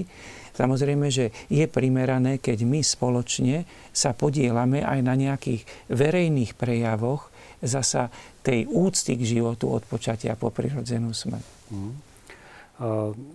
Samozrejme, 0.57 1.12
že 1.12 1.36
je 1.52 1.68
primerané, 1.68 2.40
keď 2.40 2.64
my 2.64 2.80
spoločne 2.80 3.68
sa 3.92 4.16
podielame 4.16 4.80
aj 4.80 4.98
na 5.04 5.12
nejakých 5.12 5.68
verejných 5.92 6.57
prejavoch 6.57 7.28
zasa 7.61 8.09
tej 8.40 8.64
úcty 8.64 9.20
k 9.20 9.36
životu 9.36 9.68
od 9.68 9.84
počatia 9.84 10.32
po 10.32 10.48
prirodzenú 10.48 11.12
smrť. 11.12 11.44
Mm. 11.72 11.94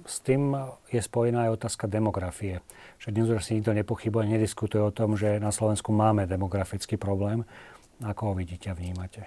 S 0.05 0.15
tým 0.21 0.53
je 0.89 1.01
spojená 1.01 1.49
aj 1.49 1.61
otázka 1.61 1.89
demografie. 1.89 2.61
Že 3.01 3.09
dnes 3.09 3.27
už 3.33 3.41
si 3.41 3.57
nikto 3.57 3.73
nepochybuje, 3.73 4.29
nediskutuje 4.29 4.81
o 4.81 4.93
tom, 4.93 5.17
že 5.17 5.41
na 5.41 5.49
Slovensku 5.49 5.89
máme 5.89 6.29
demografický 6.29 6.97
problém. 7.01 7.41
Ako 8.01 8.33
ho 8.33 8.37
vidíte 8.37 8.69
a 8.69 8.77
vnímate? 8.77 9.25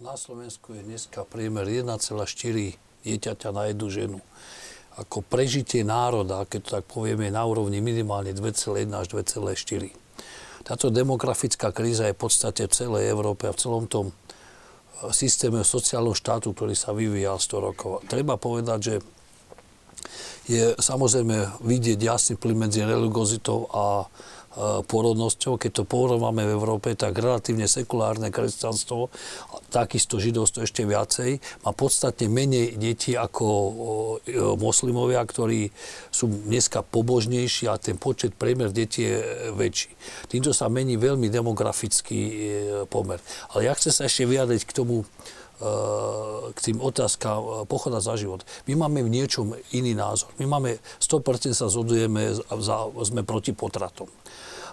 Na 0.00 0.16
Slovensku 0.16 0.72
je 0.72 0.84
dneska 0.84 1.28
priemer 1.28 1.68
1,4 1.68 2.76
dieťaťa 3.04 3.48
na 3.52 3.68
jednu 3.68 3.88
ženu 3.92 4.18
ako 5.00 5.24
prežitie 5.24 5.80
národa, 5.86 6.44
keď 6.44 6.60
to 6.60 6.70
tak 6.80 6.84
povieme, 6.84 7.32
na 7.32 7.42
úrovni 7.48 7.80
minimálne 7.80 8.36
2,1 8.36 8.92
až 8.92 9.06
2,4. 9.16 9.88
Táto 10.62 10.92
demografická 10.92 11.74
kríza 11.74 12.06
je 12.06 12.14
v 12.14 12.22
podstate 12.22 12.68
v 12.68 12.72
celej 12.72 13.10
Európe 13.10 13.48
a 13.48 13.56
v 13.56 13.58
celom 13.58 13.84
tom 13.90 14.12
e, 14.12 14.14
systéme 15.10 15.64
sociálneho 15.66 16.14
štátu, 16.14 16.54
ktorý 16.54 16.76
sa 16.76 16.94
vyvíjal 16.94 17.40
100 17.40 17.66
rokov. 17.66 18.04
Treba 18.06 18.38
povedať, 18.38 18.78
že 18.78 18.94
je 20.46 20.74
samozrejme 20.78 21.62
vidieť 21.62 21.98
jasný 21.98 22.34
plyn 22.38 22.58
medzi 22.58 22.82
religozitou 22.82 23.70
a 23.70 24.06
porodnosťou. 24.60 25.56
Keď 25.56 25.70
to 25.72 25.84
porovnáme 25.88 26.44
v 26.44 26.54
Európe, 26.54 26.92
tak 26.92 27.16
relatívne 27.16 27.64
sekulárne 27.64 28.28
kresťanstvo, 28.28 29.08
takisto 29.72 30.20
židovstvo 30.20 30.68
ešte 30.68 30.84
viacej, 30.84 31.40
má 31.64 31.72
podstatne 31.72 32.28
menej 32.28 32.76
detí 32.76 33.16
ako 33.16 33.46
moslimovia, 34.60 35.24
ktorí 35.24 35.72
sú 36.12 36.28
dneska 36.28 36.84
pobožnejší 36.84 37.72
a 37.72 37.80
ten 37.80 37.96
počet 37.96 38.36
priemer 38.36 38.68
detí 38.68 39.08
je 39.08 39.16
väčší. 39.56 39.90
Týmto 40.28 40.52
sa 40.52 40.68
mení 40.68 41.00
veľmi 41.00 41.32
demografický 41.32 42.20
pomer. 42.92 43.24
Ale 43.56 43.68
ja 43.68 43.72
chcem 43.72 43.92
sa 43.92 44.04
ešte 44.04 44.28
vyjadriť 44.28 44.62
k 44.68 44.76
tomu, 44.76 45.08
k 46.52 46.58
tým 46.58 46.78
otázkam 46.82 47.40
e, 47.40 47.48
pochoda 47.66 48.02
za 48.02 48.18
život. 48.18 48.44
My 48.68 48.86
máme 48.86 49.02
v 49.02 49.12
niečom 49.12 49.56
iný 49.72 49.96
názor. 49.96 50.30
My 50.38 50.46
máme, 50.46 50.78
100% 51.00 51.54
sa 51.56 51.66
zhodujeme, 51.70 52.36
sme 53.02 53.22
proti 53.22 53.56
potratom. 53.56 54.10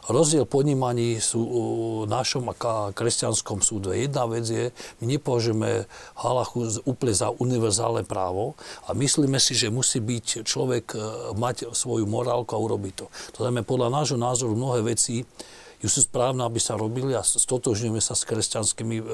Rozdiel 0.10 0.50
ponímaní 0.50 1.22
sú 1.22 1.38
v 1.46 2.10
našom 2.10 2.50
a 2.50 2.90
kresťanskom 2.90 3.62
súde. 3.62 3.94
Jedna 3.94 4.26
vec 4.26 4.42
je, 4.50 4.74
my 4.98 5.06
nepovažujeme 5.06 5.86
halachu 6.18 6.82
úplne 6.90 7.14
za 7.14 7.30
univerzálne 7.30 8.02
právo 8.02 8.58
a 8.90 8.98
myslíme 8.98 9.38
si, 9.38 9.54
že 9.54 9.70
musí 9.70 10.02
byť 10.02 10.42
človek 10.42 10.86
e, 10.98 11.00
mať 11.38 11.70
svoju 11.78 12.10
morálku 12.10 12.58
a 12.58 12.64
urobiť 12.64 12.94
to. 12.98 13.06
To 13.38 13.40
znamená, 13.46 13.62
podľa 13.62 13.94
nášho 13.94 14.18
názoru 14.18 14.58
mnohé 14.58 14.82
veci 14.82 15.22
sú 15.88 16.04
správne, 16.04 16.44
aby 16.44 16.60
sa 16.60 16.76
robili 16.76 17.16
a 17.16 17.24
stotožňujeme 17.24 18.04
sa 18.04 18.12
s 18.12 18.28
kresťanskými 18.28 18.98
e, 19.00 19.06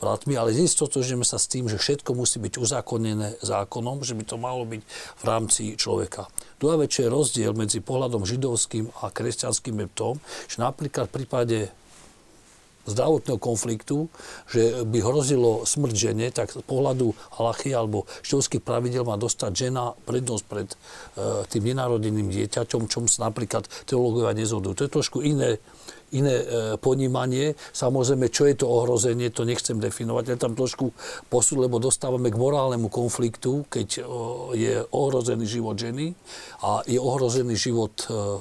bratmi, 0.00 0.34
ale 0.34 0.56
nestotožňujeme 0.56 1.26
sa 1.28 1.36
s 1.36 1.46
tým, 1.46 1.68
že 1.68 1.76
všetko 1.76 2.16
musí 2.16 2.40
byť 2.40 2.56
uzákonené 2.56 3.38
zákonom, 3.44 4.00
že 4.00 4.16
by 4.16 4.24
to 4.24 4.36
malo 4.40 4.64
byť 4.64 4.82
v 5.20 5.22
rámci 5.28 5.62
človeka. 5.76 6.32
Druhá 6.56 6.80
vec, 6.80 6.96
je 6.96 7.04
rozdiel 7.04 7.52
medzi 7.52 7.84
pohľadom 7.84 8.24
židovským 8.24 8.88
a 9.04 9.12
kresťanským 9.12 9.76
je 9.84 9.88
tom, 9.92 10.14
že 10.48 10.64
napríklad 10.64 11.12
v 11.12 11.14
prípade 11.20 11.58
zdravotného 12.88 13.38
konfliktu, 13.38 14.08
že 14.48 14.82
by 14.88 14.98
hrozilo 15.04 15.68
smrť 15.68 15.94
žene, 15.94 16.26
tak 16.32 16.50
z 16.50 16.64
pohľadu 16.64 17.12
halachy 17.36 17.76
alebo 17.76 18.08
židovských 18.24 18.64
pravidel 18.64 19.04
má 19.04 19.20
dostať 19.20 19.52
žena 19.52 19.92
prednosť 20.08 20.44
pred 20.48 20.68
e, 20.72 20.76
tým 21.46 21.62
nenarodeným 21.70 22.32
dieťaťom, 22.32 22.88
čom 22.88 23.04
sa 23.06 23.28
napríklad 23.28 23.68
teológovia 23.84 24.32
nezhodujú. 24.32 24.74
To 24.80 24.84
je 24.88 24.94
trošku 24.96 25.18
iné 25.20 25.60
iné 26.12 26.36
e, 26.42 26.46
ponímanie. 26.78 27.54
Samozrejme, 27.74 28.30
čo 28.30 28.46
je 28.46 28.54
to 28.58 28.66
ohrozenie, 28.66 29.30
to 29.30 29.46
nechcem 29.46 29.78
definovať. 29.78 30.24
Ja 30.34 30.36
tam 30.38 30.58
trošku 30.58 30.90
posud, 31.30 31.62
lebo 31.62 31.78
dostávame 31.78 32.30
k 32.30 32.40
morálnemu 32.40 32.90
konfliktu, 32.90 33.66
keď 33.70 33.88
e, 33.98 34.00
je 34.58 34.74
ohrozený 34.90 35.46
život 35.46 35.78
ženy 35.78 36.14
a 36.66 36.82
je 36.86 36.98
ohrozený 36.98 37.54
život 37.54 37.94
e, 38.06 38.38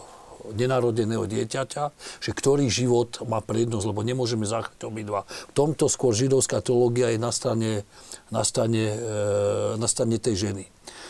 nenarodeného 0.49 1.29
dieťaťa, 1.29 1.83
že 2.23 2.31
ktorý 2.31 2.71
život 2.71 3.21
má 3.27 3.43
prednosť, 3.43 3.85
lebo 3.85 4.01
nemôžeme 4.01 4.47
zachrániť 4.47 4.81
obidva. 4.87 5.27
V 5.51 5.53
tomto 5.53 5.91
skôr 5.91 6.15
židovská 6.15 6.63
teológia 6.63 7.11
je 7.13 7.19
na 7.21 7.29
strane, 7.29 7.83
na 8.31 8.41
strane, 8.47 8.97
na 9.75 9.85
strane 9.85 10.15
tej 10.15 10.49
ženy. 10.49 10.63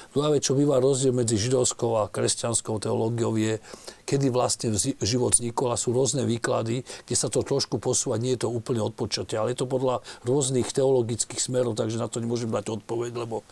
Druhá 0.09 0.33
vec, 0.33 0.41
čo 0.41 0.57
býva 0.57 0.81
rozdiel 0.81 1.13
medzi 1.13 1.37
židovskou 1.37 2.01
a 2.01 2.09
kresťanskou 2.09 2.81
teológiou 2.81 3.37
je, 3.37 3.61
kedy 4.09 4.33
vlastne 4.33 4.73
život 5.05 5.37
vznikol 5.37 5.69
a 5.69 5.77
sú 5.77 5.93
rôzne 5.93 6.25
výklady, 6.25 6.81
kde 6.81 7.15
sa 7.15 7.29
to 7.29 7.45
trošku 7.45 7.77
posúva, 7.77 8.17
nie 8.17 8.33
je 8.33 8.45
to 8.45 8.49
úplne 8.49 8.81
odpočatie, 8.81 9.37
ale 9.37 9.53
je 9.53 9.61
to 9.61 9.69
podľa 9.69 10.01
rôznych 10.25 10.65
teologických 10.73 11.37
smerov, 11.37 11.77
takže 11.77 12.01
na 12.01 12.09
to 12.09 12.17
nemôžem 12.17 12.49
dať 12.49 12.81
odpoveď, 12.81 13.21
lebo 13.21 13.45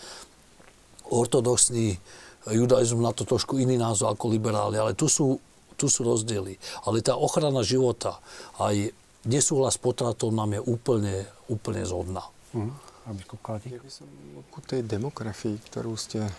ortodoxný 1.14 2.02
judaizmus 2.50 3.06
na 3.06 3.14
to 3.14 3.22
trošku 3.22 3.62
iný 3.62 3.78
názor 3.78 4.18
ako 4.18 4.34
liberáli, 4.34 4.82
ale 4.82 4.98
tu 4.98 5.06
sú, 5.06 5.38
tu 5.78 5.86
sú 5.86 6.02
rozdiely. 6.10 6.58
Ale 6.90 7.06
tá 7.06 7.14
ochrana 7.14 7.62
života 7.62 8.18
aj 8.58 8.90
nesúhlas 9.30 9.78
potratom 9.78 10.34
nám 10.34 10.58
je 10.58 10.62
úplne, 10.66 11.16
úplne 11.46 11.86
zhodná. 11.86 12.26
Mm 12.58 12.87
biskup 13.14 13.40
Kalatík? 13.44 13.78
Ja 13.78 13.82
by 13.84 13.92
som 13.92 14.08
ku 14.52 14.60
tej 14.64 14.84
demografii, 14.84 15.60
ktorú 15.72 15.96
ste 15.96 16.28
e, 16.28 16.32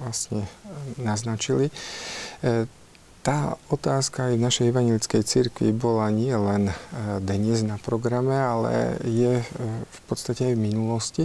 vlastne 0.00 0.44
e, 0.44 0.50
naznačili. 1.00 1.72
E, 2.40 2.68
tá 3.20 3.60
otázka 3.68 4.32
aj 4.32 4.40
v 4.40 4.44
našej 4.48 4.66
evangelickej 4.72 5.22
cirkvi 5.28 5.76
bola 5.76 6.08
nie 6.08 6.32
len 6.32 6.72
e, 6.72 6.74
dnes 7.20 7.60
na 7.60 7.76
programe, 7.76 8.32
ale 8.32 8.96
je 9.04 9.44
e, 9.44 9.46
v 9.84 10.00
podstate 10.08 10.48
aj 10.48 10.54
v 10.56 10.64
minulosti. 10.64 11.24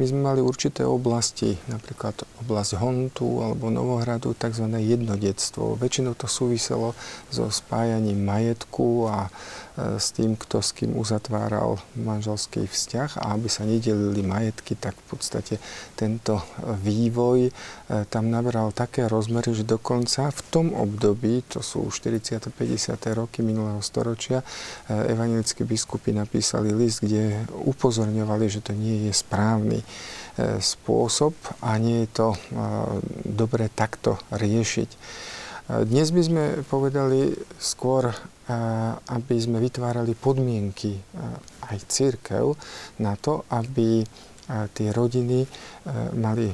My 0.00 0.08
sme 0.08 0.24
mali 0.24 0.40
určité 0.40 0.88
oblasti, 0.88 1.60
napríklad 1.68 2.24
oblasť 2.40 2.80
Hontu 2.80 3.44
alebo 3.44 3.68
Novohradu, 3.68 4.32
tzv. 4.32 4.72
jednodetstvo. 4.72 5.76
Väčšinou 5.76 6.16
to 6.16 6.24
súviselo 6.24 6.96
so 7.28 7.52
spájaním 7.52 8.24
majetku 8.24 9.12
a 9.12 9.28
s 9.74 10.14
tým, 10.14 10.38
kto 10.38 10.62
s 10.62 10.70
kým 10.70 10.94
uzatváral 10.94 11.82
manželský 11.98 12.70
vzťah 12.70 13.18
a 13.18 13.34
aby 13.34 13.50
sa 13.50 13.66
nedelili 13.66 14.22
majetky, 14.22 14.78
tak 14.78 14.94
v 14.94 15.18
podstate 15.18 15.58
tento 15.98 16.38
vývoj 16.62 17.50
e, 17.50 17.52
tam 18.06 18.30
nabral 18.30 18.70
také 18.70 19.10
rozmery, 19.10 19.50
že 19.50 19.66
dokonca 19.66 20.30
v 20.30 20.40
tom 20.54 20.66
období, 20.78 21.42
to 21.50 21.58
sú 21.58 21.90
40. 21.90 22.54
50. 22.54 23.18
roky 23.18 23.42
minulého 23.42 23.82
storočia, 23.82 24.46
e, 24.86 25.10
evangelickí 25.10 25.66
biskupy 25.66 26.14
napísali 26.14 26.70
list, 26.70 27.02
kde 27.02 27.42
upozorňovali, 27.50 28.46
že 28.46 28.62
to 28.62 28.78
nie 28.78 29.10
je 29.10 29.12
správny 29.12 29.82
spôsob 30.58 31.30
a 31.62 31.78
nie 31.78 32.02
je 32.02 32.08
to 32.10 32.28
dobre 33.22 33.70
takto 33.70 34.18
riešiť. 34.34 34.90
Dnes 35.86 36.10
by 36.10 36.22
sme 36.26 36.44
povedali 36.66 37.38
skôr 37.62 38.10
aby 39.08 39.36
sme 39.40 39.56
vytvárali 39.56 40.12
podmienky 40.12 41.00
aj 41.64 41.78
církev 41.88 42.52
na 43.00 43.16
to, 43.16 43.44
aby 43.48 44.04
tie 44.76 44.88
rodiny 44.92 45.48
mali 46.20 46.52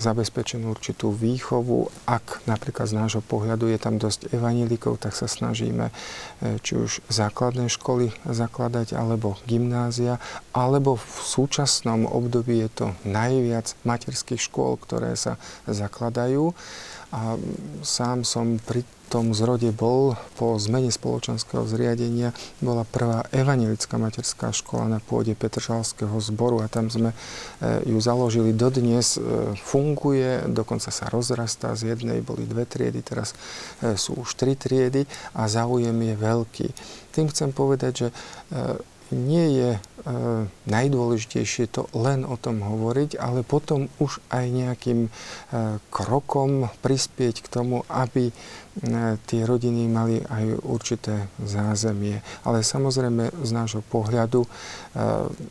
zabezpečenú 0.00 0.72
určitú 0.72 1.12
výchovu. 1.12 1.92
Ak 2.08 2.40
napríklad 2.48 2.88
z 2.88 2.96
nášho 2.96 3.20
pohľadu 3.20 3.68
je 3.68 3.78
tam 3.78 4.00
dosť 4.00 4.32
evanilikov, 4.32 4.96
tak 4.96 5.12
sa 5.12 5.28
snažíme 5.28 5.92
e, 5.92 6.56
či 6.64 6.80
už 6.80 7.04
základné 7.12 7.68
školy 7.68 8.08
zakladať, 8.24 8.96
alebo 8.96 9.36
gymnázia, 9.44 10.16
alebo 10.56 10.96
v 10.96 11.16
súčasnom 11.20 12.08
období 12.08 12.64
je 12.64 12.70
to 12.72 12.86
najviac 13.04 13.76
materských 13.84 14.40
škôl, 14.40 14.80
ktoré 14.80 15.14
sa 15.20 15.36
zakladajú. 15.68 16.56
A 17.12 17.36
sám 17.84 18.24
som 18.24 18.56
pri 18.56 18.88
tom 19.10 19.34
zrode 19.34 19.74
bol 19.74 20.14
po 20.38 20.54
zmene 20.54 20.94
spoločenského 20.94 21.66
zriadenia 21.66 22.30
bola 22.62 22.86
prvá 22.86 23.26
evanelická 23.34 23.98
materská 23.98 24.54
škola 24.54 24.86
na 24.86 25.00
pôde 25.02 25.34
Petržalského 25.34 26.14
zboru 26.22 26.62
a 26.62 26.70
tam 26.70 26.86
sme 26.86 27.10
e, 27.10 27.16
ju 27.90 27.98
založili. 27.98 28.54
Dodnes 28.54 29.18
e, 29.18 29.50
funguje, 29.58 30.46
dokonca 30.46 30.94
sa 30.94 31.10
rozrastá. 31.10 31.74
Z 31.74 31.98
jednej 31.98 32.22
boli 32.22 32.46
dve 32.46 32.62
triedy, 32.70 33.02
teraz 33.02 33.34
e, 33.82 33.98
sú 33.98 34.22
už 34.22 34.38
tri 34.38 34.54
triedy 34.54 35.10
a 35.34 35.50
záujem 35.50 35.98
je 35.98 36.14
veľký. 36.14 36.68
Tým 37.10 37.26
chcem 37.34 37.50
povedať, 37.50 37.92
že 38.06 38.08
nie 39.10 39.46
je 39.58 39.70
e, 39.74 39.80
najdôležitejšie 40.70 41.66
to 41.70 41.90
len 41.94 42.22
o 42.22 42.38
tom 42.38 42.62
hovoriť, 42.62 43.18
ale 43.18 43.42
potom 43.42 43.90
už 43.98 44.22
aj 44.30 44.46
nejakým 44.46 45.00
e, 45.06 45.10
krokom 45.90 46.70
prispieť 46.82 47.42
k 47.42 47.50
tomu, 47.50 47.82
aby 47.90 48.30
tie 49.28 49.44
rodiny 49.44 49.88
mali 49.92 50.20
aj 50.24 50.64
určité 50.64 51.28
zázemie. 51.40 52.24
Ale 52.48 52.64
samozrejme 52.64 53.28
z 53.44 53.50
nášho 53.52 53.84
pohľadu 53.84 54.44
e, 54.44 54.48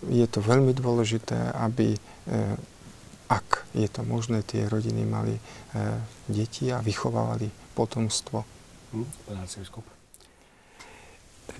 je 0.09 0.25
to 0.25 0.41
veľmi 0.41 0.73
dôležité, 0.73 1.37
aby 1.57 1.93
e, 1.93 1.99
ak 3.29 3.69
je 3.77 3.85
to 3.85 4.01
možné, 4.01 4.41
tie 4.41 4.65
rodiny 4.65 5.05
mali 5.05 5.37
e, 5.37 5.41
deti 6.25 6.73
a 6.73 6.81
vychovávali 6.81 7.49
potomstvo. 7.77 8.41
Hm, 8.93 9.07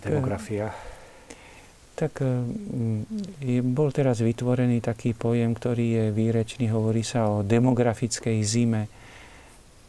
Demografia 0.01 0.73
tak 1.99 2.23
e, 2.23 2.31
bol 3.59 3.91
teraz 3.91 4.23
vytvorený 4.23 4.79
taký 4.79 5.11
pojem, 5.11 5.51
ktorý 5.51 5.85
je 5.91 6.05
výrečný, 6.15 6.71
hovorí 6.71 7.03
sa 7.03 7.27
o 7.27 7.43
demografickej 7.43 8.39
zime. 8.39 8.87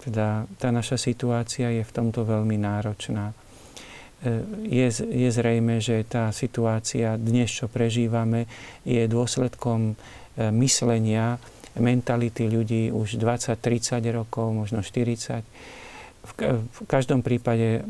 Teda 0.01 0.49
tá 0.57 0.73
naša 0.73 0.97
situácia 0.97 1.69
je 1.69 1.85
v 1.85 1.93
tomto 1.93 2.25
veľmi 2.25 2.57
náročná. 2.57 3.31
E, 3.31 3.35
je, 4.65 4.89
je 5.05 5.29
zrejme, 5.29 5.81
že 5.81 6.05
tá 6.09 6.33
situácia 6.33 7.21
dnes, 7.21 7.53
čo 7.53 7.69
prežívame, 7.69 8.49
je 8.89 9.05
dôsledkom 9.05 9.93
e, 9.93 9.95
myslenia, 10.57 11.37
mentality 11.79 12.51
ľudí 12.51 12.91
už 12.91 13.21
20-30 13.21 14.03
rokov, 14.11 14.51
možno 14.51 14.83
40 14.83 15.80
v 16.39 16.81
každom 16.87 17.25
prípade 17.25 17.83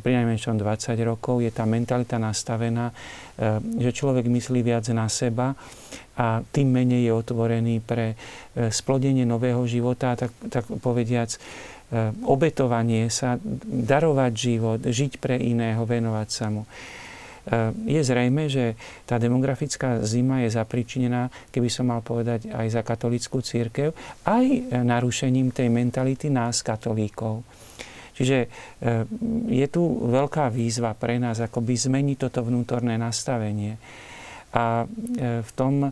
pri 0.00 0.12
najmenšom 0.22 0.60
20 0.60 0.94
rokov 1.02 1.40
je 1.40 1.50
tá 1.50 1.64
mentalita 1.64 2.20
nastavená, 2.20 2.90
e, 2.90 2.94
že 3.80 3.90
človek 3.96 4.28
myslí 4.28 4.60
viac 4.62 4.86
na 4.92 5.08
seba 5.08 5.56
a 6.14 6.44
tým 6.52 6.68
menej 6.68 7.08
je 7.08 7.12
otvorený 7.16 7.80
pre 7.82 8.14
e, 8.14 8.68
splodenie 8.68 9.24
nového 9.24 9.64
života, 9.66 10.14
tak, 10.14 10.30
tak 10.50 10.68
povediac, 10.68 11.36
obetovanie 12.22 13.10
sa, 13.10 13.34
darovať 13.66 14.32
život, 14.38 14.78
žiť 14.78 15.18
pre 15.18 15.34
iného, 15.34 15.82
venovať 15.82 16.28
sa 16.30 16.46
mu. 16.46 16.62
Je 17.88 17.98
zrejme, 17.98 18.46
že 18.46 18.78
tá 19.08 19.18
demografická 19.18 19.98
zima 20.06 20.44
je 20.46 20.54
zapričinená, 20.54 21.32
keby 21.50 21.66
som 21.66 21.90
mal 21.90 21.98
povedať, 22.04 22.52
aj 22.52 22.66
za 22.68 22.82
katolickú 22.86 23.42
církev, 23.42 23.90
aj 24.22 24.70
narušením 24.86 25.50
tej 25.50 25.66
mentality 25.66 26.30
nás, 26.30 26.62
katolíkov. 26.62 27.42
Čiže 28.20 28.52
je 29.48 29.66
tu 29.72 29.82
veľká 30.12 30.52
výzva 30.52 30.92
pre 30.92 31.16
nás, 31.16 31.40
akoby 31.40 31.72
zmeniť 31.72 32.28
toto 32.28 32.44
vnútorné 32.44 33.00
nastavenie. 33.00 33.80
A 34.52 34.84
v 35.40 35.50
tom 35.56 35.88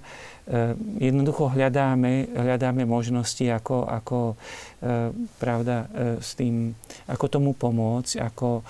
Eh, 0.48 0.72
jednoducho 1.12 1.52
hľadáme, 1.52 2.32
hľadáme 2.32 2.88
možnosti, 2.88 3.44
ako, 3.52 3.84
ako 3.84 4.18
eh, 4.80 5.12
pravda, 5.36 5.84
eh, 5.84 6.16
s 6.24 6.32
tým, 6.40 6.72
ako 7.04 7.24
tomu 7.28 7.52
pomôcť, 7.52 8.16
ako, 8.24 8.64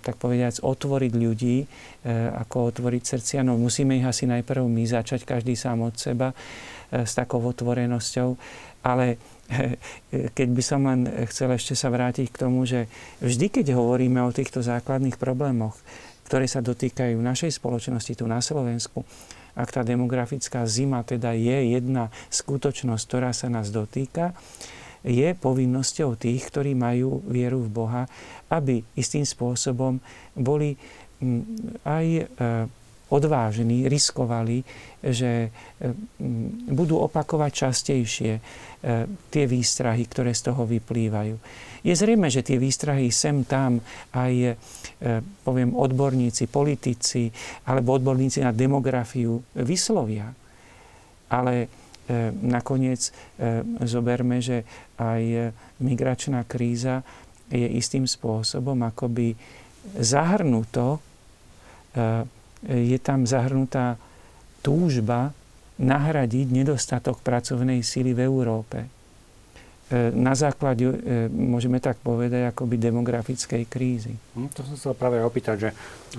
tak 0.00 0.16
povediac, 0.16 0.56
otvoriť 0.64 1.12
ľudí, 1.20 1.68
ako 2.32 2.72
otvoriť 2.72 3.02
srdcia. 3.04 3.44
No 3.44 3.60
musíme 3.60 4.00
ich 4.00 4.08
asi 4.08 4.24
najprv 4.24 4.64
my 4.64 4.88
začať, 4.88 5.28
každý 5.28 5.52
sám 5.52 5.84
od 5.84 6.00
seba, 6.00 6.32
s 6.88 7.12
takou 7.12 7.44
otvorenosťou. 7.44 8.40
Ale 8.88 9.20
keď 10.36 10.48
by 10.50 10.62
som 10.62 10.80
len 10.86 11.06
chcel 11.30 11.50
ešte 11.54 11.74
sa 11.74 11.90
vrátiť 11.90 12.30
k 12.30 12.40
tomu, 12.40 12.64
že 12.64 12.86
vždy, 13.20 13.60
keď 13.60 13.66
hovoríme 13.74 14.22
o 14.22 14.34
týchto 14.34 14.62
základných 14.62 15.18
problémoch, 15.18 15.74
ktoré 16.30 16.46
sa 16.46 16.62
dotýkajú 16.62 17.18
našej 17.18 17.58
spoločnosti 17.58 18.14
tu 18.14 18.24
na 18.30 18.38
Slovensku, 18.38 19.02
ak 19.58 19.68
tá 19.74 19.82
demografická 19.82 20.62
zima 20.64 21.02
teda 21.02 21.34
je 21.34 21.74
jedna 21.74 22.14
skutočnosť, 22.30 23.02
ktorá 23.02 23.30
sa 23.34 23.50
nás 23.50 23.74
dotýka, 23.74 24.32
je 25.00 25.32
povinnosťou 25.32 26.14
tých, 26.14 26.44
ktorí 26.52 26.76
majú 26.76 27.24
vieru 27.24 27.64
v 27.64 27.72
Boha, 27.72 28.02
aby 28.52 28.84
istým 28.94 29.24
spôsobom 29.24 29.96
boli 30.36 30.76
mm, 31.24 31.42
aj 31.88 32.06
odvážni, 33.10 33.90
riskovali, 33.90 34.62
že 35.02 35.46
e, 35.46 35.90
mm, 36.22 36.70
budú 36.70 37.02
opakovať 37.02 37.52
častejšie 37.66 38.32
e, 38.38 38.40
tie 39.28 39.44
výstrahy, 39.50 40.06
ktoré 40.06 40.30
z 40.30 40.50
toho 40.50 40.62
vyplývajú. 40.64 41.34
Je 41.82 41.94
zrejme, 41.96 42.30
že 42.30 42.46
tie 42.46 42.60
výstrahy 42.60 43.10
sem 43.10 43.42
tam 43.42 43.82
aj, 44.14 44.32
e, 44.46 44.54
poviem, 45.42 45.74
odborníci, 45.74 46.46
politici 46.46 47.34
alebo 47.66 47.98
odborníci 47.98 48.46
na 48.46 48.54
demografiu 48.54 49.42
vyslovia. 49.58 50.30
Ale 51.30 51.70
nakoniec 52.42 53.14
zoberme, 53.86 54.42
že 54.42 54.66
aj 54.98 55.54
migračná 55.78 56.42
kríza 56.42 57.06
je 57.46 57.62
istým 57.78 58.02
spôsobom 58.02 58.74
akoby 58.82 59.38
zahrnuto, 59.94 60.98
je 62.66 62.98
tam 63.00 63.24
zahrnutá 63.24 63.96
túžba 64.60 65.32
nahradiť 65.80 66.46
nedostatok 66.52 67.24
pracovnej 67.24 67.80
síly 67.80 68.12
v 68.12 68.20
Európe. 68.28 68.78
E, 68.84 68.88
na 70.12 70.36
základe, 70.36 70.84
e, 70.84 70.94
môžeme 71.32 71.80
tak 71.80 71.98
povedať, 72.04 72.52
akoby 72.52 72.76
demografickej 72.76 73.64
krízy. 73.64 74.14
Hm, 74.36 74.52
to 74.52 74.60
som 74.62 74.76
sa 74.76 74.90
práve 74.92 75.24
opýtať, 75.24 75.56
že 75.56 75.70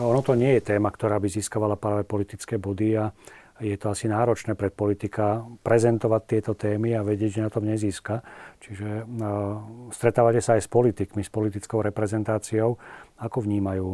ono 0.01 0.25
to 0.25 0.33
nie 0.33 0.57
je 0.57 0.75
téma, 0.75 0.89
ktorá 0.89 1.21
by 1.21 1.29
získavala 1.29 1.77
práve 1.77 2.01
politické 2.03 2.57
body 2.57 2.89
a 2.97 3.13
je 3.61 3.77
to 3.77 3.93
asi 3.93 4.09
náročné 4.09 4.57
pre 4.57 4.73
politika 4.73 5.45
prezentovať 5.61 6.21
tieto 6.25 6.57
témy 6.57 6.97
a 6.97 7.05
vedieť, 7.05 7.29
že 7.37 7.45
na 7.45 7.53
tom 7.53 7.69
nezíska. 7.69 8.25
Čiže 8.57 9.05
uh, 9.05 9.61
stretávate 9.93 10.41
sa 10.41 10.57
aj 10.57 10.65
s 10.65 10.69
politikmi, 10.69 11.21
s 11.21 11.29
politickou 11.29 11.85
reprezentáciou. 11.85 12.81
Ako 13.21 13.45
vnímajú 13.45 13.87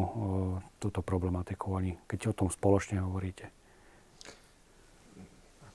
túto 0.80 1.03
problematiku 1.03 1.75
oni, 1.75 1.99
keď 2.07 2.32
o 2.32 2.38
tom 2.43 2.47
spoločne 2.47 3.03
hovoríte? 3.03 3.51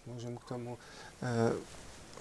Môžem 0.09 0.35
k 0.41 0.45
tomu. 0.49 0.81
Uh 1.21 1.53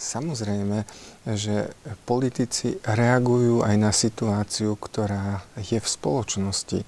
Samozrejme, 0.01 0.81
že 1.29 1.77
politici 2.09 2.81
reagujú 2.81 3.61
aj 3.61 3.75
na 3.77 3.93
situáciu, 3.93 4.73
ktorá 4.73 5.45
je 5.61 5.77
v 5.77 5.85
spoločnosti. 5.85 6.81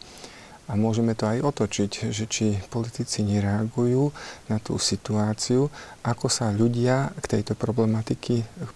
A 0.65 0.73
môžeme 0.73 1.13
to 1.13 1.29
aj 1.29 1.45
otočiť, 1.45 2.09
že 2.09 2.25
či 2.25 2.57
politici 2.73 3.21
nereagujú 3.21 4.09
na 4.49 4.57
tú 4.57 4.81
situáciu, 4.81 5.69
ako 6.01 6.25
sa 6.25 6.49
ľudia 6.49 7.13
k 7.21 7.37
tejto 7.37 7.53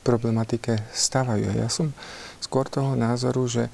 problematike 0.06 0.76
stávajú. 0.94 1.44
A 1.50 1.58
ja 1.58 1.70
som 1.74 1.90
skôr 2.38 2.70
toho 2.70 2.94
názoru, 2.94 3.42
že 3.50 3.64
e, 3.66 3.72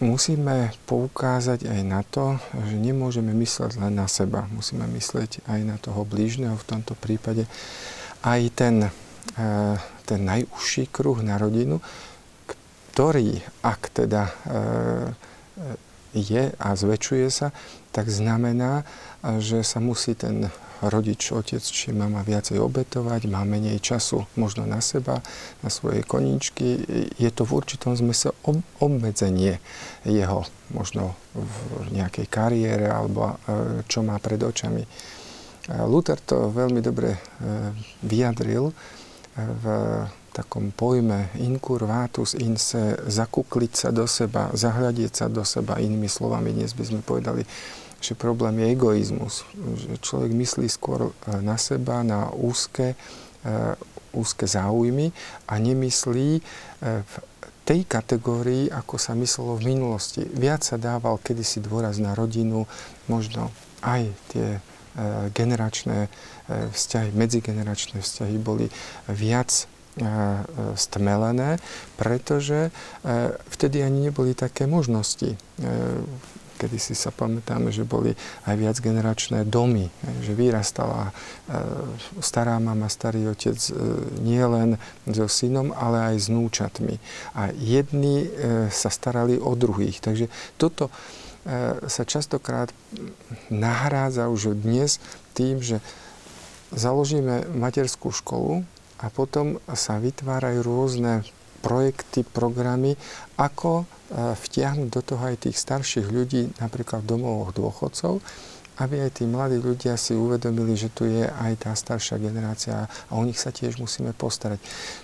musíme 0.00 0.72
poukázať 0.88 1.68
aj 1.68 1.80
na 1.84 2.00
to, 2.02 2.40
že 2.56 2.76
nemôžeme 2.76 3.30
mysleť 3.36 3.78
len 3.78 3.94
na 3.94 4.08
seba. 4.08 4.48
Musíme 4.50 4.88
myslieť 4.88 5.44
aj 5.46 5.60
na 5.62 5.76
toho 5.76 6.02
blížneho, 6.08 6.56
v 6.56 6.68
tomto 6.68 6.96
prípade 6.96 7.44
aj 8.24 8.40
ten, 8.56 8.76
e, 9.36 9.50
ten 10.08 10.20
najúžší 10.24 10.88
kruh 10.88 11.20
na 11.20 11.36
rodinu, 11.36 11.80
ktorý, 12.90 13.40
ak 13.60 13.80
teda 13.92 14.22
e, 14.28 14.34
je 16.14 16.50
a 16.54 16.68
zväčšuje 16.74 17.28
sa, 17.30 17.54
tak 17.90 18.10
znamená, 18.10 18.86
že 19.38 19.62
sa 19.66 19.82
musí 19.82 20.14
ten 20.14 20.50
rodič, 20.80 21.28
otec 21.32 21.60
či 21.60 21.92
mama 21.92 22.24
viacej 22.24 22.56
obetovať, 22.56 23.28
má 23.28 23.44
menej 23.44 23.84
času 23.84 24.24
možno 24.34 24.64
na 24.64 24.80
seba, 24.80 25.20
na 25.60 25.68
svoje 25.68 26.00
koníčky. 26.00 26.80
Je 27.20 27.30
to 27.30 27.44
v 27.44 27.60
určitom 27.60 27.92
zmysle 27.92 28.32
obmedzenie 28.80 29.60
jeho 30.08 30.48
možno 30.72 31.12
v 31.36 31.92
nejakej 31.92 32.26
kariére 32.32 32.88
alebo 32.88 33.36
e, 33.44 33.84
čo 33.84 34.00
má 34.00 34.16
pred 34.22 34.40
očami. 34.40 34.82
Luther 35.86 36.18
to 36.18 36.48
veľmi 36.50 36.80
dobre 36.80 37.14
e, 37.14 37.18
vyjadril 38.02 38.72
e, 38.72 38.74
v 39.36 39.64
takom 40.30 40.70
pojme 40.70 41.34
incurvatus 41.42 42.38
in 42.38 42.54
se, 42.54 42.96
zakukliť 43.06 43.72
sa 43.74 43.88
do 43.90 44.06
seba, 44.06 44.50
zahľadieť 44.54 45.12
sa 45.12 45.26
do 45.26 45.42
seba, 45.42 45.82
inými 45.82 46.06
slovami 46.06 46.54
dnes 46.54 46.70
by 46.72 46.84
sme 46.86 47.00
povedali, 47.02 47.42
že 48.00 48.16
problém 48.16 48.64
je 48.64 48.66
egoizmus. 48.72 49.44
Že 49.54 50.00
človek 50.00 50.32
myslí 50.32 50.66
skôr 50.72 51.10
e, 51.10 51.10
na 51.44 51.60
seba, 51.60 52.00
na 52.00 52.32
úzke, 52.32 52.96
e, 53.44 53.56
úzke 54.16 54.48
záujmy 54.48 55.12
a 55.46 55.60
nemyslí 55.60 56.28
e, 56.38 56.42
v 57.04 57.14
tej 57.68 57.84
kategórii, 57.84 58.72
ako 58.72 58.96
sa 58.96 59.12
myslelo 59.14 59.54
v 59.60 59.76
minulosti. 59.76 60.24
Viac 60.24 60.64
sa 60.64 60.80
dával 60.80 61.20
kedysi 61.20 61.60
dôraz 61.60 62.00
na 62.00 62.16
rodinu, 62.16 62.66
možno 63.06 63.52
aj 63.84 64.10
tie 64.34 64.58
generačné 65.38 66.10
vzťahy, 66.50 67.14
medzigeneračné 67.14 68.02
vzťahy 68.02 68.42
boli 68.42 68.66
viac 69.06 69.70
stmelené, 70.74 71.60
pretože 72.00 72.72
vtedy 73.52 73.84
ani 73.84 74.08
neboli 74.08 74.32
také 74.32 74.64
možnosti 74.64 75.36
kedy 76.60 76.76
si 76.76 76.92
sa 76.92 77.08
pamätáme, 77.08 77.72
že 77.72 77.88
boli 77.88 78.12
aj 78.44 78.54
viac 78.60 78.76
generačné 78.76 79.48
domy, 79.48 79.88
že 80.20 80.36
vyrastala 80.36 81.08
e, 81.08 81.12
stará 82.20 82.60
mama, 82.60 82.92
starý 82.92 83.32
otec 83.32 83.56
e, 83.56 83.72
nie 84.20 84.44
len 84.44 84.76
so 85.08 85.24
synom, 85.24 85.72
ale 85.72 86.12
aj 86.12 86.16
s 86.20 86.28
núčatmi. 86.28 87.00
A 87.32 87.48
jedni 87.56 88.28
e, 88.28 88.68
sa 88.68 88.92
starali 88.92 89.40
o 89.40 89.56
druhých. 89.56 90.04
Takže 90.04 90.28
toto 90.60 90.92
sa 91.88 92.04
častokrát 92.04 92.68
nahrádza 93.48 94.28
už 94.28 94.60
dnes 94.60 95.00
tým, 95.32 95.64
že 95.64 95.80
založíme 96.68 97.48
materskú 97.56 98.12
školu 98.12 98.60
a 99.00 99.08
potom 99.08 99.56
sa 99.72 99.96
vytvárajú 99.96 100.60
rôzne 100.60 101.24
projekty, 101.60 102.24
programy, 102.24 102.96
ako 103.36 103.84
e, 103.84 104.36
vtiahnuť 104.36 104.88
do 104.88 105.00
toho 105.04 105.22
aj 105.28 105.48
tých 105.48 105.56
starších 105.60 106.08
ľudí, 106.08 106.56
napríklad 106.60 107.04
v 107.04 107.10
domovoch 107.16 107.52
dôchodcov, 107.52 108.20
aby 108.80 109.04
aj 109.04 109.20
tí 109.20 109.24
mladí 109.28 109.60
ľudia 109.60 110.00
si 110.00 110.16
uvedomili, 110.16 110.72
že 110.72 110.88
tu 110.88 111.04
je 111.04 111.28
aj 111.28 111.68
tá 111.68 111.72
staršia 111.76 112.16
generácia 112.16 112.88
a 112.88 113.12
o 113.12 113.22
nich 113.24 113.36
sa 113.36 113.52
tiež 113.52 113.76
musíme 113.76 114.16
postarať. 114.16 114.56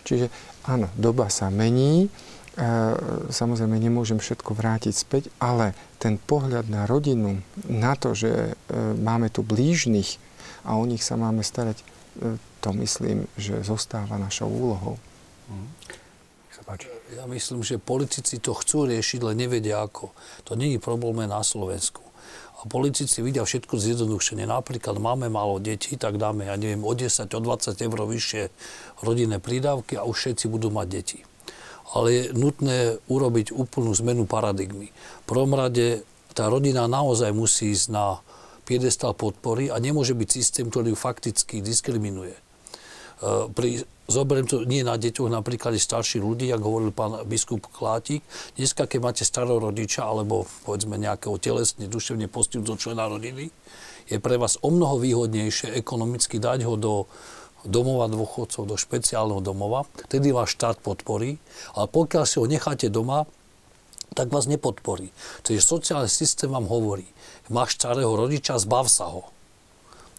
Čiže 0.09 0.33
áno, 0.65 0.89
doba 0.97 1.29
sa 1.29 1.53
mení, 1.53 2.09
e, 2.09 2.69
samozrejme 3.29 3.77
nemôžem 3.77 4.17
všetko 4.17 4.57
vrátiť 4.57 4.95
späť, 4.97 5.29
ale 5.37 5.77
ten 6.01 6.17
pohľad 6.17 6.73
na 6.73 6.89
rodinu, 6.89 7.45
na 7.69 7.93
to, 8.01 8.17
že 8.17 8.33
e, 8.33 8.53
máme 8.97 9.29
tu 9.29 9.45
blížnych 9.45 10.17
a 10.65 10.81
o 10.81 10.85
nich 10.89 11.05
sa 11.05 11.21
máme 11.21 11.45
starať, 11.45 11.85
to 12.67 12.75
myslím, 12.83 13.31
že 13.39 13.63
zostáva 13.63 14.19
našou 14.19 14.51
úlohou. 14.51 14.99
Ja 17.15 17.31
myslím, 17.31 17.63
že 17.63 17.79
politici 17.79 18.43
to 18.43 18.59
chcú 18.59 18.91
riešiť, 18.91 19.23
len 19.23 19.39
nevedia 19.39 19.87
ako. 19.87 20.11
To 20.51 20.59
je 20.59 20.83
problém 20.83 21.31
na 21.31 21.47
Slovensku. 21.47 22.03
A 22.59 22.67
politici 22.67 23.23
vidia 23.23 23.47
všetko 23.47 23.79
zjednodušenie. 23.79 24.51
Napríklad 24.51 24.99
máme 24.99 25.31
málo 25.31 25.63
detí, 25.63 25.95
tak 25.95 26.19
dáme, 26.19 26.51
ja 26.51 26.59
neviem, 26.59 26.83
o 26.83 26.91
10, 26.91 27.31
o 27.31 27.41
20 27.41 27.71
eur 27.71 27.99
vyššie 28.03 28.43
rodinné 29.07 29.39
prídavky 29.39 29.95
a 29.95 30.03
už 30.03 30.17
všetci 30.27 30.51
budú 30.51 30.75
mať 30.75 30.87
deti. 30.91 31.19
Ale 31.95 32.07
je 32.11 32.23
nutné 32.35 32.99
urobiť 33.07 33.55
úplnú 33.55 33.95
zmenu 33.95 34.27
paradigmy. 34.27 34.91
V 35.23 35.25
prvom 35.31 35.55
rade 35.55 36.03
tá 36.35 36.51
rodina 36.51 36.91
naozaj 36.91 37.31
musí 37.31 37.71
ísť 37.71 37.95
na 37.95 38.19
piedestal 38.67 39.15
podpory 39.15 39.71
a 39.71 39.79
nemôže 39.79 40.19
byť 40.19 40.29
systém, 40.35 40.67
ktorý 40.67 40.91
ju 40.91 40.99
fakticky 40.99 41.63
diskriminuje. 41.63 42.35
E, 43.23 43.49
pri 43.53 43.85
Zoberiem 44.07 44.47
to 44.47 44.63
nie 44.63 44.87
na 44.87 44.95
deťoch, 44.95 45.27
napríklad 45.27 45.75
starších 45.75 46.23
ľudí, 46.23 46.47
ako 46.55 46.63
hovoril 46.63 46.93
pán 46.95 47.27
biskup 47.27 47.67
Klátik. 47.75 48.23
Dneska, 48.55 48.87
keď 48.87 48.99
máte 49.03 49.23
starého 49.27 49.59
rodiča, 49.59 50.07
alebo 50.07 50.47
povedzme 50.63 50.95
nejakého 50.95 51.35
telesne, 51.43 51.91
duševne 51.91 52.31
postihnutého 52.31 52.79
člena 52.79 53.11
rodiny, 53.11 53.51
je 54.07 54.17
pre 54.23 54.39
vás 54.39 54.63
o 54.63 54.71
mnoho 54.71 55.03
výhodnejšie 55.03 55.75
ekonomicky 55.75 56.39
dať 56.39 56.63
ho 56.71 56.79
do 56.79 56.95
domova 57.67 58.07
dôchodcov, 58.07 58.63
do 58.63 58.79
špeciálneho 58.79 59.43
domova. 59.43 59.91
Tedy 60.07 60.31
vás 60.31 60.55
štát 60.55 60.79
podporí, 60.79 61.43
ale 61.75 61.91
pokiaľ 61.91 62.25
si 62.31 62.39
ho 62.39 62.47
necháte 62.47 62.87
doma, 62.87 63.27
tak 64.15 64.31
vás 64.31 64.47
nepodporí. 64.47 65.11
Čiže 65.43 65.67
sociálny 65.67 66.07
systém 66.07 66.47
vám 66.47 66.71
hovorí, 66.71 67.11
máš 67.51 67.75
starého 67.75 68.15
rodiča, 68.15 68.63
zbav 68.63 68.87
sa 68.87 69.11
ho 69.11 69.35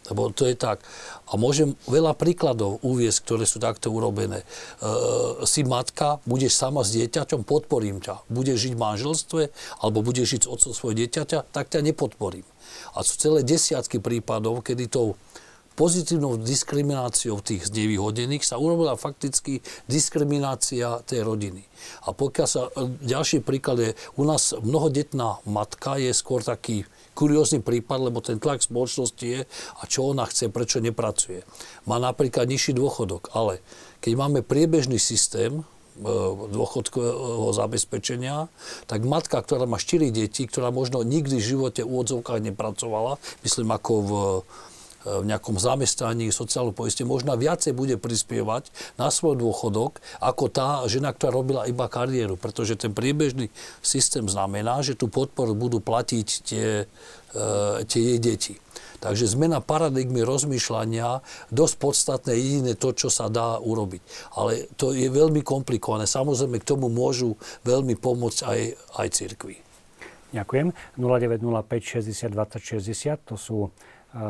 lebo 0.10 0.32
to 0.32 0.47
je 0.47 0.55
tak. 0.55 0.84
A 1.28 1.36
môžem 1.36 1.76
veľa 1.88 2.16
príkladov 2.16 2.80
uviesť, 2.84 3.20
ktoré 3.28 3.43
sú 3.43 3.60
takto 3.60 3.91
urobené. 3.91 4.43
E, 4.43 4.45
si 5.43 5.68
matka, 5.68 6.24
budeš 6.24 6.55
sama 6.55 6.88
s 6.88 6.95
dieťaťom, 6.95 7.43
podporím 7.43 7.99
ťa. 7.99 8.24
Budeš 8.32 8.68
žiť 8.68 8.74
v 8.76 8.84
manželstve, 8.84 9.41
alebo 9.84 10.03
budeš 10.03 10.38
žiť 10.38 10.41
s 10.47 10.51
otcom 10.51 10.72
svojho 10.72 10.95
dieťaťa, 11.03 11.51
tak 11.51 11.72
ťa 11.72 11.84
nepodporím. 11.84 12.47
A 12.95 13.03
sú 13.03 13.20
celé 13.20 13.43
desiatky 13.43 13.99
prípadov, 13.99 14.64
kedy 14.64 14.88
tou 14.88 15.20
pozitívnou 15.78 16.41
diskrimináciou 16.41 17.38
tých 17.45 17.70
znevýhodených 17.70 18.41
sa 18.41 18.58
urobila 18.58 18.97
fakticky 18.97 19.62
diskriminácia 19.86 21.05
tej 21.05 21.22
rodiny. 21.22 21.62
A 22.10 22.18
pokiaľ 22.18 22.47
sa, 22.49 22.74
e, 22.74 22.89
ďalší 23.05 23.45
príklad 23.45 23.78
je, 23.78 23.91
u 24.18 24.26
nás 24.26 24.58
mnohodetná 24.58 25.45
matka 25.45 26.01
je 26.01 26.10
skôr 26.18 26.41
taký 26.41 26.89
kuriózny 27.18 27.65
prípad, 27.65 28.13
lebo 28.13 28.22
ten 28.22 28.38
tlak 28.38 28.61
spoločnosti 28.61 29.26
je 29.26 29.41
a 29.49 29.84
čo 29.89 30.13
ona 30.13 30.30
chce, 30.30 30.53
prečo 30.53 30.78
nepracuje. 30.78 31.41
Má 31.89 31.97
napríklad 31.97 32.45
nižší 32.45 32.78
dôchodok, 32.78 33.34
ale 33.34 33.65
keď 34.05 34.13
máme 34.13 34.39
priebežný 34.45 35.01
systém, 35.01 35.65
e, 35.97 36.05
dôchodkového 36.53 37.49
zabezpečenia, 37.57 38.53
tak 38.86 39.01
matka, 39.01 39.41
ktorá 39.41 39.65
má 39.65 39.82
4 39.82 40.13
deti, 40.13 40.45
ktorá 40.45 40.70
možno 40.70 41.01
nikdy 41.01 41.41
v 41.41 41.49
živote 41.57 41.82
v 41.82 41.89
úvodzovkách 41.89 42.53
nepracovala, 42.53 43.18
myslím 43.41 43.74
ako 43.74 43.93
v 44.05 44.11
v 45.05 45.23
nejakom 45.23 45.55
zamestnaní, 45.61 46.33
sociálnom 46.33 46.75
poiste, 46.75 47.07
možno 47.07 47.37
viacej 47.37 47.71
bude 47.71 47.95
prispievať 47.95 48.69
na 48.99 49.07
svoj 49.13 49.39
dôchodok, 49.39 50.03
ako 50.19 50.45
tá 50.51 50.83
žena, 50.89 51.13
ktorá 51.13 51.31
robila 51.31 51.63
iba 51.69 51.87
kariéru. 51.87 52.35
Pretože 52.35 52.75
ten 52.75 52.91
priebežný 52.91 53.53
systém 53.79 54.25
znamená, 54.27 54.83
že 54.83 54.97
tú 54.97 55.07
podporu 55.07 55.55
budú 55.55 55.79
platiť 55.79 56.27
tie, 56.43 56.67
e, 57.31 57.45
tie 57.87 58.01
jej 58.01 58.19
deti. 58.19 58.55
Takže 58.97 59.29
zmena 59.29 59.61
paradigmy 59.61 60.25
rozmýšľania, 60.25 61.21
dosť 61.53 61.75
podstatné 61.77 62.33
jediné 62.33 62.73
to, 62.73 62.97
čo 62.97 63.13
sa 63.13 63.29
dá 63.29 63.61
urobiť. 63.61 64.01
Ale 64.33 64.65
to 64.73 64.89
je 64.89 65.05
veľmi 65.05 65.45
komplikované. 65.45 66.09
Samozrejme, 66.09 66.57
k 66.57 66.65
tomu 66.65 66.89
môžu 66.89 67.37
veľmi 67.61 67.93
pomôcť 67.93 68.39
aj, 68.41 68.59
aj 68.97 69.07
cirkvi. 69.13 69.55
Ďakujem. 70.33 70.73
0905 70.97 72.03
60 72.03 72.35
20 72.35 72.59
60, 72.59 73.29
to 73.29 73.35
sú 73.39 73.71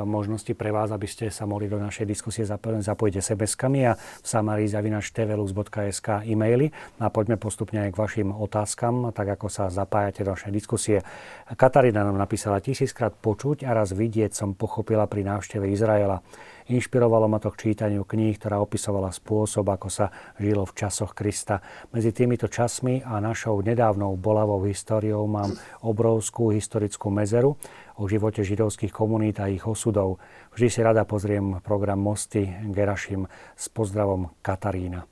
možnosti 0.05 0.51
pre 0.53 0.75
vás, 0.75 0.91
aby 0.91 1.07
ste 1.07 1.31
sa 1.31 1.47
mohli 1.47 1.71
do 1.71 1.79
našej 1.79 2.03
diskusie 2.03 2.43
zapojiť 2.43 3.23
SMS-kami 3.23 3.87
a 3.87 3.95
v 3.95 4.27
samarizavinačtvelux.sk 4.27 6.27
e-maily. 6.27 6.67
A 6.99 7.07
poďme 7.07 7.39
postupne 7.39 7.87
aj 7.87 7.95
k 7.95 7.99
vašim 7.99 8.29
otázkam, 8.35 9.15
tak 9.15 9.39
ako 9.39 9.47
sa 9.47 9.71
zapájate 9.71 10.27
do 10.27 10.35
našej 10.35 10.51
diskusie. 10.51 10.99
Katarína 11.47 12.03
nám 12.03 12.19
napísala 12.19 12.59
tisíckrát 12.59 13.15
počuť 13.15 13.63
a 13.63 13.71
raz 13.71 13.95
vidieť 13.95 14.35
som 14.35 14.51
pochopila 14.53 15.07
pri 15.07 15.23
návšteve 15.23 15.71
Izraela. 15.71 16.19
Inšpirovalo 16.67 17.31
ma 17.31 17.39
to 17.39 17.47
k 17.55 17.71
čítaniu 17.71 18.03
kníh, 18.03 18.35
ktorá 18.35 18.59
opisovala 18.59 19.15
spôsob, 19.15 19.71
ako 19.71 19.87
sa 19.87 20.11
žilo 20.35 20.67
v 20.67 20.75
časoch 20.75 21.15
Krista. 21.15 21.63
Medzi 21.95 22.11
týmito 22.11 22.51
časmi 22.51 22.99
a 23.07 23.23
našou 23.23 23.63
nedávnou 23.63 24.19
bolavou 24.19 24.59
históriou 24.67 25.23
mám 25.31 25.55
obrovskú 25.79 26.51
historickú 26.51 27.07
mezeru 27.07 27.55
o 27.97 28.05
živote 28.05 28.45
židovských 28.45 28.93
komunít 28.93 29.41
a 29.41 29.49
ich 29.49 29.65
osudov. 29.65 30.21
Vždy 30.53 30.67
si 30.69 30.79
rada 30.85 31.03
pozriem 31.03 31.57
program 31.65 31.97
Mosty 31.97 32.45
Gerašim 32.69 33.25
s 33.57 33.65
pozdravom 33.73 34.29
Katarína. 34.45 35.09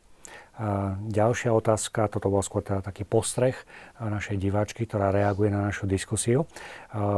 A 0.56 0.96
ďalšia 1.12 1.52
otázka, 1.52 2.08
toto 2.08 2.32
bol 2.32 2.40
skôr 2.40 2.64
teda 2.64 2.80
taký 2.80 3.04
postreh 3.04 3.60
našej 4.00 4.40
diváčky, 4.40 4.88
ktorá 4.88 5.12
reaguje 5.12 5.52
na 5.52 5.68
našu 5.68 5.84
diskusiu. 5.84 6.48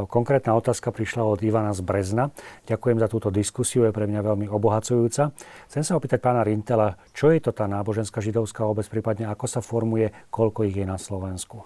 Konkrétna 0.10 0.58
otázka 0.58 0.90
prišla 0.90 1.22
od 1.22 1.38
Ivana 1.46 1.70
z 1.70 1.86
Brezna. 1.86 2.34
Ďakujem 2.66 2.98
za 2.98 3.06
túto 3.06 3.30
diskusiu, 3.30 3.86
je 3.86 3.94
pre 3.94 4.10
mňa 4.10 4.26
veľmi 4.26 4.50
obohacujúca. 4.50 5.38
Chcem 5.70 5.84
sa 5.86 5.94
opýtať 5.94 6.18
pána 6.18 6.42
Rintela, 6.42 6.98
čo 7.14 7.30
je 7.30 7.38
to 7.38 7.54
tá 7.54 7.70
náboženská 7.70 8.26
židovská 8.26 8.66
obec, 8.66 8.90
prípadne 8.90 9.30
ako 9.30 9.46
sa 9.46 9.62
formuje, 9.62 10.10
koľko 10.34 10.66
ich 10.66 10.74
je 10.74 10.90
na 10.90 10.98
Slovensku? 10.98 11.62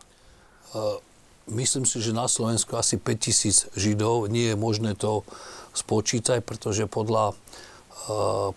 Myslím 1.50 1.90
si, 1.90 2.04
že 2.04 2.14
na 2.14 2.30
Slovensku 2.30 2.78
asi 2.78 3.02
5000 3.02 3.74
Židov. 3.74 4.30
Nie 4.30 4.54
je 4.54 4.58
možné 4.60 4.94
to 4.94 5.26
spočítať, 5.74 6.44
pretože 6.46 6.86
podľa 6.86 7.34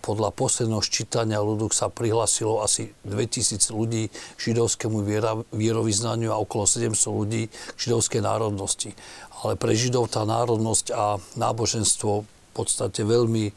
podľa 0.01 0.33
posledného 0.33 0.81
ščítania 0.81 1.37
ľudú 1.37 1.69
sa 1.69 1.93
prihlasilo 1.93 2.65
asi 2.65 2.91
2000 3.05 3.61
ľudí 3.69 4.09
k 4.09 4.39
židovskému 4.41 5.05
vierovýznaniu 5.53 6.33
a 6.33 6.41
okolo 6.41 6.65
700 6.65 6.97
ľudí 7.13 7.43
k 7.53 7.77
židovskej 7.77 8.25
národnosti. 8.25 8.97
Ale 9.45 9.53
pre 9.59 9.77
Židov 9.77 10.09
tá 10.09 10.25
národnosť 10.25 10.85
a 10.95 11.21
náboženstvo 11.37 12.25
podstate 12.55 13.03
veľmi, 13.03 13.51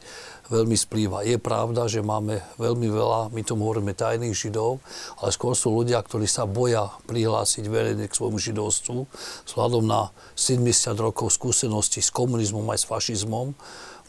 veľmi 0.51 0.75
splýva. 0.75 1.23
Je 1.23 1.39
pravda, 1.39 1.87
že 1.87 2.03
máme 2.03 2.43
veľmi 2.59 2.91
veľa, 2.91 3.31
my 3.31 3.41
tomu 3.47 3.69
hovoríme 3.69 3.95
tajných 3.95 4.35
Židov, 4.35 4.83
ale 5.23 5.29
skôr 5.31 5.55
sú 5.55 5.71
ľudia, 5.71 6.03
ktorí 6.03 6.27
sa 6.27 6.43
boja 6.43 6.91
prihlásiť 7.07 7.63
verejne 7.71 8.11
k 8.11 8.17
svojmu 8.17 8.35
židovstvu 8.35 8.99
vzhľadom 9.47 9.87
na 9.87 10.11
70 10.35 10.99
rokov 10.99 11.31
skúsenosti 11.31 12.03
s 12.03 12.11
komunizmom 12.11 12.67
aj 12.67 12.83
s 12.83 12.89
fašizmom 12.91 13.55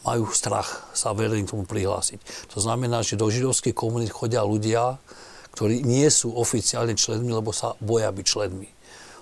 majú 0.01 0.25
strach 0.33 0.89
sa 0.97 1.13
verejne 1.13 1.45
k 1.45 1.53
tomu 1.53 1.65
prihlásiť. 1.69 2.49
To 2.51 2.59
znamená, 2.59 3.05
že 3.05 3.21
do 3.21 3.29
židovských 3.29 3.77
komunít 3.77 4.09
chodia 4.09 4.41
ľudia, 4.41 4.97
ktorí 5.53 5.85
nie 5.85 6.09
sú 6.09 6.33
oficiálne 6.33 6.97
členmi, 6.97 7.29
lebo 7.29 7.53
sa 7.53 7.77
boja 7.77 8.09
byť 8.09 8.25
členmi. 8.25 8.80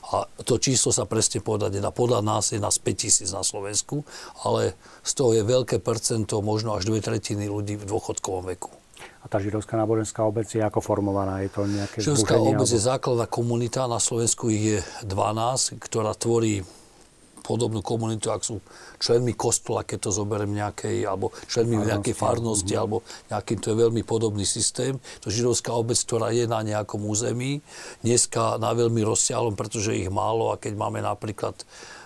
A 0.09 0.25
to 0.41 0.57
číslo 0.57 0.89
sa 0.89 1.05
presne 1.05 1.37
povedať 1.37 1.77
nedá. 1.77 1.93
Podľa 1.93 2.25
nás 2.25 2.49
je 2.49 2.57
nás 2.57 2.81
5000 2.81 3.29
na 3.29 3.45
Slovensku, 3.45 4.01
ale 4.41 4.73
z 5.05 5.11
toho 5.13 5.37
je 5.37 5.43
veľké 5.45 5.77
percento, 5.85 6.41
možno 6.41 6.73
až 6.73 6.89
dve 6.89 6.99
tretiny 7.01 7.45
ľudí 7.45 7.77
v 7.77 7.85
dôchodkovom 7.85 8.49
veku. 8.49 8.73
A 9.19 9.27
tá 9.27 9.39
židovská 9.39 9.75
náboženská 9.75 10.23
obec 10.23 10.47
je 10.47 10.63
ako 10.63 10.79
formovaná? 10.79 11.43
Je 11.43 11.51
to 11.51 11.67
nejaké 11.67 11.99
Židovská 11.99 12.39
obec 12.39 12.67
alebo... 12.67 12.75
je 12.75 12.81
základná 12.81 13.27
komunita, 13.27 13.87
na 13.87 13.99
Slovensku 13.99 14.47
ich 14.47 14.63
je 14.63 14.79
12, 15.07 15.77
ktorá 15.77 16.15
tvorí 16.15 16.63
podobnú 17.49 17.81
komunitu, 17.81 18.29
ak 18.29 18.45
sú 18.45 18.61
členmi 19.01 19.33
kostola, 19.33 19.81
keď 19.81 20.05
to 20.05 20.09
zoberiem 20.13 20.53
nejakej, 20.53 21.09
alebo 21.09 21.33
členmi 21.49 21.81
farnosti. 21.81 21.89
nejakej 21.89 22.15
farnosti, 22.15 22.69
mm-hmm. 22.69 22.83
alebo 22.85 22.97
nejaký, 23.33 23.53
to 23.57 23.67
je 23.73 23.77
veľmi 23.81 24.01
podobný 24.05 24.45
systém. 24.45 25.01
To 25.25 25.33
židovská 25.33 25.73
obec, 25.73 25.97
ktorá 25.97 26.29
je 26.29 26.45
na 26.45 26.61
nejakom 26.61 27.01
území, 27.01 27.65
dneska 28.05 28.61
na 28.61 28.77
veľmi 28.77 29.01
rozsiahlom, 29.01 29.57
pretože 29.57 29.97
ich 29.97 30.13
málo 30.13 30.53
a 30.53 30.61
keď 30.61 30.77
máme 30.77 31.01
napríklad 31.01 31.57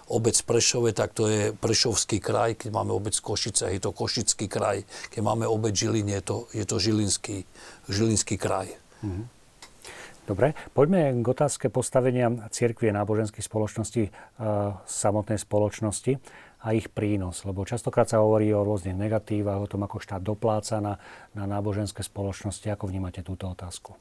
obec 0.08 0.36
Prešove, 0.48 0.96
tak 0.96 1.12
to 1.12 1.28
je 1.28 1.52
Prešovský 1.52 2.24
kraj, 2.24 2.56
keď 2.56 2.72
máme 2.72 2.96
obec 2.96 3.16
Košice, 3.20 3.68
je 3.68 3.82
to 3.84 3.92
Košický 3.92 4.48
kraj, 4.48 4.88
keď 5.12 5.22
máme 5.28 5.44
obec 5.50 5.76
Žilin, 5.76 6.08
je 6.08 6.22
to, 6.24 6.38
je 6.56 6.64
to 6.64 6.76
Žilinský, 6.80 7.44
Žilinský 7.92 8.36
kraj. 8.40 8.72
Mm-hmm. 9.04 9.43
Dobre, 10.24 10.56
poďme 10.72 11.20
k 11.20 11.26
otázke 11.28 11.68
postavenia 11.68 12.32
cirkvie 12.48 12.96
náboženských 12.96 13.44
spoločností, 13.44 14.04
e, 14.08 14.12
samotnej 14.88 15.36
spoločnosti 15.36 16.16
a 16.64 16.72
ich 16.72 16.88
prínos. 16.88 17.44
Lebo 17.44 17.68
častokrát 17.68 18.08
sa 18.08 18.24
hovorí 18.24 18.48
o 18.56 18.64
rôznych 18.64 18.96
negatívach, 18.96 19.60
o 19.60 19.68
tom, 19.68 19.84
ako 19.84 20.00
štát 20.00 20.24
dopláca 20.24 20.80
na, 20.80 20.96
na 21.36 21.44
náboženské 21.44 22.00
spoločnosti. 22.08 22.72
Ako 22.72 22.88
vnímate 22.88 23.20
túto 23.20 23.52
otázku? 23.52 24.00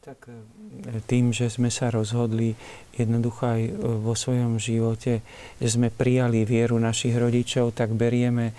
Tak 0.00 0.24
e, 0.32 1.04
tým, 1.04 1.36
že 1.36 1.52
sme 1.52 1.68
sa 1.68 1.92
rozhodli 1.92 2.56
jednoducho 2.96 3.44
aj 3.44 3.60
e, 3.60 3.72
vo 3.76 4.16
svojom 4.16 4.56
živote, 4.56 5.20
že 5.60 5.68
sme 5.68 5.92
prijali 5.92 6.48
vieru 6.48 6.80
našich 6.80 7.12
rodičov, 7.12 7.76
tak 7.76 7.92
berieme 7.92 8.56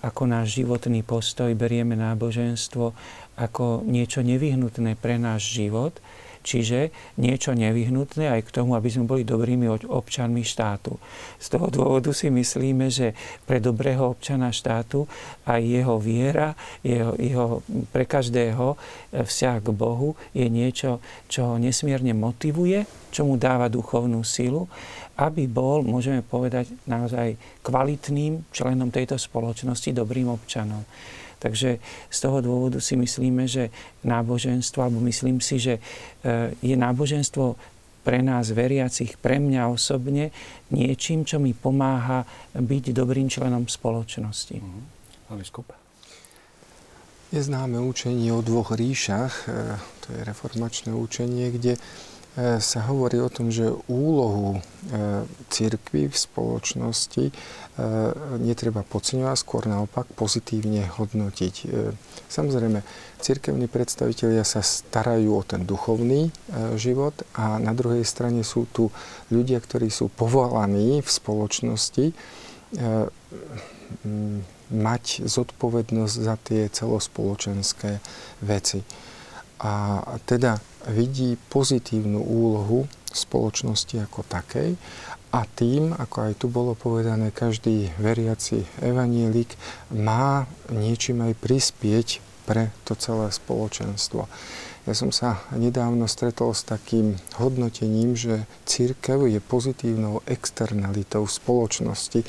ako 0.00 0.24
náš 0.24 0.56
životný 0.56 1.04
postoj, 1.04 1.52
berieme 1.52 1.92
náboženstvo 1.92 2.96
ako 3.38 3.86
niečo 3.86 4.24
nevyhnutné 4.24 4.98
pre 4.98 5.20
náš 5.20 5.52
život, 5.54 5.98
Čiže 6.40 6.88
niečo 7.20 7.52
nevyhnutné 7.52 8.32
aj 8.32 8.48
k 8.48 8.54
tomu, 8.56 8.72
aby 8.72 8.88
sme 8.88 9.04
boli 9.04 9.28
dobrými 9.28 9.68
občanmi 9.68 10.40
štátu. 10.40 10.96
Z 11.36 11.46
toho 11.52 11.68
dôvodu 11.68 12.16
si 12.16 12.32
myslíme, 12.32 12.88
že 12.88 13.12
pre 13.44 13.60
dobrého 13.60 14.16
občana 14.16 14.48
štátu 14.48 15.04
aj 15.44 15.60
jeho 15.60 16.00
viera, 16.00 16.56
jeho, 16.80 17.12
jeho 17.20 17.46
pre 17.92 18.08
každého 18.08 18.72
vzťah 19.12 19.56
k 19.60 19.68
Bohu 19.76 20.16
je 20.32 20.48
niečo, 20.48 21.04
čo 21.28 21.54
ho 21.54 21.54
nesmierne 21.60 22.16
motivuje, 22.16 22.88
čo 23.12 23.28
mu 23.28 23.36
dáva 23.36 23.68
duchovnú 23.68 24.24
silu 24.24 24.64
aby 25.20 25.44
bol, 25.44 25.84
môžeme 25.84 26.24
povedať, 26.24 26.72
naozaj 26.88 27.36
kvalitným 27.60 28.40
členom 28.56 28.88
tejto 28.88 29.20
spoločnosti, 29.20 29.92
dobrým 29.92 30.32
občanom. 30.32 30.80
Takže 31.40 31.80
z 32.12 32.18
toho 32.20 32.44
dôvodu 32.44 32.78
si 32.84 33.00
myslíme, 33.00 33.48
že 33.48 33.72
náboženstvo, 34.04 34.84
alebo 34.84 35.00
myslím 35.08 35.40
si, 35.40 35.56
že 35.56 35.80
e, 35.80 36.52
je 36.60 36.76
náboženstvo 36.76 37.56
pre 38.04 38.20
nás 38.20 38.52
veriacich, 38.52 39.16
pre 39.20 39.40
mňa 39.40 39.72
osobne, 39.72 40.32
niečím, 40.72 41.24
čo 41.24 41.40
mi 41.40 41.56
pomáha 41.56 42.28
byť 42.52 42.84
dobrým 42.92 43.28
členom 43.32 43.64
spoločnosti. 43.68 44.60
Mm-hmm. 44.60 44.84
Je 47.30 47.40
známe 47.40 47.78
učenie 47.78 48.34
o 48.34 48.42
dvoch 48.42 48.74
ríšach, 48.76 49.48
e, 49.48 49.78
to 50.04 50.06
je 50.12 50.20
reformačné 50.26 50.92
učenie, 50.92 51.54
kde 51.54 51.80
sa 52.38 52.80
hovorí 52.86 53.18
o 53.18 53.26
tom, 53.26 53.50
že 53.50 53.74
úlohu 53.90 54.56
e, 54.56 54.60
církvy 55.50 56.06
v 56.06 56.16
spoločnosti 56.16 57.24
e, 57.26 57.32
netreba 58.38 58.86
podceňovať, 58.86 59.36
skôr 59.42 59.66
naopak 59.66 60.06
pozitívne 60.14 60.86
hodnotiť. 60.94 61.54
Samozrejme, 62.30 62.86
církevní 63.18 63.66
predstavitelia 63.66 64.46
sa 64.46 64.62
starajú 64.62 65.30
o 65.34 65.42
ten 65.42 65.66
duchovný 65.66 66.30
život 66.78 67.18
a 67.34 67.58
na 67.58 67.74
druhej 67.74 68.06
strane 68.06 68.46
sú 68.46 68.70
tu 68.70 68.94
ľudia, 69.34 69.58
ktorí 69.58 69.90
sú 69.90 70.06
povolaní 70.14 71.02
v 71.02 71.10
spoločnosti 71.10 72.06
mať 74.70 75.26
zodpovednosť 75.26 76.14
za 76.14 76.34
tie 76.38 76.70
celospoločenské 76.70 77.98
veci. 78.46 79.09
A 79.60 80.00
teda 80.24 80.56
vidí 80.88 81.36
pozitívnu 81.36 82.16
úlohu 82.16 82.88
spoločnosti 83.12 84.00
ako 84.00 84.24
takej 84.24 84.80
a 85.30 85.46
tým, 85.46 85.92
ako 85.94 86.16
aj 86.26 86.32
tu 86.40 86.46
bolo 86.48 86.72
povedané, 86.72 87.30
každý 87.30 87.92
veriaci 88.00 88.64
evanielik 88.80 89.54
má 89.92 90.48
niečím 90.72 91.22
aj 91.22 91.38
prispieť 91.38 92.08
pre 92.48 92.72
to 92.82 92.96
celé 92.96 93.30
spoločenstvo. 93.30 94.26
Ja 94.88 94.94
som 94.96 95.12
sa 95.12 95.44
nedávno 95.52 96.08
stretol 96.08 96.56
s 96.56 96.64
takým 96.64 97.14
hodnotením, 97.36 98.16
že 98.16 98.48
církev 98.64 99.28
je 99.28 99.38
pozitívnou 99.38 100.24
externalitou 100.24 101.28
spoločnosti. 101.28 102.24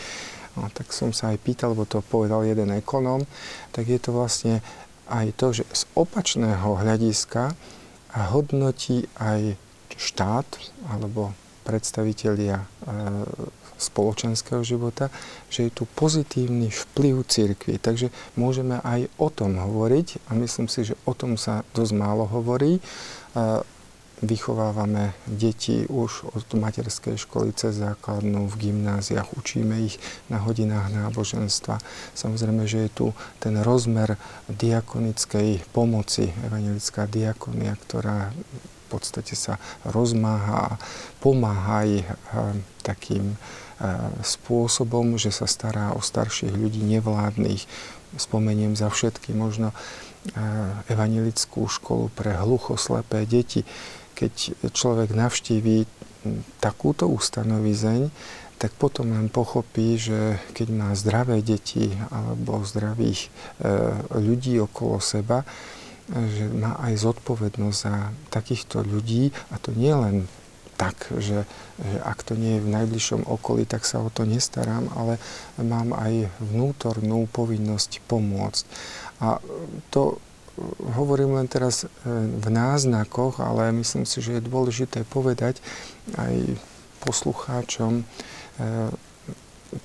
No, 0.59 0.67
tak 0.75 0.91
som 0.91 1.15
sa 1.15 1.32
aj 1.32 1.39
pýtal, 1.41 1.71
lebo 1.71 1.88
to 1.88 2.03
povedal 2.03 2.43
jeden 2.43 2.75
ekonóm, 2.75 3.23
tak 3.71 3.88
je 3.88 3.95
to 3.97 4.11
vlastne 4.11 4.59
aj 5.12 5.28
to, 5.36 5.47
že 5.51 5.64
z 5.68 5.84
opačného 5.99 6.80
hľadiska 6.80 7.51
hodnotí 8.32 9.12
aj 9.20 9.59
štát 9.99 10.47
alebo 10.88 11.36
predstavitelia 11.68 12.64
e, 12.64 12.68
spoločenského 13.82 14.62
života, 14.62 15.09
že 15.49 15.68
je 15.68 15.72
tu 15.74 15.89
pozitívny 15.97 16.70
vplyv 16.70 17.26
cirkvi. 17.26 17.76
Takže 17.82 18.14
môžeme 18.38 18.78
aj 18.86 19.09
o 19.18 19.28
tom 19.34 19.57
hovoriť 19.57 20.30
a 20.30 20.38
myslím 20.38 20.70
si, 20.70 20.93
že 20.93 20.95
o 21.09 21.18
tom 21.18 21.36
sa 21.36 21.66
dosť 21.74 21.93
málo 21.97 22.30
hovorí. 22.30 22.78
E, 24.22 24.26
vychovávame 24.26 25.13
deti 25.26 25.86
už 25.89 26.30
od 26.38 26.45
materskej 26.53 27.17
školy 27.17 27.53
cez 27.57 27.82
základnú 27.82 28.45
v 28.47 28.69
gymnáziách, 28.69 29.34
učíme 29.34 29.82
ich 29.82 29.97
na 30.30 30.38
hodinách 30.38 30.93
náboženstva. 30.93 31.82
Samozrejme, 32.13 32.69
že 32.69 32.86
je 32.86 32.89
tu 32.93 33.07
ten 33.41 33.57
rozmer 33.61 34.17
diakonickej 34.45 35.65
pomoci, 35.74 36.30
evangelická 36.45 37.09
diakonia, 37.09 37.74
ktorá 37.74 38.30
v 38.32 38.86
podstate 38.91 39.34
sa 39.39 39.55
rozmáha 39.88 40.76
a 40.76 40.78
pomáha 41.24 41.88
aj 41.88 41.91
eh, 41.97 42.05
takým 42.86 43.34
eh, 43.34 43.38
spôsobom, 44.22 45.17
že 45.17 45.34
sa 45.34 45.49
stará 45.49 45.97
o 45.97 46.03
starších 46.03 46.53
ľudí 46.53 46.84
nevládnych. 46.86 47.65
Spomeniem 48.19 48.76
za 48.76 48.91
všetky 48.91 49.32
možno 49.32 49.72
eh, 49.72 50.91
evangelickú 50.91 51.65
školu 51.72 52.11
pre 52.13 52.36
hluchoslepé 52.36 53.24
deti 53.26 53.63
keď 54.22 54.34
človek 54.69 55.17
navštíví 55.17 55.89
takúto 56.61 57.09
ustanovizeň, 57.09 58.13
tak 58.61 58.78
potom 58.78 59.09
len 59.09 59.26
pochopí, 59.34 59.97
že 59.97 60.38
keď 60.53 60.67
má 60.69 60.89
zdravé 60.93 61.41
deti 61.41 61.89
alebo 62.13 62.61
zdravých 62.61 63.26
e, 63.26 63.30
ľudí 64.13 64.61
okolo 64.61 65.01
seba, 65.01 65.41
že 66.05 66.45
má 66.53 66.78
aj 66.78 67.01
zodpovednosť 67.01 67.78
za 67.82 68.13
takýchto 68.30 68.86
ľudí 68.86 69.34
a 69.49 69.57
to 69.57 69.74
nie 69.74 69.89
len 69.89 70.30
tak, 70.78 71.09
že, 71.17 71.45
že 71.78 71.97
ak 72.05 72.22
to 72.22 72.34
nie 72.38 72.57
je 72.57 72.65
v 72.65 72.74
najbližšom 72.74 73.22
okolí, 73.26 73.65
tak 73.65 73.86
sa 73.86 74.01
o 74.01 74.13
to 74.13 74.30
nestarám, 74.30 74.89
ale 74.93 75.17
mám 75.61 75.93
aj 75.97 76.30
vnútornú 76.41 77.30
povinnosť 77.30 78.01
pomôcť. 78.05 78.63
A 79.22 79.41
to 79.93 80.22
hovorím 80.97 81.39
len 81.39 81.47
teraz 81.47 81.84
e, 81.84 81.88
v 82.16 82.47
náznakoch, 82.52 83.39
ale 83.39 83.72
myslím 83.72 84.04
si, 84.04 84.20
že 84.20 84.39
je 84.39 84.47
dôležité 84.47 85.08
povedať 85.08 85.64
aj 86.20 86.60
poslucháčom 87.02 88.02
e, 88.02 88.04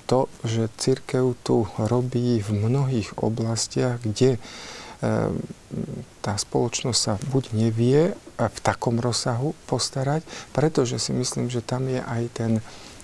to, 0.03 0.27
že 0.43 0.67
církev 0.75 1.39
tu 1.47 1.63
robí 1.79 2.43
v 2.43 2.49
mnohých 2.51 3.15
oblastiach, 3.23 4.03
kde 4.03 4.35
e, 4.35 4.39
tá 6.19 6.33
spoločnosť 6.35 6.99
sa 6.99 7.13
buď 7.31 7.43
nevie 7.55 8.11
v 8.37 8.59
takom 8.59 8.99
rozsahu 8.99 9.55
postarať, 9.65 10.27
pretože 10.51 10.99
si 10.99 11.15
myslím, 11.15 11.47
že 11.47 11.63
tam 11.63 11.87
je 11.87 12.03
aj 12.03 12.23
ten 12.35 12.51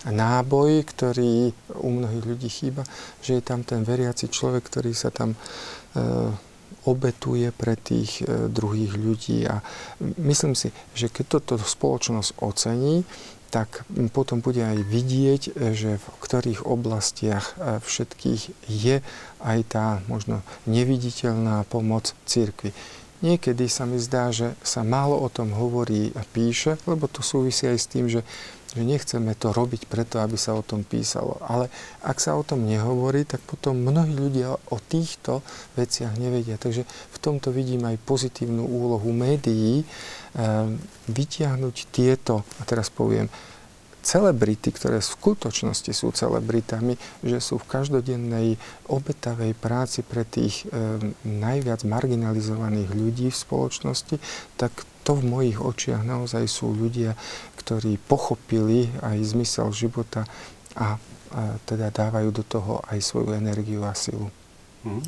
náboj, 0.03 0.83
ktorý 0.83 1.55
u 1.79 1.89
mnohých 1.89 2.27
ľudí 2.27 2.51
chýba, 2.51 2.83
že 3.23 3.39
je 3.39 3.43
tam 3.43 3.63
ten 3.63 3.87
veriaci 3.87 4.27
človek, 4.27 4.67
ktorý 4.67 4.91
sa 4.91 5.15
tam 5.15 5.39
obetuje 6.83 7.51
pre 7.55 7.79
tých 7.79 8.23
e, 8.23 8.47
druhých 8.51 8.93
ľudí. 8.95 9.47
A 9.47 9.63
myslím 10.19 10.55
si, 10.55 10.75
že 10.93 11.07
keď 11.07 11.39
toto 11.39 11.53
spoločnosť 11.59 12.39
ocení, 12.43 13.07
tak 13.53 13.85
potom 14.09 14.41
bude 14.41 14.65
aj 14.65 14.81
vidieť, 14.81 15.41
e, 15.53 15.77
že 15.77 15.91
v 16.01 16.05
ktorých 16.19 16.65
oblastiach 16.65 17.53
e, 17.53 17.79
všetkých 17.79 18.41
je 18.65 19.05
aj 19.45 19.59
tá 19.69 19.87
možno 20.09 20.41
neviditeľná 20.65 21.63
pomoc 21.69 22.17
církvy. 22.25 22.73
Niekedy 23.23 23.71
sa 23.71 23.87
mi 23.87 24.03
zdá, 24.03 24.35
že 24.35 24.51
sa 24.59 24.83
málo 24.83 25.15
o 25.15 25.31
tom 25.31 25.55
hovorí 25.55 26.11
a 26.11 26.27
píše, 26.35 26.75
lebo 26.83 27.07
to 27.07 27.23
súvisí 27.23 27.63
aj 27.69 27.79
s 27.79 27.87
tým, 27.87 28.11
že 28.11 28.27
že 28.73 28.81
nechceme 28.81 29.37
to 29.37 29.53
robiť 29.53 29.85
preto, 29.85 30.17
aby 30.17 30.33
sa 30.33 30.57
o 30.57 30.65
tom 30.65 30.81
písalo. 30.81 31.37
Ale 31.45 31.69
ak 32.01 32.17
sa 32.17 32.33
o 32.33 32.43
tom 32.43 32.65
nehovorí, 32.65 33.23
tak 33.23 33.45
potom 33.45 33.77
mnohí 33.77 34.13
ľudia 34.17 34.57
o 34.57 34.77
týchto 34.81 35.45
veciach 35.77 36.17
nevedia. 36.17 36.57
Takže 36.57 36.83
v 36.85 37.17
tomto 37.21 37.53
vidím 37.53 37.85
aj 37.85 38.01
pozitívnu 38.01 38.65
úlohu 38.65 39.13
médií, 39.13 39.85
ehm, 40.33 40.81
vytiahnuť 41.05 41.75
tieto, 41.93 42.41
a 42.57 42.63
teraz 42.65 42.89
poviem, 42.89 43.29
celebrity, 44.03 44.75
ktoré 44.75 44.99
v 44.99 45.11
skutočnosti 45.15 45.91
sú 45.95 46.11
celebritami, 46.11 46.99
že 47.23 47.39
sú 47.39 47.55
v 47.55 47.69
každodennej 47.71 48.59
obetavej 48.91 49.55
práci 49.55 50.03
pre 50.03 50.27
tých 50.27 50.67
e, 50.67 50.99
najviac 51.23 51.87
marginalizovaných 51.87 52.91
ľudí 52.91 53.27
v 53.31 53.41
spoločnosti, 53.47 54.19
tak 54.59 54.75
to 55.03 55.19
v 55.19 55.27
mojich 55.27 55.59
očiach 55.59 56.01
naozaj 56.01 56.47
sú 56.47 56.71
ľudia, 56.71 57.19
ktorí 57.59 57.99
pochopili 57.99 58.87
aj 59.03 59.19
zmysel 59.35 59.69
života 59.75 60.23
a, 60.79 60.95
a 61.35 61.41
teda 61.67 61.91
dávajú 61.91 62.31
do 62.31 62.43
toho 62.47 62.79
aj 62.87 63.03
svoju 63.03 63.35
energiu 63.35 63.83
a 63.83 63.91
silu. 63.91 64.31
Hmm. 64.83 65.03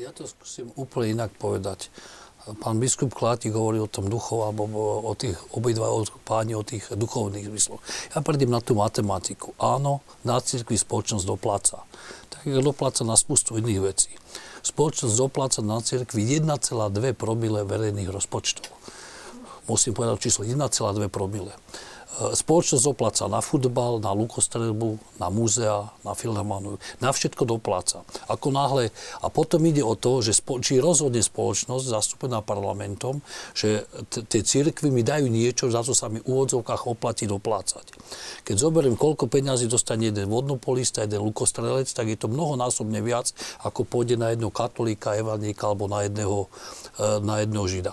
Ja 0.00 0.12
to 0.12 0.28
skúsim 0.28 0.68
úplne 0.76 1.16
inak 1.20 1.32
povedať. 1.36 1.88
Pán 2.48 2.80
biskup 2.80 3.12
Klátik 3.12 3.52
hovorí 3.52 3.76
o 3.76 3.88
tom 3.88 4.08
duchov, 4.08 4.48
alebo 4.48 5.04
o 5.04 5.12
tých 5.12 5.36
obidva 5.52 5.92
páni 6.24 6.56
o 6.56 6.64
tých 6.64 6.88
duchovných 6.96 7.44
zmysloch. 7.44 7.80
Ja 8.16 8.24
predím 8.24 8.48
na 8.48 8.64
tú 8.64 8.72
matematiku. 8.72 9.52
Áno, 9.60 10.00
na 10.24 10.40
cirkvi 10.40 10.80
spoločnosť 10.80 11.28
dopláca. 11.28 11.84
Tak 12.32 12.48
je 12.48 12.56
dopláca 12.64 13.04
na 13.04 13.20
spustu 13.20 13.60
iných 13.60 13.80
vecí. 13.84 14.12
Spoločnosť 14.64 15.14
dopláca 15.20 15.60
na 15.60 15.76
cirkvi 15.84 16.24
1,2 16.40 17.12
promile 17.12 17.68
verejných 17.68 18.08
rozpočtov 18.08 18.77
musím 19.68 19.92
povedať 19.92 20.26
číslo 20.26 20.42
1,2 20.48 21.12
promile. 21.12 21.52
Spoločnosť 22.18 22.82
dopláca 22.82 23.30
na 23.30 23.38
futbal, 23.38 24.02
na 24.02 24.10
lukostrelbu, 24.10 24.98
na 25.22 25.30
múzea, 25.30 25.94
na 26.02 26.18
filharmoniu, 26.18 26.82
na 26.98 27.14
všetko 27.14 27.46
dopláca. 27.46 28.02
Ako 28.26 28.50
náhle, 28.50 28.90
a 29.22 29.30
potom 29.30 29.62
ide 29.62 29.86
o 29.86 29.94
to, 29.94 30.18
že 30.18 30.34
spo, 30.34 30.58
či 30.58 30.82
rozhodne 30.82 31.22
spoločnosť 31.22 31.84
zastúpená 31.86 32.42
parlamentom, 32.42 33.22
že 33.54 33.86
t- 34.10 34.26
tie 34.26 34.42
církvy 34.42 34.90
mi 34.90 35.06
dajú 35.06 35.30
niečo, 35.30 35.70
za 35.70 35.86
to 35.86 35.94
sa 35.94 36.10
mi 36.10 36.18
v 36.18 36.26
úvodzovkách 36.26 36.90
oplatí 36.90 37.30
doplácať. 37.30 37.94
Keď 38.42 38.56
zoberiem, 38.58 38.98
koľko 38.98 39.30
peňazí 39.30 39.70
dostane 39.70 40.10
jeden 40.10 40.26
vodnopolista, 40.26 41.06
jeden 41.06 41.22
lukostrelec, 41.22 41.86
tak 41.86 42.10
je 42.10 42.18
to 42.18 42.26
mnohonásobne 42.26 42.98
viac, 42.98 43.30
ako 43.62 43.86
pôjde 43.86 44.18
na 44.18 44.34
jedného 44.34 44.50
katolíka, 44.50 45.14
evaníka 45.14 45.70
alebo 45.70 45.86
na 45.86 46.02
jedného, 46.02 46.50
e, 46.98 47.22
na 47.22 47.46
jedného 47.46 47.66
žida. 47.70 47.92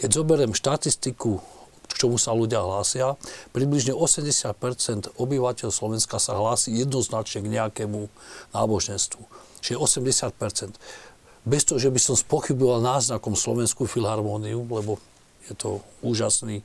Keď 0.00 0.08
zoberiem 0.16 0.56
štatistiku 0.56 1.55
k 1.96 2.04
čomu 2.04 2.20
sa 2.20 2.36
ľudia 2.36 2.60
hlásia. 2.60 3.16
Približne 3.56 3.96
80% 3.96 5.16
obyvateľ 5.16 5.72
Slovenska 5.72 6.20
sa 6.20 6.36
hlási 6.36 6.76
jednoznačne 6.76 7.40
k 7.40 7.48
nejakému 7.56 8.12
náboženstvu. 8.52 9.24
Čiže 9.64 9.80
80 9.80 10.76
Bez 11.48 11.64
toho, 11.64 11.80
že 11.80 11.88
by 11.88 11.96
som 11.96 12.12
spochyboval 12.12 12.84
náznakom 12.84 13.32
Slovenskú 13.32 13.88
filharmóniu, 13.88 14.68
lebo 14.68 15.00
je 15.48 15.56
to 15.56 15.80
úžasný, 16.04 16.60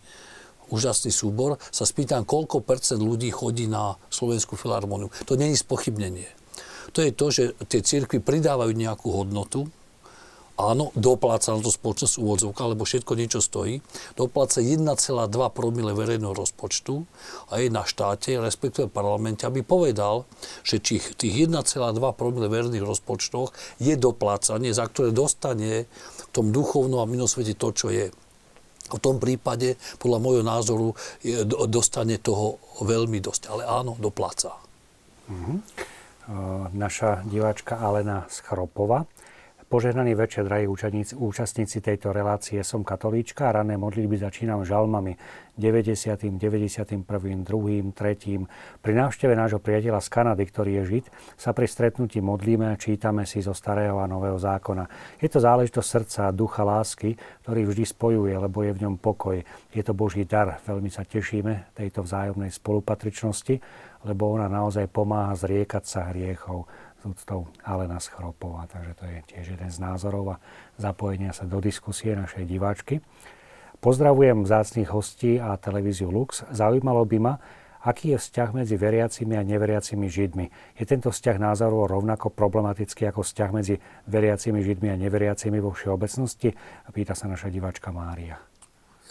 úžasný 0.68 1.16
súbor, 1.16 1.56
sa 1.72 1.88
spýtam, 1.88 2.28
koľko 2.28 2.60
percent 2.60 3.00
ľudí 3.00 3.32
chodí 3.32 3.72
na 3.72 3.96
Slovenskú 4.12 4.60
filharmóniu. 4.60 5.08
To 5.32 5.40
není 5.40 5.56
spochybnenie. 5.56 6.28
To 6.92 7.00
je 7.00 7.12
to, 7.16 7.26
že 7.32 7.44
tie 7.72 7.80
cirkvy 7.80 8.20
pridávajú 8.20 8.76
nejakú 8.76 9.16
hodnotu, 9.16 9.72
áno, 10.62 10.94
dopláca 10.94 11.58
na 11.58 11.64
to 11.66 11.74
spoločnosť 11.74 12.22
úvodzovka, 12.22 12.70
lebo 12.70 12.86
všetko 12.86 13.18
niečo 13.18 13.42
stojí, 13.42 13.82
dopláca 14.14 14.62
1,2 14.62 14.86
promile 15.50 15.98
verejného 15.98 16.38
rozpočtu 16.38 17.08
a 17.50 17.58
je 17.58 17.74
na 17.74 17.82
štáte, 17.82 18.38
respektíve 18.38 18.86
parlamente, 18.92 19.48
aby 19.50 19.66
povedal, 19.66 20.30
že 20.62 20.78
či 20.78 21.02
tých 21.02 21.50
1,2 21.50 21.58
promile 22.14 22.52
verejných 22.52 22.86
rozpočtoch 22.86 23.56
je 23.82 23.98
doplácanie, 23.98 24.70
za 24.76 24.86
ktoré 24.86 25.10
dostane 25.10 25.90
v 25.90 26.26
tom 26.30 26.54
duchovnom 26.54 27.02
a 27.02 27.10
minosvete 27.10 27.58
to, 27.58 27.74
čo 27.74 27.88
je. 27.90 28.14
V 28.92 29.00
tom 29.00 29.24
prípade, 29.24 29.80
podľa 30.04 30.20
môjho 30.20 30.44
názoru, 30.44 30.88
dostane 31.72 32.20
toho 32.20 32.60
veľmi 32.84 33.24
dosť. 33.24 33.48
Ale 33.48 33.64
áno, 33.64 33.96
dopláca. 33.96 34.60
Mm-hmm. 35.32 35.58
Naša 36.76 37.24
diváčka 37.24 37.80
Alena 37.80 38.28
Schropova 38.28 39.08
Požehnaný 39.72 40.20
večer, 40.20 40.44
drahí 40.44 40.68
účastníci, 40.68 41.16
účastníci 41.16 41.80
tejto 41.80 42.12
relácie. 42.12 42.60
Som 42.60 42.84
katolíčka 42.84 43.48
a 43.48 43.64
rané 43.64 43.80
modlitby 43.80 44.20
začínam 44.20 44.68
žalmami 44.68 45.16
90., 45.56 46.12
91., 46.36 47.08
2., 47.08 47.96
3. 47.96 48.84
Pri 48.84 48.94
návšteve 49.00 49.32
nášho 49.32 49.64
priateľa 49.64 50.04
z 50.04 50.12
Kanady, 50.12 50.44
ktorý 50.44 50.72
je 50.76 50.84
Žid, 50.84 51.06
sa 51.40 51.56
pri 51.56 51.72
stretnutí 51.72 52.20
modlíme 52.20 52.68
a 52.68 52.76
čítame 52.76 53.24
si 53.24 53.40
zo 53.40 53.56
starého 53.56 53.96
a 54.04 54.12
nového 54.12 54.36
zákona. 54.36 54.92
Je 55.24 55.32
to 55.32 55.40
záležitosť 55.40 55.88
srdca 55.88 56.20
a 56.28 56.36
ducha 56.36 56.68
lásky, 56.68 57.16
ktorý 57.48 57.72
vždy 57.72 57.88
spojuje, 57.88 58.36
lebo 58.36 58.68
je 58.68 58.76
v 58.76 58.82
ňom 58.84 59.00
pokoj. 59.00 59.40
Je 59.72 59.84
to 59.88 59.96
Boží 59.96 60.28
dar. 60.28 60.60
Veľmi 60.68 60.92
sa 60.92 61.08
tešíme 61.08 61.72
tejto 61.80 62.04
vzájomnej 62.04 62.52
spolupatričnosti, 62.52 63.56
lebo 64.04 64.36
ona 64.36 64.52
naozaj 64.52 64.92
pomáha 64.92 65.32
zriekať 65.32 65.84
sa 65.88 66.12
hriechov 66.12 66.68
s 67.02 67.04
úctou 67.10 67.50
Alena 67.66 67.98
Schropová. 67.98 68.70
Takže 68.70 68.94
to 68.94 69.04
je 69.10 69.18
tiež 69.34 69.46
jeden 69.58 69.70
z 69.74 69.78
názorov 69.82 70.38
a 70.38 70.42
zapojenia 70.78 71.34
sa 71.34 71.50
do 71.50 71.58
diskusie 71.58 72.14
našej 72.14 72.46
diváčky. 72.46 73.02
Pozdravujem 73.82 74.46
vzácných 74.46 74.94
hostí 74.94 75.42
a 75.42 75.58
televíziu 75.58 76.14
Lux. 76.14 76.46
Zaujímalo 76.54 77.02
by 77.10 77.18
ma, 77.18 77.34
aký 77.82 78.14
je 78.14 78.22
vzťah 78.22 78.50
medzi 78.54 78.78
veriacimi 78.78 79.34
a 79.34 79.42
neveriacimi 79.42 80.06
Židmi. 80.06 80.78
Je 80.78 80.86
tento 80.86 81.10
vzťah 81.10 81.42
názorov 81.42 81.90
rovnako 81.90 82.30
problematický 82.30 83.10
ako 83.10 83.26
vzťah 83.26 83.50
medzi 83.50 83.82
veriacimi 84.06 84.62
Židmi 84.62 84.94
a 84.94 85.02
neveriacimi 85.02 85.58
vo 85.58 85.74
všeobecnosti? 85.74 86.54
Pýta 86.94 87.18
sa 87.18 87.26
naša 87.26 87.50
diváčka 87.50 87.90
Mária. 87.90 88.38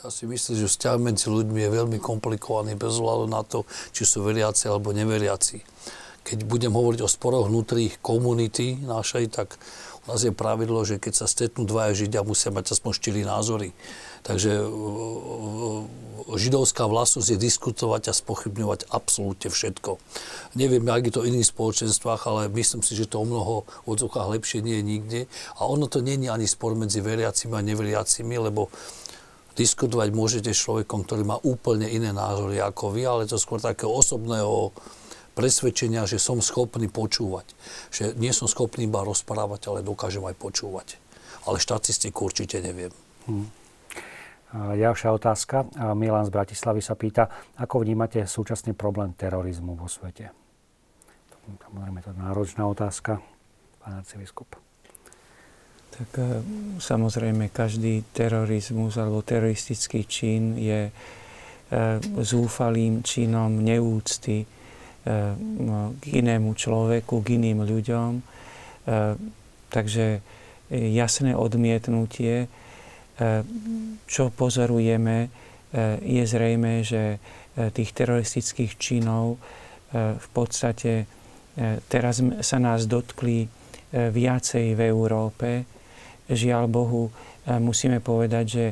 Ja 0.00 0.08
si 0.08 0.30
myslím, 0.30 0.54
že 0.54 0.70
vzťah 0.70 0.96
medzi 1.02 1.26
ľuďmi 1.26 1.66
je 1.66 1.70
veľmi 1.74 1.98
komplikovaný 1.98 2.78
bez 2.78 2.94
ohľadu 2.94 3.26
na 3.26 3.42
to, 3.42 3.66
či 3.90 4.06
sú 4.06 4.22
veriaci 4.22 4.70
alebo 4.70 4.94
neveriaci 4.94 5.66
keď 6.24 6.44
budem 6.44 6.72
hovoriť 6.72 7.00
o 7.02 7.08
sporoch 7.08 7.48
vnútri 7.48 7.90
komunity 8.04 8.76
našej, 8.84 9.32
tak 9.32 9.56
u 10.06 10.12
nás 10.12 10.24
je 10.24 10.32
pravidlo, 10.32 10.80
že 10.84 10.96
keď 10.96 11.12
sa 11.12 11.26
stretnú 11.28 11.68
dvaja 11.68 11.92
Židia, 11.92 12.24
musia 12.24 12.48
mať 12.48 12.72
aspoň 12.72 12.92
štyri 12.96 13.22
názory. 13.24 13.76
Takže 14.24 14.52
e, 14.52 14.64
e, 14.64 16.38
židovská 16.40 16.88
vlastnosť 16.88 17.36
je 17.36 17.38
diskutovať 17.40 18.02
a 18.08 18.16
spochybňovať 18.16 18.88
absolútne 18.92 19.48
všetko. 19.48 20.00
Neviem, 20.56 20.84
ak 20.88 21.08
je 21.08 21.12
to 21.12 21.24
v 21.24 21.36
iných 21.36 21.52
spoločenstvách, 21.52 22.22
ale 22.28 22.52
myslím 22.52 22.80
si, 22.84 22.96
že 22.96 23.08
to 23.08 23.24
o 23.24 23.28
mnoho 23.28 23.68
odzokách 23.88 24.40
lepšie 24.40 24.64
nie 24.64 24.80
je 24.80 24.84
nikde. 24.84 25.20
A 25.56 25.68
ono 25.68 25.88
to 25.88 26.04
nie 26.04 26.16
je 26.20 26.32
ani 26.32 26.48
spor 26.48 26.76
medzi 26.76 27.00
veriacimi 27.04 27.56
a 27.56 27.64
neveriacimi, 27.64 28.36
lebo 28.40 28.72
diskutovať 29.56 30.08
môžete 30.16 30.50
s 30.56 30.62
človekom, 30.64 31.04
ktorý 31.04 31.28
má 31.28 31.36
úplne 31.44 31.84
iné 31.90 32.16
názory 32.16 32.56
ako 32.62 32.96
vy, 32.96 33.04
ale 33.04 33.28
to 33.28 33.36
skôr 33.36 33.60
takého 33.60 33.92
osobného 33.92 34.72
presvedčenia, 35.34 36.04
že 36.04 36.18
som 36.18 36.42
schopný 36.42 36.90
počúvať. 36.90 37.46
Že 37.94 38.04
nie 38.18 38.32
som 38.34 38.50
schopný 38.50 38.86
iba 38.86 39.02
rozprávať, 39.02 39.70
ale 39.70 39.86
dokážem 39.86 40.24
aj 40.24 40.36
počúvať. 40.36 41.00
Ale 41.48 41.56
štatistiku 41.56 42.28
určite 42.28 42.60
neviem. 42.60 42.92
Hmm. 43.24 43.48
Ďalšia 44.50 45.14
otázka. 45.14 45.70
Milan 45.94 46.26
z 46.26 46.34
Bratislavy 46.34 46.82
sa 46.82 46.98
pýta, 46.98 47.30
ako 47.54 47.86
vnímate 47.86 48.26
súčasný 48.26 48.74
problém 48.74 49.14
terorizmu 49.14 49.78
vo 49.78 49.86
svete? 49.86 50.34
Samozrejme, 51.46 52.02
to 52.02 52.10
je 52.10 52.18
náročná 52.18 52.66
otázka. 52.66 53.22
Pán 53.78 54.02
arcibiskup. 54.02 54.58
Tak 55.90 56.10
e, 56.18 56.42
samozrejme, 56.78 57.50
každý 57.50 58.06
terorizmus 58.14 58.98
alebo 58.98 59.22
teroristický 59.22 60.06
čin 60.06 60.58
je 60.58 60.90
e, 60.90 60.92
zúfalým 62.22 63.02
činom 63.02 63.54
neúcty 63.58 64.46
k 65.00 66.02
inému 66.04 66.52
človeku, 66.52 67.24
k 67.24 67.40
iným 67.40 67.64
ľuďom. 67.64 68.10
Eh, 68.20 69.14
takže 69.70 70.20
jasné 70.70 71.32
odmietnutie, 71.32 72.46
eh, 72.46 73.42
čo 74.06 74.28
pozorujeme, 74.32 75.48
je 76.02 76.26
zrejme, 76.26 76.82
že 76.82 77.22
tých 77.54 77.94
teroristických 77.94 78.74
činov 78.74 79.38
v 79.94 80.28
podstate 80.34 81.06
teraz 81.86 82.18
sa 82.42 82.58
nás 82.58 82.90
dotkli 82.90 83.46
viacej 83.94 84.74
v 84.74 84.80
Európe. 84.82 85.62
Žiaľ 86.26 86.64
Bohu, 86.66 87.14
musíme 87.46 88.02
povedať, 88.02 88.44
že 88.50 88.66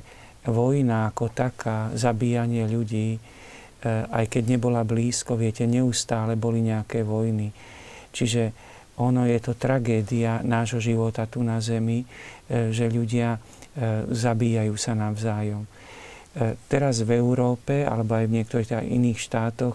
vojna 0.50 1.14
ako 1.14 1.30
taká, 1.30 1.94
zabíjanie 1.94 2.66
ľudí, 2.66 3.22
aj 3.86 4.26
keď 4.26 4.58
nebola 4.58 4.82
blízko, 4.82 5.38
viete, 5.38 5.62
neustále 5.62 6.34
boli 6.34 6.66
nejaké 6.66 7.06
vojny. 7.06 7.54
Čiže 8.10 8.50
ono 8.98 9.30
je 9.30 9.38
to 9.38 9.54
tragédia 9.54 10.42
nášho 10.42 10.82
života 10.82 11.30
tu 11.30 11.46
na 11.46 11.62
Zemi, 11.62 12.02
eh, 12.02 12.74
že 12.74 12.90
ľudia 12.90 13.38
eh, 13.38 13.40
zabíjajú 14.10 14.74
sa 14.74 14.92
navzájom. 14.98 15.64
Teraz 16.70 17.02
v 17.02 17.18
Európe 17.18 17.82
alebo 17.82 18.14
aj 18.14 18.30
v 18.30 18.34
niektorých 18.38 18.86
iných 18.86 19.18
štátoch 19.18 19.74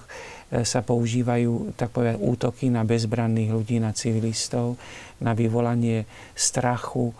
sa 0.63 0.79
používajú 0.79 1.75
tak 1.75 1.91
povedať, 1.91 2.15
útoky 2.23 2.71
na 2.71 2.87
bezbranných 2.87 3.51
ľudí, 3.51 3.83
na 3.83 3.91
civilistov, 3.91 4.79
na 5.19 5.35
vyvolanie 5.35 6.07
strachu, 6.31 7.11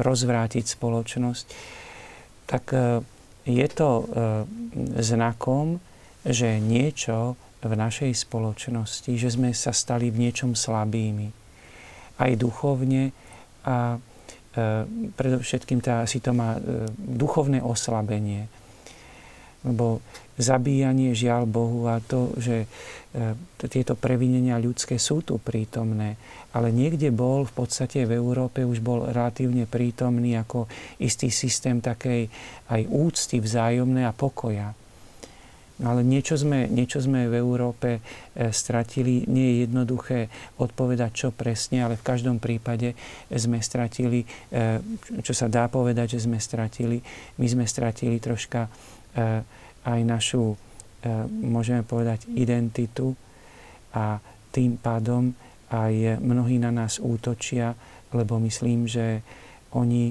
rozvrátiť 0.00 0.64
spoločnosť. 0.72 1.46
Tak 2.48 2.64
je 3.44 3.66
to 3.76 3.90
znakom, 5.04 5.76
že 6.26 6.58
niečo 6.58 7.38
v 7.62 7.72
našej 7.74 8.12
spoločnosti, 8.26 9.10
že 9.14 9.28
sme 9.30 9.54
sa 9.54 9.70
stali 9.70 10.10
v 10.10 10.26
niečom 10.26 10.58
slabými. 10.58 11.30
Aj 12.18 12.32
duchovne 12.34 13.14
a 13.66 13.96
e, 13.96 13.98
predovšetkým 15.14 15.80
tá, 15.82 16.02
si 16.04 16.18
to 16.18 16.34
má 16.34 16.58
e, 16.58 16.90
duchovné 16.94 17.62
oslabenie. 17.62 18.50
Lebo 19.66 20.02
zabíjanie, 20.38 21.16
žiaľ 21.16 21.48
Bohu, 21.48 21.90
a 21.90 21.98
to, 21.98 22.34
že 22.38 22.64
e, 22.64 22.66
tieto 23.66 23.98
previnenia 23.98 24.60
ľudské 24.60 25.00
sú 25.00 25.24
tu 25.26 25.40
prítomné, 25.40 26.14
ale 26.54 26.70
niekde 26.70 27.10
bol 27.10 27.44
v 27.44 27.52
podstate 27.52 28.06
v 28.06 28.16
Európe 28.16 28.62
už 28.62 28.80
bol 28.80 29.10
relatívne 29.10 29.66
prítomný 29.66 30.38
ako 30.38 30.70
istý 31.02 31.28
systém 31.28 31.82
takej 31.82 32.30
aj 32.70 32.80
úcty 32.88 33.42
vzájomnej 33.42 34.06
a 34.06 34.14
pokoja. 34.14 34.85
Ale 35.76 36.00
niečo 36.00 36.40
sme, 36.40 36.64
niečo 36.72 37.04
sme 37.04 37.28
v 37.28 37.36
Európe 37.36 38.00
e, 38.00 38.48
stratili. 38.48 39.28
Nie 39.28 39.46
je 39.52 39.56
jednoduché 39.68 40.32
odpovedať, 40.56 41.10
čo 41.12 41.28
presne, 41.36 41.84
ale 41.84 42.00
v 42.00 42.06
každom 42.06 42.40
prípade 42.40 42.96
sme 43.28 43.60
stratili, 43.60 44.24
e, 44.24 44.80
čo 45.20 45.36
sa 45.36 45.52
dá 45.52 45.68
povedať, 45.68 46.16
že 46.16 46.24
sme 46.24 46.40
stratili. 46.40 47.04
My 47.36 47.46
sme 47.46 47.68
stratili 47.68 48.16
troška 48.16 48.64
e, 48.64 48.70
aj 49.84 50.00
našu 50.04 50.56
môžeme 51.30 51.86
povedať, 51.86 52.26
identitu 52.34 53.14
a 53.94 54.18
tým 54.50 54.74
pádom 54.74 55.30
aj 55.70 56.18
mnohí 56.18 56.58
na 56.58 56.74
nás 56.74 56.98
útočia, 56.98 57.78
lebo 58.10 58.42
myslím, 58.42 58.90
že 58.90 59.22
oni 59.70 60.10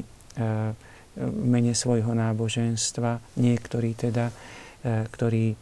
v 1.15 1.43
mene 1.47 1.75
svojho 1.75 2.11
náboženstva, 2.15 3.39
niektorí 3.39 3.91
teda, 3.91 4.31
ktorí 4.85 5.57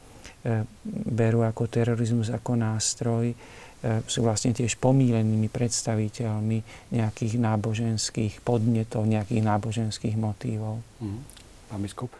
berú 1.08 1.48
ako 1.48 1.72
terorizmus 1.72 2.28
ako 2.28 2.60
nástroj, 2.60 3.32
sú 4.08 4.24
vlastne 4.24 4.56
tiež 4.56 4.80
pomílenými 4.80 5.52
predstaviteľmi 5.52 6.92
nejakých 6.96 7.34
náboženských 7.36 8.40
podnetov, 8.44 9.04
nejakých 9.08 9.44
náboženských 9.44 10.16
motívov. 10.16 10.80
Mm. 11.04 11.20
Pán 11.68 11.80
biskup? 11.84 12.12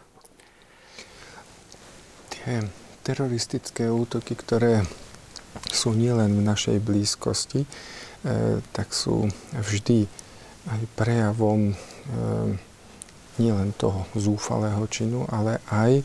Tie 2.32 2.64
teroristické 3.00 3.88
útoky, 3.88 4.36
ktoré 4.36 4.84
sú 5.72 5.96
nielen 5.96 6.36
v 6.36 6.42
našej 6.44 6.84
blízkosti, 6.84 7.64
e, 7.64 7.68
tak 8.72 8.92
sú 8.92 9.24
vždy 9.52 10.04
aj 10.68 10.80
prejavom 10.96 11.72
e, 11.72 11.74
nielen 13.40 13.72
toho 13.76 14.04
zúfalého 14.16 14.84
činu, 14.88 15.24
ale 15.32 15.64
aj 15.72 16.04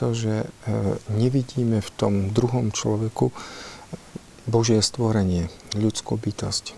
to, 0.00 0.16
že 0.16 0.34
e, 0.42 0.46
nevidíme 1.12 1.84
v 1.84 1.90
tom 1.92 2.32
druhom 2.32 2.72
človeku 2.72 3.28
Božie 4.48 4.80
stvorenie, 4.80 5.52
ľudskú 5.76 6.16
bytosť. 6.16 6.72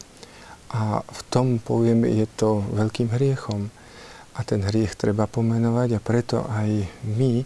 A 0.74 1.06
v 1.06 1.20
tom, 1.30 1.62
poviem, 1.62 2.02
je 2.02 2.26
to 2.26 2.66
veľkým 2.74 3.14
hriechom. 3.14 3.70
A 4.32 4.40
ten 4.42 4.64
hriech 4.64 4.96
treba 4.96 5.28
pomenovať 5.28 5.88
a 5.94 6.00
preto 6.00 6.42
aj 6.48 6.88
my 7.04 7.32
e, 7.40 7.44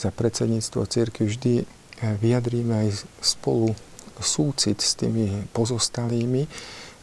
za 0.00 0.10
predsedníctvo 0.10 0.88
cirkvi 0.88 1.24
vždy 1.28 1.54
e, 1.60 1.64
vyjadríme 2.18 2.74
aj 2.88 3.04
spolu 3.20 3.76
súcit 4.16 4.80
s 4.80 4.96
tými 4.96 5.44
pozostalými, 5.52 6.48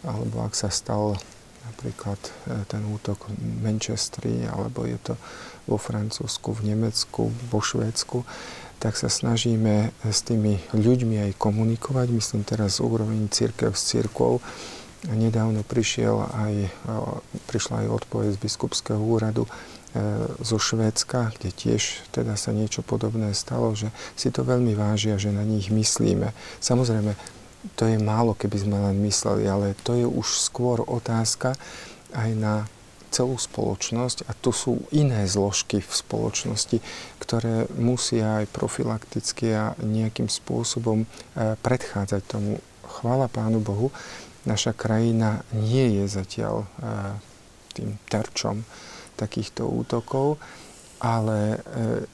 alebo 0.02 0.42
ak 0.42 0.58
sa 0.58 0.74
stal 0.74 1.14
napríklad 1.70 2.18
e, 2.18 2.32
ten 2.66 2.82
útok 2.90 3.30
v 3.30 3.62
Manchestri, 3.62 4.50
alebo 4.50 4.90
je 4.90 4.98
to 4.98 5.14
vo 5.68 5.78
Francúzsku, 5.80 6.52
v 6.52 6.76
Nemecku, 6.76 7.32
vo 7.52 7.60
Švédsku, 7.64 8.24
tak 8.84 9.00
sa 9.00 9.08
snažíme 9.08 9.96
s 10.04 10.20
tými 10.28 10.60
ľuďmi 10.76 11.32
aj 11.32 11.40
komunikovať. 11.40 12.08
Myslím 12.12 12.44
teraz 12.44 12.84
úroveň 12.84 13.32
církev 13.32 13.72
s 13.72 13.96
církvou. 13.96 14.44
Nedávno 15.08 15.64
prišiel 15.64 16.20
aj, 16.20 16.54
prišla 17.48 17.88
aj 17.88 18.04
odpoveď 18.04 18.36
z 18.36 18.44
biskupského 18.44 19.00
úradu 19.00 19.48
e, 19.48 19.52
zo 20.40 20.60
Švédska, 20.60 21.36
kde 21.36 21.52
tiež 21.52 22.08
teda 22.12 22.36
sa 22.40 22.56
niečo 22.56 22.84
podobné 22.84 23.32
stalo, 23.36 23.72
že 23.76 23.92
si 24.16 24.32
to 24.32 24.48
veľmi 24.48 24.76
vážia, 24.76 25.20
že 25.20 25.32
na 25.32 25.44
nich 25.44 25.72
myslíme. 25.72 26.32
Samozrejme, 26.64 27.16
to 27.80 27.88
je 27.88 27.96
málo, 28.00 28.36
keby 28.36 28.58
sme 28.60 28.78
len 28.80 29.00
mysleli, 29.08 29.48
ale 29.48 29.80
to 29.88 29.96
je 29.96 30.04
už 30.04 30.28
skôr 30.40 30.84
otázka 30.84 31.56
aj 32.12 32.30
na 32.36 32.68
celú 33.14 33.38
spoločnosť 33.38 34.26
a 34.26 34.34
tu 34.34 34.50
sú 34.50 34.82
iné 34.90 35.30
zložky 35.30 35.86
v 35.86 35.94
spoločnosti, 35.94 36.82
ktoré 37.22 37.70
musia 37.78 38.42
aj 38.42 38.50
profilakticky 38.50 39.54
a 39.54 39.78
nejakým 39.78 40.26
spôsobom 40.26 41.06
e, 41.06 41.08
predchádzať 41.62 42.22
tomu. 42.26 42.58
Chvála 42.84 43.30
Pánu 43.30 43.62
Bohu, 43.62 43.94
naša 44.50 44.74
krajina 44.74 45.46
nie 45.54 46.02
je 46.02 46.06
zatiaľ 46.10 46.66
e, 46.66 46.68
tým 47.78 48.02
terčom 48.10 48.66
takýchto 49.14 49.70
útokov, 49.70 50.42
ale 50.98 51.58
e, 51.58 52.08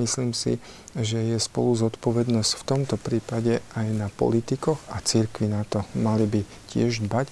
myslím 0.00 0.34
si, 0.34 0.58
že 0.98 1.18
je 1.18 1.38
spolu 1.38 1.78
zodpovednosť 1.78 2.50
v 2.58 2.66
tomto 2.66 2.96
prípade 2.98 3.62
aj 3.78 3.86
na 3.94 4.08
politikoch 4.10 4.82
a 4.90 4.98
církvi 4.98 5.46
na 5.46 5.62
to 5.62 5.86
mali 5.94 6.26
by 6.26 6.40
tiež 6.72 7.06
dbať, 7.06 7.30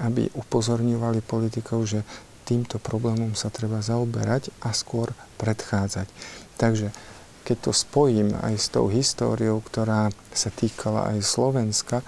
aby 0.00 0.32
upozorňovali 0.32 1.20
politikov, 1.20 1.84
že 1.84 2.00
týmto 2.48 2.80
problémom 2.80 3.36
sa 3.36 3.52
treba 3.52 3.84
zaoberať 3.84 4.50
a 4.64 4.72
skôr 4.72 5.12
predchádzať. 5.36 6.08
Takže 6.56 6.90
keď 7.42 7.56
to 7.58 7.72
spojím 7.74 8.34
aj 8.38 8.54
s 8.54 8.66
tou 8.70 8.86
históriou, 8.86 9.58
ktorá 9.60 10.14
sa 10.30 10.50
týkala 10.54 11.10
aj 11.14 11.26
Slovenska, 11.26 12.00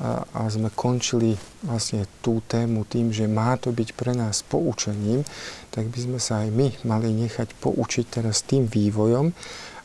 a, 0.00 0.48
sme 0.48 0.72
končili 0.72 1.36
vlastne 1.60 2.08
tú 2.24 2.40
tému 2.48 2.88
tým, 2.88 3.12
že 3.12 3.28
má 3.28 3.60
to 3.60 3.68
byť 3.68 3.92
pre 3.92 4.16
nás 4.16 4.40
poučením, 4.40 5.20
tak 5.68 5.92
by 5.92 5.98
sme 6.00 6.18
sa 6.18 6.40
aj 6.40 6.48
my 6.56 6.68
mali 6.88 7.12
nechať 7.12 7.52
poučiť 7.60 8.04
teraz 8.08 8.40
tým 8.40 8.64
vývojom 8.64 9.28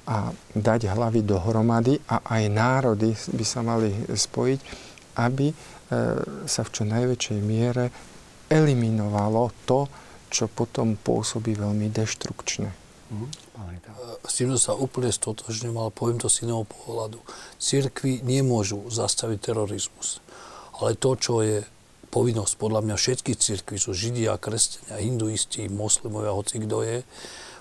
a 0.08 0.32
dať 0.56 0.96
hlavy 0.96 1.20
dohromady 1.28 2.00
a 2.08 2.24
aj 2.24 2.43
národy 2.48 3.12
by 3.12 3.43
sa 3.46 3.60
mali 3.60 3.91
spojiť, 4.08 4.60
aby 5.20 5.52
sa 6.45 6.61
v 6.65 6.69
čo 6.73 6.83
najväčšej 6.86 7.39
miere 7.45 7.93
eliminovalo 8.49 9.53
to, 9.65 9.89
čo 10.29 10.49
potom 10.49 10.97
pôsobí 10.97 11.55
veľmi 11.55 11.89
deštrukčne. 11.93 12.69
Mm. 13.13 13.29
S 14.25 14.41
tým 14.41 14.57
sa 14.57 14.73
úplne 14.73 15.13
stotožňujem, 15.13 15.77
ale 15.77 15.93
poviem 15.93 16.17
to 16.17 16.27
z 16.27 16.49
iného 16.49 16.65
pohľadu. 16.65 17.21
Cirkvy 17.61 18.25
nemôžu 18.25 18.81
zastaviť 18.89 19.53
terorizmus. 19.53 20.19
Ale 20.81 20.97
to, 20.97 21.13
čo 21.13 21.45
je 21.45 21.61
povinnosť 22.09 22.57
podľa 22.57 22.81
mňa 22.81 22.95
všetkých 22.97 23.38
cirkví, 23.38 23.77
sú 23.77 23.93
Židia, 23.93 24.39
kresťania, 24.41 25.03
hinduisti, 25.03 25.69
moslimovia, 25.69 26.33
hoci 26.33 26.63
kto 26.63 26.77
je, 26.81 26.97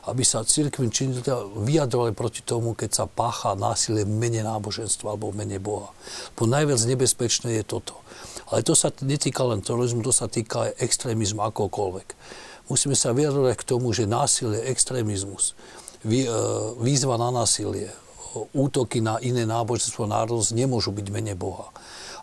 aby 0.04 0.22
sa 0.24 0.44
cirkvím 0.44 0.92
činiteľ 0.92 1.64
vyjadrovali 1.64 2.12
proti 2.12 2.44
tomu, 2.44 2.76
keď 2.76 2.90
sa 2.92 3.04
pácha 3.08 3.56
násilie 3.56 4.04
v 4.04 4.12
mene 4.12 4.44
náboženstva 4.44 5.16
alebo 5.16 5.32
v 5.32 5.44
mene 5.44 5.56
Boha. 5.56 5.92
Bo 6.36 6.44
najviac 6.44 6.80
nebezpečné 6.84 7.60
je 7.60 7.64
toto. 7.64 8.03
Ale 8.53 8.61
to 8.66 8.76
sa 8.76 8.92
netýka 9.05 9.45
len 9.47 9.64
terorizmu, 9.64 10.05
to 10.05 10.12
sa 10.12 10.28
týka 10.28 10.68
aj 10.68 10.82
extrémizmu 10.82 11.40
akokoľvek. 11.40 12.09
Musíme 12.68 12.97
sa 12.97 13.12
vyjadrovať 13.12 13.55
k 13.61 13.68
tomu, 13.68 13.92
že 13.92 14.09
násilie, 14.09 14.64
extrémizmus, 14.68 15.53
e, 16.05 16.28
výzva 16.80 17.20
na 17.20 17.28
násilie, 17.28 17.92
útoky 18.57 18.99
na 19.05 19.20
iné 19.20 19.47
náboženstvo, 19.47 20.11
národnosť 20.11 20.57
nemôžu 20.57 20.90
byť 20.90 21.07
mene 21.12 21.38
Boha 21.38 21.70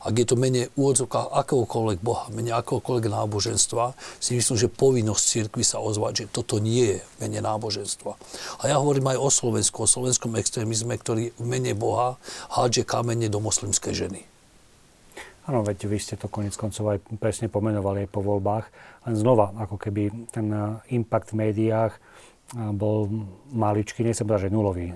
ak 0.01 0.13
je 0.17 0.25
to 0.25 0.35
menej 0.35 0.73
úvodzovka 0.73 1.29
akéhokoľvek 1.45 1.99
Boha, 2.01 2.25
menej 2.33 2.57
akéhokoľvek 2.57 3.05
náboženstva, 3.13 3.93
si 4.17 4.33
myslím, 4.33 4.57
že 4.57 4.73
povinnosť 4.73 5.23
cirkvi 5.23 5.61
sa 5.61 5.77
ozvať, 5.77 6.25
že 6.25 6.33
toto 6.33 6.57
nie 6.57 6.97
je 6.97 6.99
mene 7.21 7.37
náboženstva. 7.37 8.17
A 8.61 8.63
ja 8.65 8.81
hovorím 8.81 9.13
aj 9.13 9.21
o 9.21 9.29
Slovensku, 9.29 9.85
o 9.85 9.89
slovenskom 9.89 10.33
extrémizme, 10.41 10.97
ktorý 10.97 11.37
v 11.37 11.45
mene 11.45 11.77
Boha 11.77 12.17
hádže 12.49 12.81
kamene 12.81 13.29
do 13.29 13.37
moslimskej 13.37 13.93
ženy. 13.93 14.30
Áno, 15.51 15.67
veď 15.67 15.83
vy 15.83 15.99
ste 15.99 16.15
to 16.15 16.31
konec 16.31 16.55
koncov 16.55 16.95
aj 16.95 17.03
presne 17.19 17.51
pomenovali 17.51 18.07
aj 18.07 18.09
po 18.15 18.23
voľbách. 18.23 18.71
Len 19.03 19.19
znova, 19.19 19.51
ako 19.59 19.75
keby 19.75 20.31
ten 20.31 20.47
eh, 20.47 20.79
impact 20.95 21.35
v 21.35 21.43
médiách 21.43 21.91
eh, 21.91 22.71
bol 22.71 23.11
maličký, 23.51 24.07
som 24.15 24.31
povedať, 24.31 24.47
že 24.47 24.55
nulový. 24.55 24.95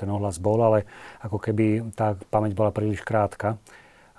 ten 0.00 0.08
ohlas 0.08 0.40
bol, 0.40 0.56
ale 0.56 0.88
ako 1.20 1.36
keby 1.36 1.92
tá 1.92 2.16
pamäť 2.32 2.56
bola 2.56 2.72
príliš 2.72 3.04
krátka. 3.04 3.60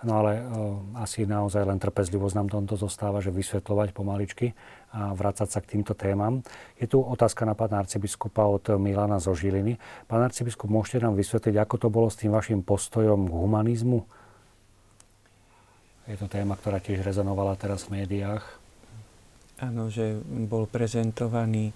No 0.01 0.17
ale 0.17 0.41
uh, 0.41 0.82
asi 0.97 1.29
naozaj 1.29 1.61
len 1.61 1.77
trpezlivosť 1.77 2.34
nám 2.34 2.49
tomto 2.49 2.73
zostáva, 2.73 3.21
že 3.21 3.29
vysvetľovať 3.29 3.93
pomaličky 3.93 4.49
a 4.97 5.13
vrácať 5.13 5.45
sa 5.45 5.61
k 5.61 5.77
týmto 5.77 5.93
témam. 5.93 6.41
Je 6.82 6.89
tu 6.89 6.97
otázka 6.97 7.45
na 7.45 7.53
pána 7.53 7.86
arcibiskupa 7.86 8.49
od 8.49 8.65
Milana 8.82 9.21
zo 9.21 9.38
Žiliny. 9.38 9.77
Pán 10.09 10.25
arcibiskup, 10.25 10.73
môžete 10.73 11.05
nám 11.05 11.13
vysvetliť, 11.13 11.53
ako 11.53 11.75
to 11.86 11.88
bolo 11.93 12.09
s 12.09 12.17
tým 12.17 12.34
vašim 12.34 12.65
postojom 12.65 13.29
k 13.29 13.36
humanizmu? 13.45 14.20
Je 16.12 16.20
to 16.20 16.28
téma, 16.28 16.59
ktorá 16.59 16.84
tiež 16.84 17.07
rezonovala 17.07 17.55
teraz 17.55 17.88
v 17.88 18.03
médiách. 18.03 18.43
Áno, 19.64 19.88
že 19.88 20.20
bol 20.28 20.68
prezentovaný 20.68 21.72
e, 21.72 21.74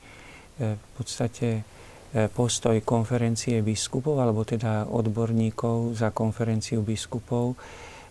v 0.75 0.87
podstate 0.99 1.63
e, 2.11 2.27
postoj 2.27 2.75
konferencie 2.83 3.63
biskupov, 3.63 4.19
alebo 4.19 4.43
teda 4.43 4.91
odborníkov 4.91 5.95
za 5.95 6.11
konferenciu 6.11 6.83
biskupov, 6.83 7.55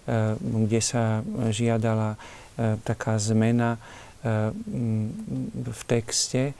Eh, 0.04 0.36
kde 0.36 0.80
sa 0.84 1.24
žiadala 1.48 2.20
taká 2.86 3.18
zmena 3.18 3.82
v 5.58 5.82
texte, 5.90 6.54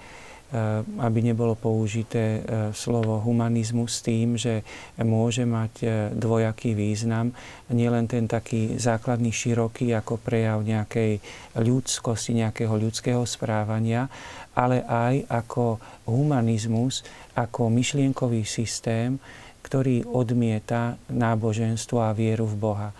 aby 0.98 1.18
nebolo 1.18 1.58
použité 1.58 2.46
slovo 2.70 3.18
humanizmus 3.18 3.98
s 3.98 4.04
tým, 4.06 4.38
že 4.38 4.62
môže 5.02 5.42
mať 5.42 5.82
dvojaký 6.14 6.78
význam. 6.78 7.34
Nielen 7.74 8.06
ten 8.06 8.30
taký 8.30 8.78
základný, 8.78 9.34
široký 9.34 9.90
ako 9.98 10.22
prejav 10.22 10.62
nejakej 10.62 11.18
ľudskosti, 11.58 12.38
nejakého 12.38 12.70
ľudského 12.70 13.26
správania, 13.26 14.06
ale 14.54 14.86
aj 14.86 15.26
ako 15.26 15.82
humanizmus, 16.06 17.02
ako 17.34 17.66
myšlienkový 17.74 18.46
systém, 18.46 19.18
ktorý 19.66 20.06
odmieta 20.06 20.94
náboženstvo 21.10 21.98
a 21.98 22.14
vieru 22.14 22.46
v 22.46 22.56
Boha 22.56 22.90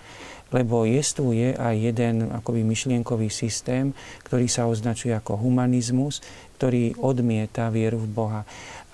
lebo 0.55 0.86
jestvuje 0.86 1.59
aj 1.59 1.74
jeden 1.74 2.31
akoby 2.31 2.62
myšlienkový 2.62 3.26
systém, 3.26 3.90
ktorý 4.22 4.47
sa 4.47 4.70
označuje 4.70 5.10
ako 5.10 5.35
humanizmus, 5.35 6.22
ktorý 6.56 6.97
odmieta 7.02 7.68
vieru 7.68 7.98
v 8.02 8.09
Boha. 8.09 8.43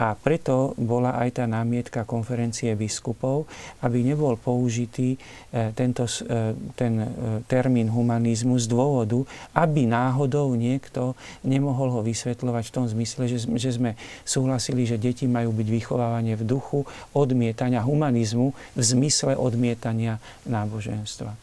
A 0.01 0.17
preto 0.17 0.73
bola 0.81 1.13
aj 1.21 1.37
tá 1.37 1.45
námietka 1.45 2.09
konferencie 2.09 2.73
biskupov, 2.73 3.45
aby 3.85 4.01
nebol 4.01 4.41
použitý 4.41 5.21
e, 5.53 5.77
tento, 5.77 6.09
e, 6.25 6.57
ten 6.73 7.05
e, 7.05 7.07
termín 7.45 7.93
humanizmu 7.93 8.57
z 8.57 8.65
dôvodu, 8.65 9.29
aby 9.53 9.85
náhodou 9.85 10.57
niekto 10.57 11.13
nemohol 11.45 11.93
ho 11.93 12.01
vysvetľovať 12.01 12.65
v 12.65 12.75
tom 12.81 12.89
zmysle, 12.89 13.29
že, 13.29 13.71
sme 13.77 13.93
súhlasili, 14.25 14.89
že 14.89 14.97
deti 14.97 15.29
majú 15.29 15.53
byť 15.53 15.69
vychovávané 15.69 16.33
v 16.33 16.49
duchu 16.49 16.89
odmietania 17.13 17.85
humanizmu 17.85 18.57
v 18.57 18.81
zmysle 18.81 19.37
odmietania 19.37 20.17
náboženstva. 20.49 21.37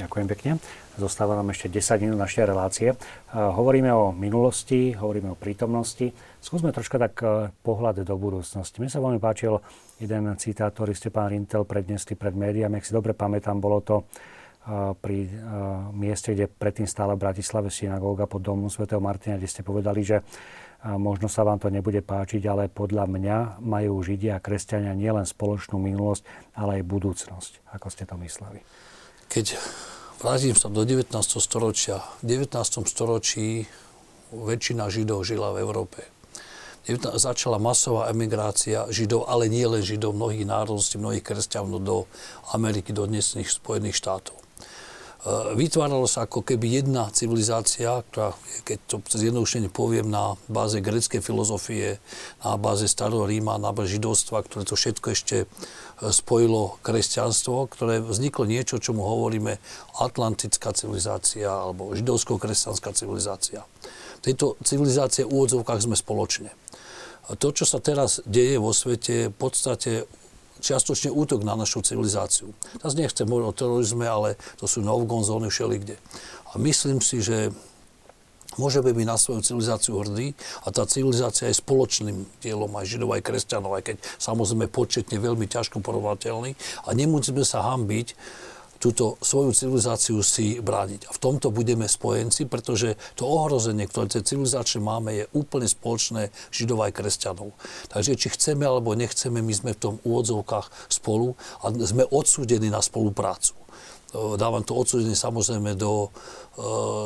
Ďakujem 0.00 0.26
pekne. 0.32 0.50
Zostáva 1.00 1.32
nám 1.32 1.56
ešte 1.56 1.72
10 1.72 2.04
minút 2.04 2.20
našej 2.20 2.44
relácie. 2.44 2.92
Hovoríme 3.32 3.88
o 3.88 4.12
minulosti, 4.12 4.92
hovoríme 4.92 5.32
o 5.32 5.40
prítomnosti. 5.40 6.12
Skúsme 6.44 6.76
troška 6.76 7.00
tak 7.00 7.14
e, 7.24 7.48
pohľad 7.64 8.04
do 8.04 8.16
budúcnosti. 8.20 8.84
Mne 8.84 8.92
sa 8.92 9.00
veľmi 9.00 9.16
páčil 9.16 9.56
jeden 9.96 10.28
citát, 10.36 10.68
ktorý 10.76 10.92
ste, 10.92 11.08
pán 11.08 11.32
Rintel, 11.32 11.64
prednesli 11.64 12.20
pred 12.20 12.36
médiami. 12.36 12.76
Ak 12.76 12.84
si 12.84 12.92
dobre 12.92 13.16
pamätám, 13.16 13.56
bolo 13.56 13.80
to 13.80 13.96
e, 14.00 14.04
pri 14.92 15.18
e, 15.24 15.30
mieste, 15.96 16.36
kde 16.36 16.52
predtým 16.52 16.84
stála 16.84 17.16
v 17.16 17.24
Bratislave 17.24 17.72
synagóga 17.72 18.28
pod 18.28 18.44
domom 18.44 18.68
svätého 18.68 19.00
Martina, 19.00 19.40
kde 19.40 19.48
ste 19.48 19.64
povedali, 19.64 20.04
že 20.04 20.20
možno 20.80 21.28
sa 21.28 21.44
vám 21.44 21.60
to 21.60 21.68
nebude 21.68 22.00
páčiť, 22.00 22.40
ale 22.48 22.72
podľa 22.72 23.04
mňa 23.04 23.36
majú 23.60 24.00
Židia 24.00 24.40
a 24.40 24.44
kresťania 24.44 24.96
nielen 24.96 25.28
spoločnú 25.28 25.76
minulosť, 25.76 26.24
ale 26.56 26.80
aj 26.80 26.88
budúcnosť. 26.88 27.52
Ako 27.76 27.92
ste 27.92 28.08
to 28.08 28.16
mysleli? 28.16 28.64
Keď 29.28 29.60
vrátim 30.20 30.54
sa 30.54 30.68
do 30.68 30.84
19. 30.84 31.10
storočia, 31.40 32.04
v 32.20 32.44
19. 32.44 32.84
storočí 32.84 33.64
väčšina 34.30 34.86
Židov 34.92 35.26
žila 35.26 35.56
v 35.56 35.64
Európe 35.64 36.20
začala 36.96 37.60
masová 37.60 38.08
emigrácia 38.08 38.88
Židov, 38.88 39.28
ale 39.28 39.52
nie 39.52 39.62
len 39.68 39.84
Židov, 39.84 40.16
mnohých 40.16 40.48
národností, 40.48 40.96
mnohých 40.96 41.22
kresťanov 41.22 41.80
do 41.84 41.96
Ameriky, 42.56 42.96
do 42.96 43.04
dnesných 43.04 43.46
Spojených 43.46 44.00
štátov. 44.00 44.39
E, 45.20 45.52
vytváralo 45.52 46.08
sa 46.08 46.24
ako 46.24 46.40
keby 46.40 46.80
jedna 46.80 47.12
civilizácia, 47.12 48.00
ktorá, 48.08 48.32
keď 48.64 48.78
to 48.88 48.96
zjednodušene 49.04 49.68
poviem, 49.68 50.08
na 50.08 50.40
báze 50.48 50.80
greckej 50.80 51.20
filozofie, 51.20 52.00
na 52.40 52.56
báze 52.56 52.88
starého 52.88 53.28
Ríma, 53.28 53.60
na 53.60 53.76
báze 53.76 54.00
židovstva, 54.00 54.40
ktoré 54.48 54.64
to 54.64 54.80
všetko 54.80 55.06
ešte 55.12 55.36
e, 55.44 55.46
spojilo 56.08 56.80
kresťanstvo, 56.80 57.68
ktoré 57.68 58.00
vzniklo 58.00 58.48
niečo, 58.48 58.80
čomu 58.80 59.04
hovoríme 59.04 59.60
atlantická 60.00 60.72
civilizácia 60.72 61.52
alebo 61.52 61.92
židovsko-kresťanská 61.92 62.96
civilizácia. 62.96 63.68
Tejto 64.24 64.56
civilizácie 64.64 65.28
v 65.28 65.32
úvodzovkách 65.36 65.84
sme 65.84 65.96
spoločne. 65.96 66.52
To, 67.30 67.54
čo 67.54 67.62
sa 67.62 67.78
teraz 67.78 68.18
deje 68.26 68.58
vo 68.58 68.74
svete, 68.74 69.30
v 69.30 69.36
podstate 69.36 70.08
čiastočne 70.60 71.10
útok 71.10 71.42
na 71.42 71.56
našu 71.56 71.80
civilizáciu. 71.82 72.52
Teraz 72.78 72.92
nechcem 72.94 73.26
hovoriť 73.26 73.48
o 73.48 73.56
terorizme, 73.56 74.06
ale 74.06 74.36
to 74.60 74.68
sú 74.68 74.84
novgon 74.84 75.24
zóny 75.24 75.48
všelikde. 75.48 75.96
A 76.52 76.60
myslím 76.60 77.00
si, 77.00 77.24
že 77.24 77.50
môžeme 78.58 78.90
byť 78.90 79.06
na 79.06 79.16
svoju 79.16 79.40
civilizáciu 79.46 80.02
hrdí 80.02 80.34
a 80.66 80.74
tá 80.74 80.82
civilizácia 80.84 81.46
je 81.46 81.60
spoločným 81.60 82.26
dielom 82.42 82.70
aj 82.74 82.86
židov, 82.86 83.14
aj 83.14 83.22
kresťanov, 83.22 83.78
aj 83.78 83.82
keď 83.94 83.96
samozrejme 84.18 84.66
početne 84.66 85.16
veľmi 85.22 85.46
ťažko 85.46 85.78
porovateľný 85.80 86.58
a 86.84 86.88
nemusíme 86.90 87.46
sa 87.46 87.62
hambiť, 87.62 88.18
túto 88.80 89.20
svoju 89.20 89.52
civilizáciu 89.52 90.24
si 90.24 90.56
brániť. 90.56 91.06
A 91.06 91.10
v 91.12 91.20
tomto 91.20 91.52
budeme 91.52 91.84
spojenci, 91.84 92.48
pretože 92.48 92.96
to 93.12 93.28
ohrozenie, 93.28 93.84
ktoré 93.84 94.08
civilizačne 94.08 94.80
máme, 94.80 95.10
je 95.20 95.24
úplne 95.36 95.68
spoločné 95.68 96.32
židov 96.48 96.88
aj 96.88 96.96
kresťanov. 96.96 97.52
Takže 97.92 98.16
či 98.16 98.32
chceme 98.32 98.64
alebo 98.64 98.96
nechceme, 98.96 99.44
my 99.44 99.52
sme 99.52 99.76
v 99.76 99.82
tom 99.84 99.94
úvodzovkách 100.00 100.88
spolu 100.88 101.36
a 101.60 101.68
sme 101.84 102.08
odsúdení 102.08 102.72
na 102.72 102.80
spoluprácu. 102.80 103.52
Dávam 104.10 104.66
to 104.66 104.74
odsúdenie 104.74 105.14
samozrejme 105.14 105.78
do, 105.78 106.10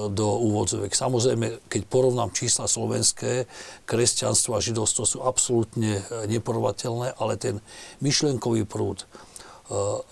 do 0.08 0.28
úvodzovek. 0.40 0.96
Samozrejme, 0.96 1.68
keď 1.68 1.82
porovnám 1.84 2.32
čísla 2.32 2.64
slovenské, 2.64 3.44
kresťanstvo 3.84 4.56
a 4.56 4.64
židovstvo 4.64 5.04
sú 5.04 5.18
absolútne 5.20 6.00
neporovateľné, 6.30 7.18
ale 7.20 7.36
ten 7.36 7.60
myšlienkový 8.00 8.64
prúd, 8.64 9.04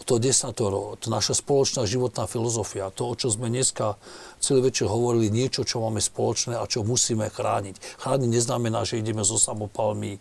to 0.09 0.15
desatoro, 0.17 0.97
to 0.97 1.13
naša 1.13 1.37
spoločná 1.37 1.85
životná 1.85 2.25
filozofia, 2.25 2.89
to, 2.89 3.05
o 3.05 3.13
čo 3.13 3.29
sme 3.29 3.53
dneska 3.53 4.01
celý 4.41 4.73
večer 4.73 4.89
hovorili, 4.89 5.29
niečo, 5.29 5.69
čo 5.69 5.85
máme 5.85 6.01
spoločné 6.01 6.57
a 6.57 6.65
čo 6.65 6.81
musíme 6.81 7.29
chrániť. 7.29 8.01
Chrániť 8.01 8.29
neznamená, 8.33 8.89
že 8.89 8.97
ideme 9.05 9.21
zo 9.21 9.37
samopalmi 9.37 10.17
eh, 10.17 10.21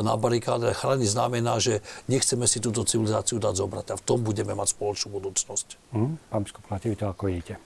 na 0.00 0.16
barikáde. 0.16 0.72
Chrániť 0.72 1.08
znamená, 1.12 1.60
že 1.60 1.84
nechceme 2.08 2.48
si 2.48 2.56
túto 2.64 2.88
civilizáciu 2.88 3.36
dať 3.36 3.54
zobrať 3.60 3.86
a 3.92 3.98
v 4.00 4.04
tom 4.08 4.24
budeme 4.24 4.56
mať 4.56 4.72
spoločnú 4.72 5.12
budúcnosť. 5.12 5.92
Hmm, 5.92 6.16
pán 6.32 6.40
biskup, 6.48 6.64
vy 6.72 6.96
to 6.96 7.12
ako 7.12 7.28
idete? 7.28 7.60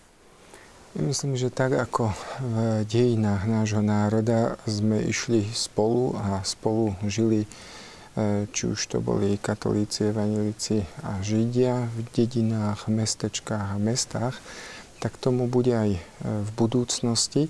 Myslím, 0.99 1.39
že 1.39 1.55
tak 1.55 1.71
ako 1.79 2.11
v 2.43 2.83
dejinách 2.83 3.47
nášho 3.47 3.79
národa 3.79 4.59
sme 4.67 4.99
išli 5.07 5.47
spolu 5.55 6.19
a 6.19 6.43
spolu 6.43 6.99
žili 7.07 7.47
či 8.51 8.67
už 8.67 8.81
to 8.91 8.99
boli 8.99 9.39
katolíci, 9.39 10.11
evangelíci 10.11 10.83
a 11.07 11.23
židia 11.23 11.87
v 11.95 11.99
dedinách, 12.11 12.91
mestečkách 12.91 13.79
a 13.79 13.79
mestách, 13.79 14.37
tak 14.99 15.15
tomu 15.17 15.47
bude 15.47 15.71
aj 15.73 15.91
e, 15.95 16.01
v 16.43 16.51
budúcnosti 16.59 17.47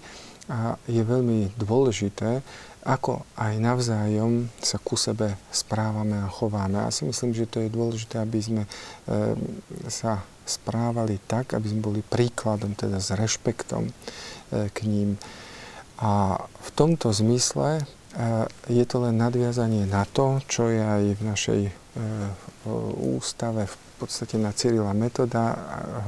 a 0.52 0.76
je 0.84 1.00
veľmi 1.00 1.56
dôležité, 1.56 2.44
ako 2.84 3.24
aj 3.40 3.54
navzájom 3.56 4.52
sa 4.60 4.76
ku 4.80 5.00
sebe 5.00 5.36
správame 5.48 6.20
a 6.20 6.32
chováme. 6.32 6.80
Ja 6.80 6.92
si 6.92 7.08
myslím, 7.08 7.32
že 7.32 7.48
to 7.48 7.64
je 7.64 7.72
dôležité, 7.72 8.20
aby 8.20 8.38
sme 8.40 8.62
e, 8.64 8.70
sa 9.88 10.20
správali 10.44 11.16
tak, 11.24 11.56
aby 11.56 11.66
sme 11.72 11.80
boli 11.80 12.00
príkladom, 12.04 12.74
teda 12.74 12.98
s 12.98 13.14
rešpektom 13.14 13.86
k 14.50 14.78
ním. 14.82 15.14
A 16.02 16.42
v 16.42 16.68
tomto 16.74 17.14
zmysle 17.14 17.86
je 18.66 18.84
to 18.90 18.96
len 19.06 19.14
nadviazanie 19.22 19.86
na 19.86 20.02
to, 20.02 20.42
čo 20.50 20.66
je 20.66 20.82
aj 20.82 21.02
v 21.14 21.22
našej 21.22 21.60
e, 21.66 21.72
ústave 22.98 23.70
v 23.70 23.76
podstate 24.02 24.34
na 24.34 24.50
Cyrila 24.50 24.90
metoda. 24.90 25.54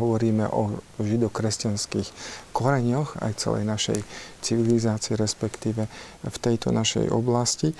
Hovoríme 0.02 0.50
o 0.50 0.82
židokresťanských 0.98 2.08
koreňoch 2.50 3.22
aj 3.22 3.32
celej 3.38 3.64
našej 3.68 3.98
civilizácie, 4.42 5.14
respektíve 5.14 5.86
v 6.26 6.36
tejto 6.42 6.74
našej 6.74 7.06
oblasti. 7.06 7.70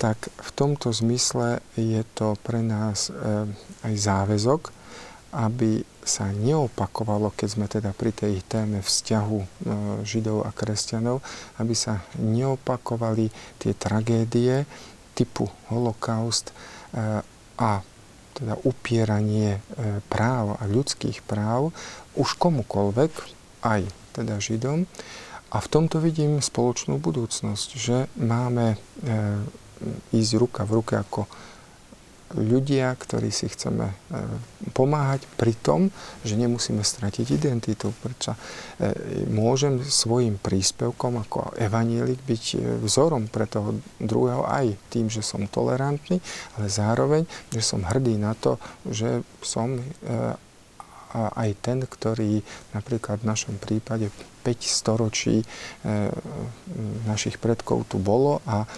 Tak 0.00 0.32
v 0.32 0.50
tomto 0.56 0.88
zmysle 0.96 1.60
je 1.76 2.00
to 2.16 2.40
pre 2.40 2.64
nás 2.64 3.12
e, 3.12 3.44
aj 3.84 3.94
záväzok, 3.94 4.72
aby 5.36 5.84
sa 6.00 6.32
neopakovalo, 6.32 7.32
keď 7.36 7.48
sme 7.48 7.66
teda 7.68 7.92
pri 7.92 8.12
tej 8.12 8.40
téme 8.48 8.80
vzťahu 8.80 9.38
e, 9.40 9.46
Židov 10.04 10.48
a 10.48 10.50
kresťanov, 10.52 11.20
aby 11.60 11.74
sa 11.76 12.00
neopakovali 12.16 13.28
tie 13.60 13.72
tragédie 13.76 14.64
typu 15.12 15.48
holokaust 15.68 16.50
e, 16.50 16.54
a 17.60 17.70
teda 18.32 18.54
upieranie 18.64 19.60
e, 19.60 20.00
práv 20.08 20.56
a 20.56 20.64
ľudských 20.64 21.20
práv 21.24 21.76
už 22.16 22.40
komukolvek, 22.40 23.12
aj 23.60 23.84
teda 24.16 24.40
Židom. 24.40 24.88
A 25.50 25.56
v 25.58 25.68
tomto 25.68 26.00
vidím 26.00 26.38
spoločnú 26.38 27.02
budúcnosť, 27.02 27.68
že 27.74 28.06
máme 28.14 28.78
ísť 30.14 30.32
ruka 30.38 30.62
v 30.62 30.78
ruke 30.78 30.94
ako 30.94 31.26
ľudia, 32.34 32.94
ktorí 32.94 33.34
si 33.34 33.50
chceme 33.50 33.90
e, 33.90 33.94
pomáhať 34.70 35.26
pri 35.34 35.54
tom, 35.58 35.90
že 36.22 36.38
nemusíme 36.38 36.82
stratiť 36.82 37.26
identitu. 37.34 37.90
Prečo 37.90 38.34
e, 38.34 38.38
môžem 39.26 39.82
svojim 39.82 40.38
príspevkom 40.38 41.18
ako 41.26 41.58
evanielik 41.58 42.22
byť 42.22 42.44
e, 42.54 42.58
vzorom 42.86 43.26
pre 43.26 43.50
toho 43.50 43.82
druhého 43.98 44.46
aj 44.46 44.78
tým, 44.94 45.10
že 45.10 45.26
som 45.26 45.42
tolerantný, 45.50 46.22
ale 46.54 46.66
zároveň, 46.70 47.26
že 47.50 47.62
som 47.62 47.82
hrdý 47.82 48.14
na 48.14 48.38
to, 48.38 48.62
že 48.86 49.26
som 49.42 49.82
aj 51.14 51.50
ten, 51.60 51.82
ktorý 51.82 52.40
napríklad 52.72 53.22
v 53.22 53.28
našom 53.28 53.58
prípade 53.58 54.08
5 54.40 54.64
storočí 54.64 55.42
e, 55.42 55.46
našich 57.04 57.36
predkov 57.36 57.84
tu 57.92 58.00
bolo 58.00 58.40
a 58.48 58.64
e, 58.64 58.68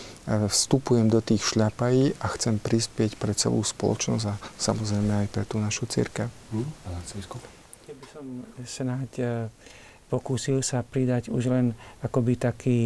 vstupujem 0.51 1.07
do 1.07 1.23
tých 1.23 1.55
šľapají 1.55 2.19
a 2.19 2.27
chcem 2.35 2.59
prispieť 2.59 3.15
pre 3.15 3.33
celú 3.37 3.63
spoločnosť 3.63 4.25
a 4.27 4.35
samozrejme 4.59 5.13
aj 5.23 5.29
pre 5.31 5.45
tú 5.47 5.63
našu 5.63 5.87
církev. 5.87 6.27
Hm? 6.51 6.67
Keby 7.87 8.05
som 8.11 8.25
snáď 8.67 9.11
e, 9.19 9.25
pokúsil 10.11 10.61
sa 10.67 10.83
pridať 10.83 11.31
už 11.31 11.49
len 11.49 11.67
akoby 12.05 12.37
taký 12.37 12.81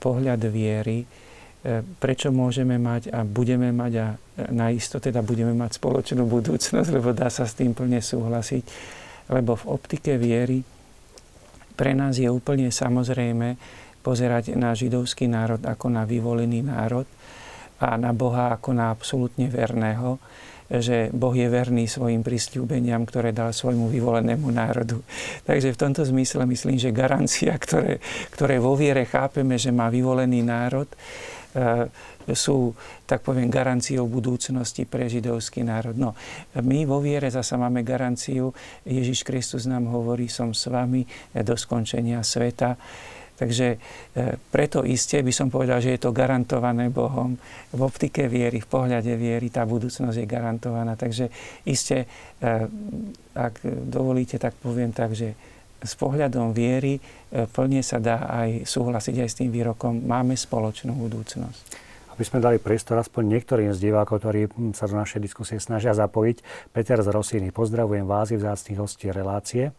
pohľad 0.00 0.48
viery, 0.48 1.04
prečo 2.00 2.32
môžeme 2.32 2.80
mať 2.80 3.12
a 3.12 3.20
budeme 3.20 3.68
mať 3.68 3.92
a 4.00 4.06
naisto 4.54 5.02
teda 5.02 5.20
budeme 5.20 5.52
mať 5.52 5.82
spoločnú 5.82 6.24
budúcnosť, 6.30 6.88
lebo 6.94 7.10
dá 7.10 7.26
sa 7.28 7.44
s 7.44 7.58
tým 7.58 7.74
plne 7.74 7.98
súhlasiť, 7.98 8.64
lebo 9.34 9.58
v 9.58 9.64
optike 9.68 10.14
viery 10.14 10.62
pre 11.78 11.94
nás 11.94 12.18
je 12.18 12.26
úplne 12.26 12.70
samozrejme 12.70 13.54
pozerať 14.02 14.54
na 14.54 14.74
židovský 14.74 15.30
národ 15.30 15.62
ako 15.62 15.90
na 15.90 16.02
vyvolený 16.02 16.66
národ 16.66 17.06
a 17.78 17.94
na 17.94 18.10
Boha 18.10 18.54
ako 18.54 18.74
na 18.74 18.90
absolútne 18.90 19.46
verného, 19.46 20.18
že 20.68 21.08
Boh 21.14 21.32
je 21.32 21.48
verný 21.48 21.88
svojim 21.88 22.20
prísľubeniam, 22.20 23.06
ktoré 23.08 23.32
dal 23.32 23.56
svojmu 23.56 23.88
vyvolenému 23.88 24.48
národu. 24.52 25.00
Takže 25.48 25.72
v 25.72 25.80
tomto 25.80 26.02
zmysle 26.04 26.44
myslím, 26.44 26.76
že 26.76 26.92
garancia, 26.92 27.54
ktoré, 27.56 28.02
ktoré 28.34 28.60
vo 28.60 28.76
viere 28.76 29.08
chápeme, 29.08 29.56
že 29.56 29.72
má 29.72 29.88
vyvolený 29.88 30.44
národ, 30.44 30.90
e, 30.90 30.96
sú, 32.32 32.76
tak 33.08 33.24
poviem, 33.24 33.48
garanciou 33.48 34.04
budúcnosti 34.08 34.84
pre 34.84 35.08
židovský 35.08 35.64
národ. 35.64 35.96
No, 35.96 36.12
my 36.58 36.84
vo 36.84 37.00
viere 37.00 37.28
zasa 37.32 37.56
máme 37.56 37.84
garanciu, 37.86 38.52
Ježiš 38.84 39.24
Kristus 39.24 39.64
nám 39.64 39.88
hovorí, 39.88 40.28
som 40.28 40.52
s 40.52 40.68
vami 40.68 41.04
do 41.32 41.54
skončenia 41.56 42.20
sveta. 42.20 42.76
Takže 43.38 43.66
e, 43.70 43.78
preto 44.50 44.82
iste 44.82 45.22
by 45.22 45.30
som 45.30 45.46
povedal, 45.46 45.78
že 45.78 45.94
je 45.94 46.02
to 46.02 46.10
garantované 46.10 46.90
Bohom. 46.90 47.38
V 47.70 47.80
optike 47.86 48.26
viery, 48.26 48.58
v 48.58 48.66
pohľade 48.66 49.14
viery 49.14 49.46
tá 49.46 49.62
budúcnosť 49.62 50.18
je 50.18 50.26
garantovaná. 50.26 50.98
Takže 50.98 51.30
iste, 51.62 52.10
e, 52.42 52.66
ak 53.38 53.62
dovolíte, 53.62 54.42
tak 54.42 54.58
poviem 54.58 54.90
tak, 54.90 55.14
že 55.14 55.38
s 55.78 55.94
pohľadom 55.94 56.50
viery 56.50 56.98
e, 56.98 57.00
plne 57.46 57.86
sa 57.86 58.02
dá 58.02 58.26
aj 58.26 58.66
súhlasiť 58.66 59.22
aj 59.22 59.28
s 59.30 59.38
tým 59.38 59.54
výrokom, 59.54 60.02
máme 60.02 60.34
spoločnú 60.34 60.90
budúcnosť 60.98 61.87
aby 62.18 62.26
sme 62.26 62.42
dali 62.42 62.58
priestor 62.58 62.98
aspoň 62.98 63.38
niektorým 63.38 63.70
z 63.70 63.78
divákov, 63.78 64.26
ktorí 64.26 64.50
sa 64.74 64.90
do 64.90 64.98
našej 64.98 65.22
diskusie 65.22 65.62
snažia 65.62 65.94
zapojiť. 65.94 66.42
Peter 66.74 66.98
z 66.98 67.14
Rosíny, 67.14 67.54
pozdravujem 67.54 68.10
vás 68.10 68.34
i 68.34 68.74
hostí 68.74 69.06
relácie. 69.14 69.70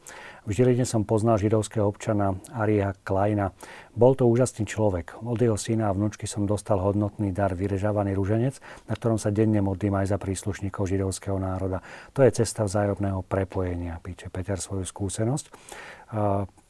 V 0.48 0.56
Žiline 0.56 0.88
som 0.88 1.03
poznal 1.03 1.36
židovského 1.36 1.84
občana 1.84 2.40
Aria 2.56 2.95
Kleina. 3.03 3.52
Bol 3.91 4.16
to 4.16 4.24
úžasný 4.24 4.64
človek. 4.64 5.20
Od 5.20 5.36
jeho 5.36 5.60
syna 5.60 5.91
a 5.91 5.95
vnúčky 5.95 6.32
som 6.32 6.48
dostal 6.48 6.80
hodnotný 6.80 7.36
dar 7.36 7.52
vyrežávaný 7.60 8.16
ruženec, 8.16 8.56
na 8.88 8.95
ktorom 8.95 9.20
sa 9.20 9.36
denne 9.36 9.60
modlím 9.60 9.99
aj 9.99 10.16
za 10.16 10.18
príslušníkov 10.18 10.88
židovského 10.88 11.36
národa. 11.36 11.84
To 12.16 12.24
je 12.24 12.32
cesta 12.40 12.64
vzájomného 12.64 13.20
prepojenia, 13.28 13.99
píše 13.99 14.32
Peter 14.32 14.56
svoju 14.56 14.88
skúsenosť 14.88 15.52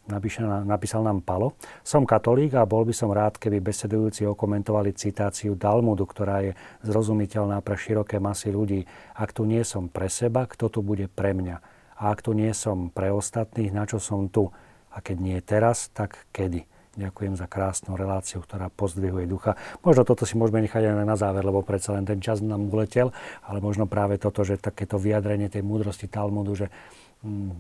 napísal, 0.09 0.65
napísal 0.65 1.05
nám 1.05 1.21
Palo. 1.21 1.55
Som 1.85 2.03
katolík 2.03 2.57
a 2.57 2.65
bol 2.65 2.83
by 2.83 2.93
som 2.93 3.13
rád, 3.13 3.37
keby 3.37 3.61
besedujúci 3.61 4.25
okomentovali 4.25 4.97
citáciu 4.97 5.53
Dalmudu, 5.53 6.09
ktorá 6.09 6.41
je 6.43 6.57
zrozumiteľná 6.81 7.61
pre 7.61 7.77
široké 7.77 8.17
masy 8.17 8.49
ľudí. 8.49 8.89
Ak 9.13 9.31
tu 9.31 9.45
nie 9.45 9.61
som 9.61 9.87
pre 9.87 10.09
seba, 10.09 10.49
kto 10.49 10.67
tu 10.73 10.79
bude 10.81 11.05
pre 11.05 11.37
mňa? 11.37 11.61
A 11.99 12.09
ak 12.09 12.25
tu 12.25 12.33
nie 12.33 12.51
som 12.57 12.89
pre 12.89 13.13
ostatných, 13.13 13.69
na 13.69 13.85
čo 13.85 14.01
som 14.01 14.27
tu? 14.27 14.49
A 14.89 15.05
keď 15.05 15.17
nie 15.21 15.37
teraz, 15.45 15.93
tak 15.93 16.25
kedy? 16.33 16.65
Ďakujem 16.99 17.37
za 17.39 17.47
krásnu 17.47 17.95
reláciu, 17.95 18.43
ktorá 18.43 18.67
pozdvihuje 18.67 19.29
ducha. 19.29 19.55
Možno 19.85 20.03
toto 20.03 20.27
si 20.27 20.35
môžeme 20.35 20.59
nechať 20.65 20.89
aj 20.89 21.07
na 21.07 21.15
záver, 21.15 21.45
lebo 21.45 21.63
predsa 21.63 21.95
len 21.95 22.03
ten 22.03 22.19
čas 22.19 22.43
nám 22.43 22.67
uletel, 22.67 23.15
ale 23.45 23.63
možno 23.63 23.87
práve 23.87 24.19
toto, 24.19 24.43
že 24.43 24.59
takéto 24.59 24.99
vyjadrenie 24.99 25.47
tej 25.47 25.63
múdrosti 25.63 26.11
Talmudu, 26.11 26.59
že 26.59 26.67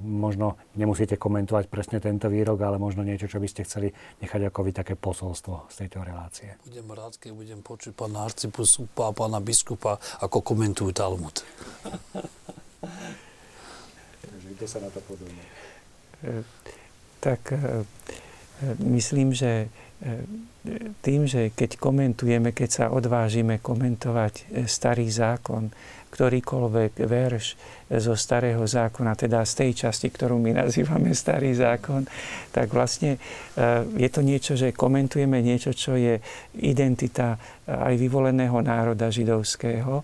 možno 0.03 0.55
nemusíte 0.79 1.19
komentovať 1.19 1.67
presne 1.67 1.99
tento 1.99 2.31
výrok, 2.31 2.63
ale 2.63 2.79
možno 2.79 3.03
niečo, 3.03 3.27
čo 3.27 3.43
by 3.43 3.47
ste 3.51 3.67
chceli 3.67 3.91
nechať 4.23 4.47
ako 4.47 4.59
vy 4.63 4.71
také 4.71 4.95
posolstvo 4.95 5.67
z 5.67 5.75
tejto 5.83 5.99
relácie. 5.99 6.55
Budem 6.63 6.87
rád, 6.95 7.19
keď 7.19 7.31
budem 7.35 7.59
počuť 7.59 7.91
pána 7.91 8.23
arcibiskupa 8.23 9.11
a 9.11 9.15
pána 9.15 9.43
biskupa, 9.43 9.99
ako 10.23 10.39
komentujú 10.39 10.95
Talmud. 10.95 11.35
Takže 14.23 14.47
kto 14.55 14.65
sa 14.67 14.79
na 14.79 14.89
to 14.95 15.03
podobne? 15.03 15.43
Tak 17.19 17.51
e, 17.51 17.83
myslím, 18.79 19.35
že 19.35 19.67
e, 19.67 20.23
tým, 21.03 21.27
že 21.27 21.51
keď 21.51 21.75
komentujeme, 21.79 22.55
keď 22.55 22.69
sa 22.71 22.85
odvážime 22.91 23.59
komentovať 23.59 24.33
e, 24.35 24.43
starý 24.67 25.07
zákon, 25.11 25.71
ktorýkoľvek 26.09 27.05
verš 27.05 27.45
zo 27.89 28.13
starého 28.17 28.61
zákona, 28.65 29.13
teda 29.13 29.45
z 29.45 29.53
tej 29.65 29.71
časti, 29.85 30.09
ktorú 30.09 30.41
my 30.41 30.57
nazývame 30.57 31.13
starý 31.13 31.53
zákon, 31.53 32.05
tak 32.49 32.73
vlastne 32.73 33.17
e, 33.17 33.19
je 33.97 34.09
to 34.09 34.21
niečo, 34.25 34.53
že 34.57 34.73
komentujeme 34.73 35.41
niečo, 35.41 35.73
čo 35.73 35.93
je 35.97 36.17
identita 36.61 37.37
aj 37.65 37.93
vyvoleného 37.97 38.57
národa 38.61 39.09
židovského. 39.09 40.01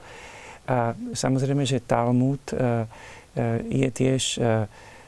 A 0.66 0.98
samozrejme, 1.14 1.66
že 1.66 1.86
Talmud 1.86 2.42
e, 2.50 2.54
e, 2.54 2.62
je 3.70 3.90
tiež 3.90 4.24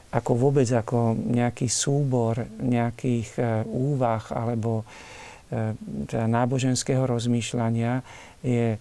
ako 0.08 0.32
vôbec 0.40 0.64
ako 0.72 1.12
nejaký 1.12 1.68
súbor 1.68 2.40
nejakých 2.64 3.60
úvah 3.68 4.24
alebo 4.32 4.88
teda 6.08 6.24
náboženského 6.24 7.04
rozmýšľania 7.04 8.00
je 8.40 8.80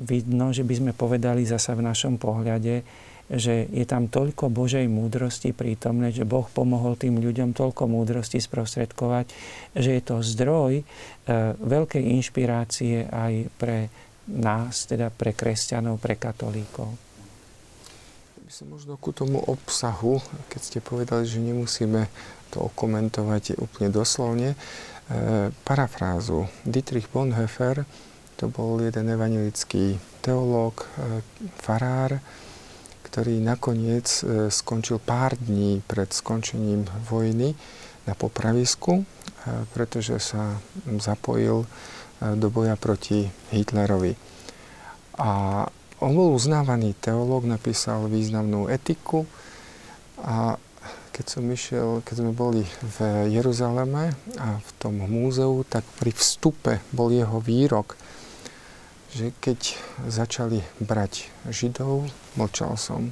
vidno, 0.00 0.50
že 0.54 0.64
by 0.64 0.74
sme 0.76 0.92
povedali 0.92 1.46
zasa 1.46 1.76
v 1.76 1.86
našom 1.86 2.16
pohľade, 2.16 2.82
že 3.30 3.70
je 3.70 3.86
tam 3.86 4.10
toľko 4.10 4.50
Božej 4.50 4.90
múdrosti 4.90 5.54
prítomné, 5.54 6.10
že 6.10 6.26
Boh 6.26 6.50
pomohol 6.50 6.98
tým 6.98 7.22
ľuďom 7.22 7.54
toľko 7.54 7.86
múdrosti 7.86 8.42
sprostredkovať, 8.42 9.30
že 9.78 9.90
je 9.94 10.02
to 10.02 10.18
zdroj 10.18 10.82
e, 10.82 10.84
veľkej 11.54 12.02
inšpirácie 12.18 13.06
aj 13.06 13.46
pre 13.54 13.86
nás, 14.26 14.90
teda 14.90 15.14
pre 15.14 15.30
kresťanov, 15.30 16.02
pre 16.02 16.18
katolíkov. 16.18 16.90
By 18.42 18.50
som 18.50 18.66
možno 18.74 18.98
ku 18.98 19.14
tomu 19.14 19.38
obsahu, 19.46 20.18
keď 20.50 20.60
ste 20.60 20.78
povedali, 20.82 21.22
že 21.22 21.38
nemusíme 21.38 22.10
to 22.50 22.66
okomentovať 22.66 23.62
úplne 23.62 23.94
doslovne, 23.94 24.58
e, 24.58 24.58
parafrázu. 25.62 26.50
Dietrich 26.66 27.06
Bonhoeffer 27.06 27.86
to 28.40 28.48
bol 28.48 28.80
jeden 28.80 29.12
evangelický 29.12 30.00
teológ, 30.24 30.88
e, 30.96 31.20
farár, 31.60 32.24
ktorý 33.04 33.36
nakoniec 33.36 34.08
e, 34.24 34.48
skončil 34.48 34.96
pár 34.96 35.36
dní 35.36 35.84
pred 35.84 36.08
skončením 36.08 36.88
vojny 37.04 37.52
na 38.08 38.16
popravisku, 38.16 39.04
e, 39.04 39.04
pretože 39.76 40.16
sa 40.24 40.56
zapojil 40.88 41.68
do 42.20 42.52
boja 42.52 42.76
proti 42.76 43.32
Hitlerovi. 43.48 44.12
A 45.16 45.64
on 46.04 46.12
bol 46.12 46.36
uznávaný 46.36 46.92
teológ, 46.96 47.48
napísal 47.48 48.12
významnú 48.12 48.68
etiku 48.68 49.24
a 50.20 50.60
keď 51.16 51.24
som 51.28 51.44
išiel, 51.48 51.88
keď 52.04 52.14
sme 52.24 52.32
boli 52.32 52.64
v 52.80 53.28
Jeruzaleme 53.28 54.16
a 54.40 54.60
v 54.60 54.70
tom 54.80 55.00
múzeu, 55.00 55.64
tak 55.68 55.84
pri 56.00 56.12
vstupe 56.12 56.80
bol 56.92 57.12
jeho 57.12 57.40
výrok, 57.40 57.96
že 59.10 59.34
keď 59.42 59.74
začali 60.06 60.62
brať 60.78 61.26
Židov, 61.50 62.06
mlčal 62.38 62.78
som. 62.78 63.10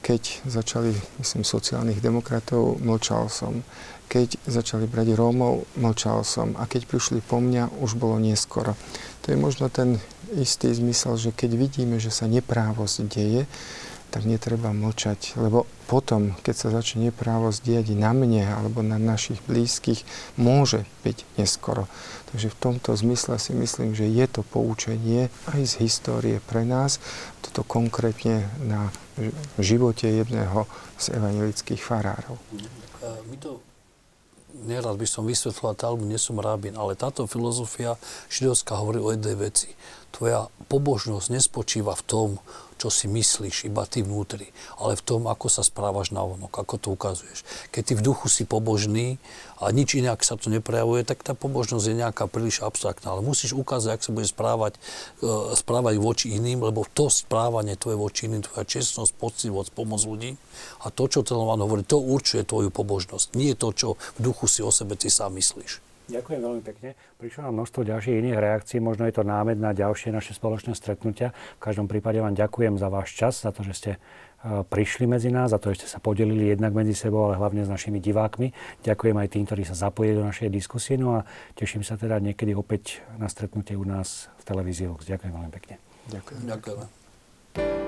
Keď 0.00 0.48
začali, 0.48 0.96
myslím, 1.20 1.44
sociálnych 1.44 2.00
demokratov, 2.00 2.80
mlčal 2.80 3.28
som. 3.28 3.62
Keď 4.10 4.42
začali 4.48 4.90
brať 4.90 5.14
Rómov, 5.14 5.70
mlčal 5.78 6.26
som. 6.26 6.56
A 6.58 6.66
keď 6.66 6.88
prišli 6.90 7.22
po 7.22 7.38
mňa, 7.38 7.70
už 7.78 7.94
bolo 7.94 8.18
neskoro. 8.18 8.74
To 9.22 9.26
je 9.30 9.38
možno 9.38 9.70
ten 9.70 10.02
istý 10.34 10.72
zmysel, 10.72 11.14
že 11.20 11.30
keď 11.30 11.50
vidíme, 11.54 11.96
že 12.02 12.10
sa 12.10 12.26
neprávosť 12.26 12.96
deje, 13.06 13.42
tak 14.10 14.26
netreba 14.26 14.74
mlčať, 14.74 15.38
lebo 15.38 15.70
potom, 15.86 16.34
keď 16.42 16.54
sa 16.54 16.68
začne 16.74 17.08
neprávosť 17.08 17.62
diať 17.62 17.86
na 17.94 18.10
mne 18.10 18.42
alebo 18.42 18.82
na 18.82 18.98
našich 18.98 19.38
blízkych, 19.46 20.02
môže 20.34 20.82
byť 21.06 21.22
neskoro. 21.38 21.86
Takže 22.30 22.48
v 22.50 22.60
tomto 22.62 22.94
zmysle 22.94 23.42
si 23.42 23.52
myslím, 23.58 23.90
že 23.94 24.06
je 24.06 24.26
to 24.30 24.46
poučenie 24.46 25.28
aj 25.50 25.60
z 25.66 25.74
histórie 25.82 26.38
pre 26.38 26.62
nás, 26.62 27.02
toto 27.42 27.66
konkrétne 27.66 28.46
na 28.62 28.94
živote 29.58 30.06
jedného 30.06 30.70
z 30.94 31.18
evangelických 31.18 31.82
farárov. 31.82 32.38
My 33.26 33.36
to 33.42 33.58
nerad 34.62 34.96
by 34.96 35.06
som 35.08 35.24
vysvetloval 35.24 35.74
Talmud, 35.74 36.06
nie 36.06 36.20
som 36.20 36.36
rábin, 36.38 36.76
ale 36.76 36.98
táto 36.98 37.24
filozofia 37.24 37.96
židovská 38.28 38.76
hovorí 38.76 39.00
o 39.00 39.10
jednej 39.10 39.34
veci. 39.34 39.72
Tvoja 40.12 40.46
pobožnosť 40.68 41.32
nespočíva 41.32 41.96
v 41.96 42.04
tom, 42.06 42.28
čo 42.80 42.88
si 42.88 43.12
myslíš, 43.12 43.68
iba 43.68 43.84
ty 43.84 44.00
vnútri, 44.00 44.48
ale 44.80 44.96
v 44.96 45.04
tom, 45.04 45.28
ako 45.28 45.52
sa 45.52 45.60
správaš 45.60 46.16
na 46.16 46.24
vonok, 46.24 46.48
ako 46.48 46.74
to 46.80 46.88
ukazuješ. 46.96 47.44
Keď 47.68 47.82
ty 47.84 47.92
v 47.92 48.04
duchu 48.08 48.32
si 48.32 48.48
pobožný 48.48 49.20
a 49.60 49.68
nič 49.68 50.00
inak 50.00 50.24
sa 50.24 50.40
to 50.40 50.48
neprejavuje, 50.48 51.04
tak 51.04 51.20
tá 51.20 51.36
pobožnosť 51.36 51.84
je 51.84 52.00
nejaká 52.00 52.24
príliš 52.24 52.64
abstraktná. 52.64 53.12
Ale 53.12 53.20
musíš 53.20 53.52
ukázať, 53.52 54.00
ak 54.00 54.04
sa 54.08 54.10
bude 54.16 54.24
správať, 54.24 54.80
e, 55.20 55.52
správať 55.52 56.00
voči 56.00 56.32
iným, 56.32 56.64
lebo 56.64 56.88
to 56.88 57.12
správanie 57.12 57.76
tvoje 57.76 58.00
voči 58.00 58.32
iným, 58.32 58.48
tvoja 58.48 58.64
čestnosť, 58.64 59.12
poctivosť, 59.20 59.76
pomoc 59.76 60.00
ľudí 60.00 60.40
a 60.80 60.88
to, 60.88 61.04
čo 61.04 61.20
Telovan 61.20 61.60
hovorí, 61.60 61.84
to 61.84 62.00
určuje 62.00 62.48
tvoju 62.48 62.72
pobožnosť. 62.72 63.36
Nie 63.36 63.52
to, 63.52 63.76
čo 63.76 63.88
v 64.16 64.32
duchu 64.32 64.48
si 64.48 64.64
o 64.64 64.72
sebe 64.72 64.96
ty 64.96 65.12
sám 65.12 65.36
myslíš. 65.36 65.89
Ďakujem 66.10 66.40
veľmi 66.42 66.62
pekne. 66.66 66.98
Prišlo 67.22 67.46
nám 67.46 67.62
množstvo 67.62 67.86
ďalších 67.86 68.18
iných 68.18 68.38
reakcií, 68.38 68.78
možno 68.82 69.06
je 69.06 69.14
to 69.14 69.22
námed 69.22 69.56
na 69.62 69.70
ďalšie 69.70 70.10
naše 70.10 70.34
spoločné 70.34 70.74
stretnutia. 70.74 71.30
V 71.58 71.62
každom 71.62 71.86
prípade 71.86 72.18
vám 72.18 72.34
ďakujem 72.34 72.76
za 72.76 72.90
váš 72.90 73.14
čas, 73.14 73.38
za 73.40 73.54
to, 73.54 73.62
že 73.62 73.74
ste 73.74 73.92
prišli 74.72 75.04
medzi 75.04 75.28
nás 75.28 75.52
a 75.52 75.60
to 75.60 75.68
ešte 75.68 75.84
sa 75.84 76.00
podelili 76.00 76.48
jednak 76.48 76.72
medzi 76.72 76.96
sebou, 76.96 77.28
ale 77.28 77.36
hlavne 77.36 77.60
s 77.62 77.70
našimi 77.70 78.00
divákmi. 78.00 78.50
Ďakujem 78.80 79.16
aj 79.20 79.28
tým, 79.36 79.44
ktorí 79.44 79.62
sa 79.68 79.76
zapojili 79.76 80.16
do 80.16 80.24
našej 80.24 80.48
diskusie. 80.48 80.96
No 80.96 81.20
a 81.20 81.28
teším 81.52 81.84
sa 81.84 82.00
teda 82.00 82.16
niekedy 82.18 82.56
opäť 82.56 83.04
na 83.20 83.28
stretnutie 83.28 83.76
u 83.76 83.84
nás 83.84 84.32
v 84.40 84.42
televízii 84.48 84.88
Lux. 84.88 85.04
Ďakujem 85.04 85.32
veľmi 85.32 85.52
pekne. 85.52 85.76
Ďakujem. 86.08 86.40
Ďakujem. 86.48 87.79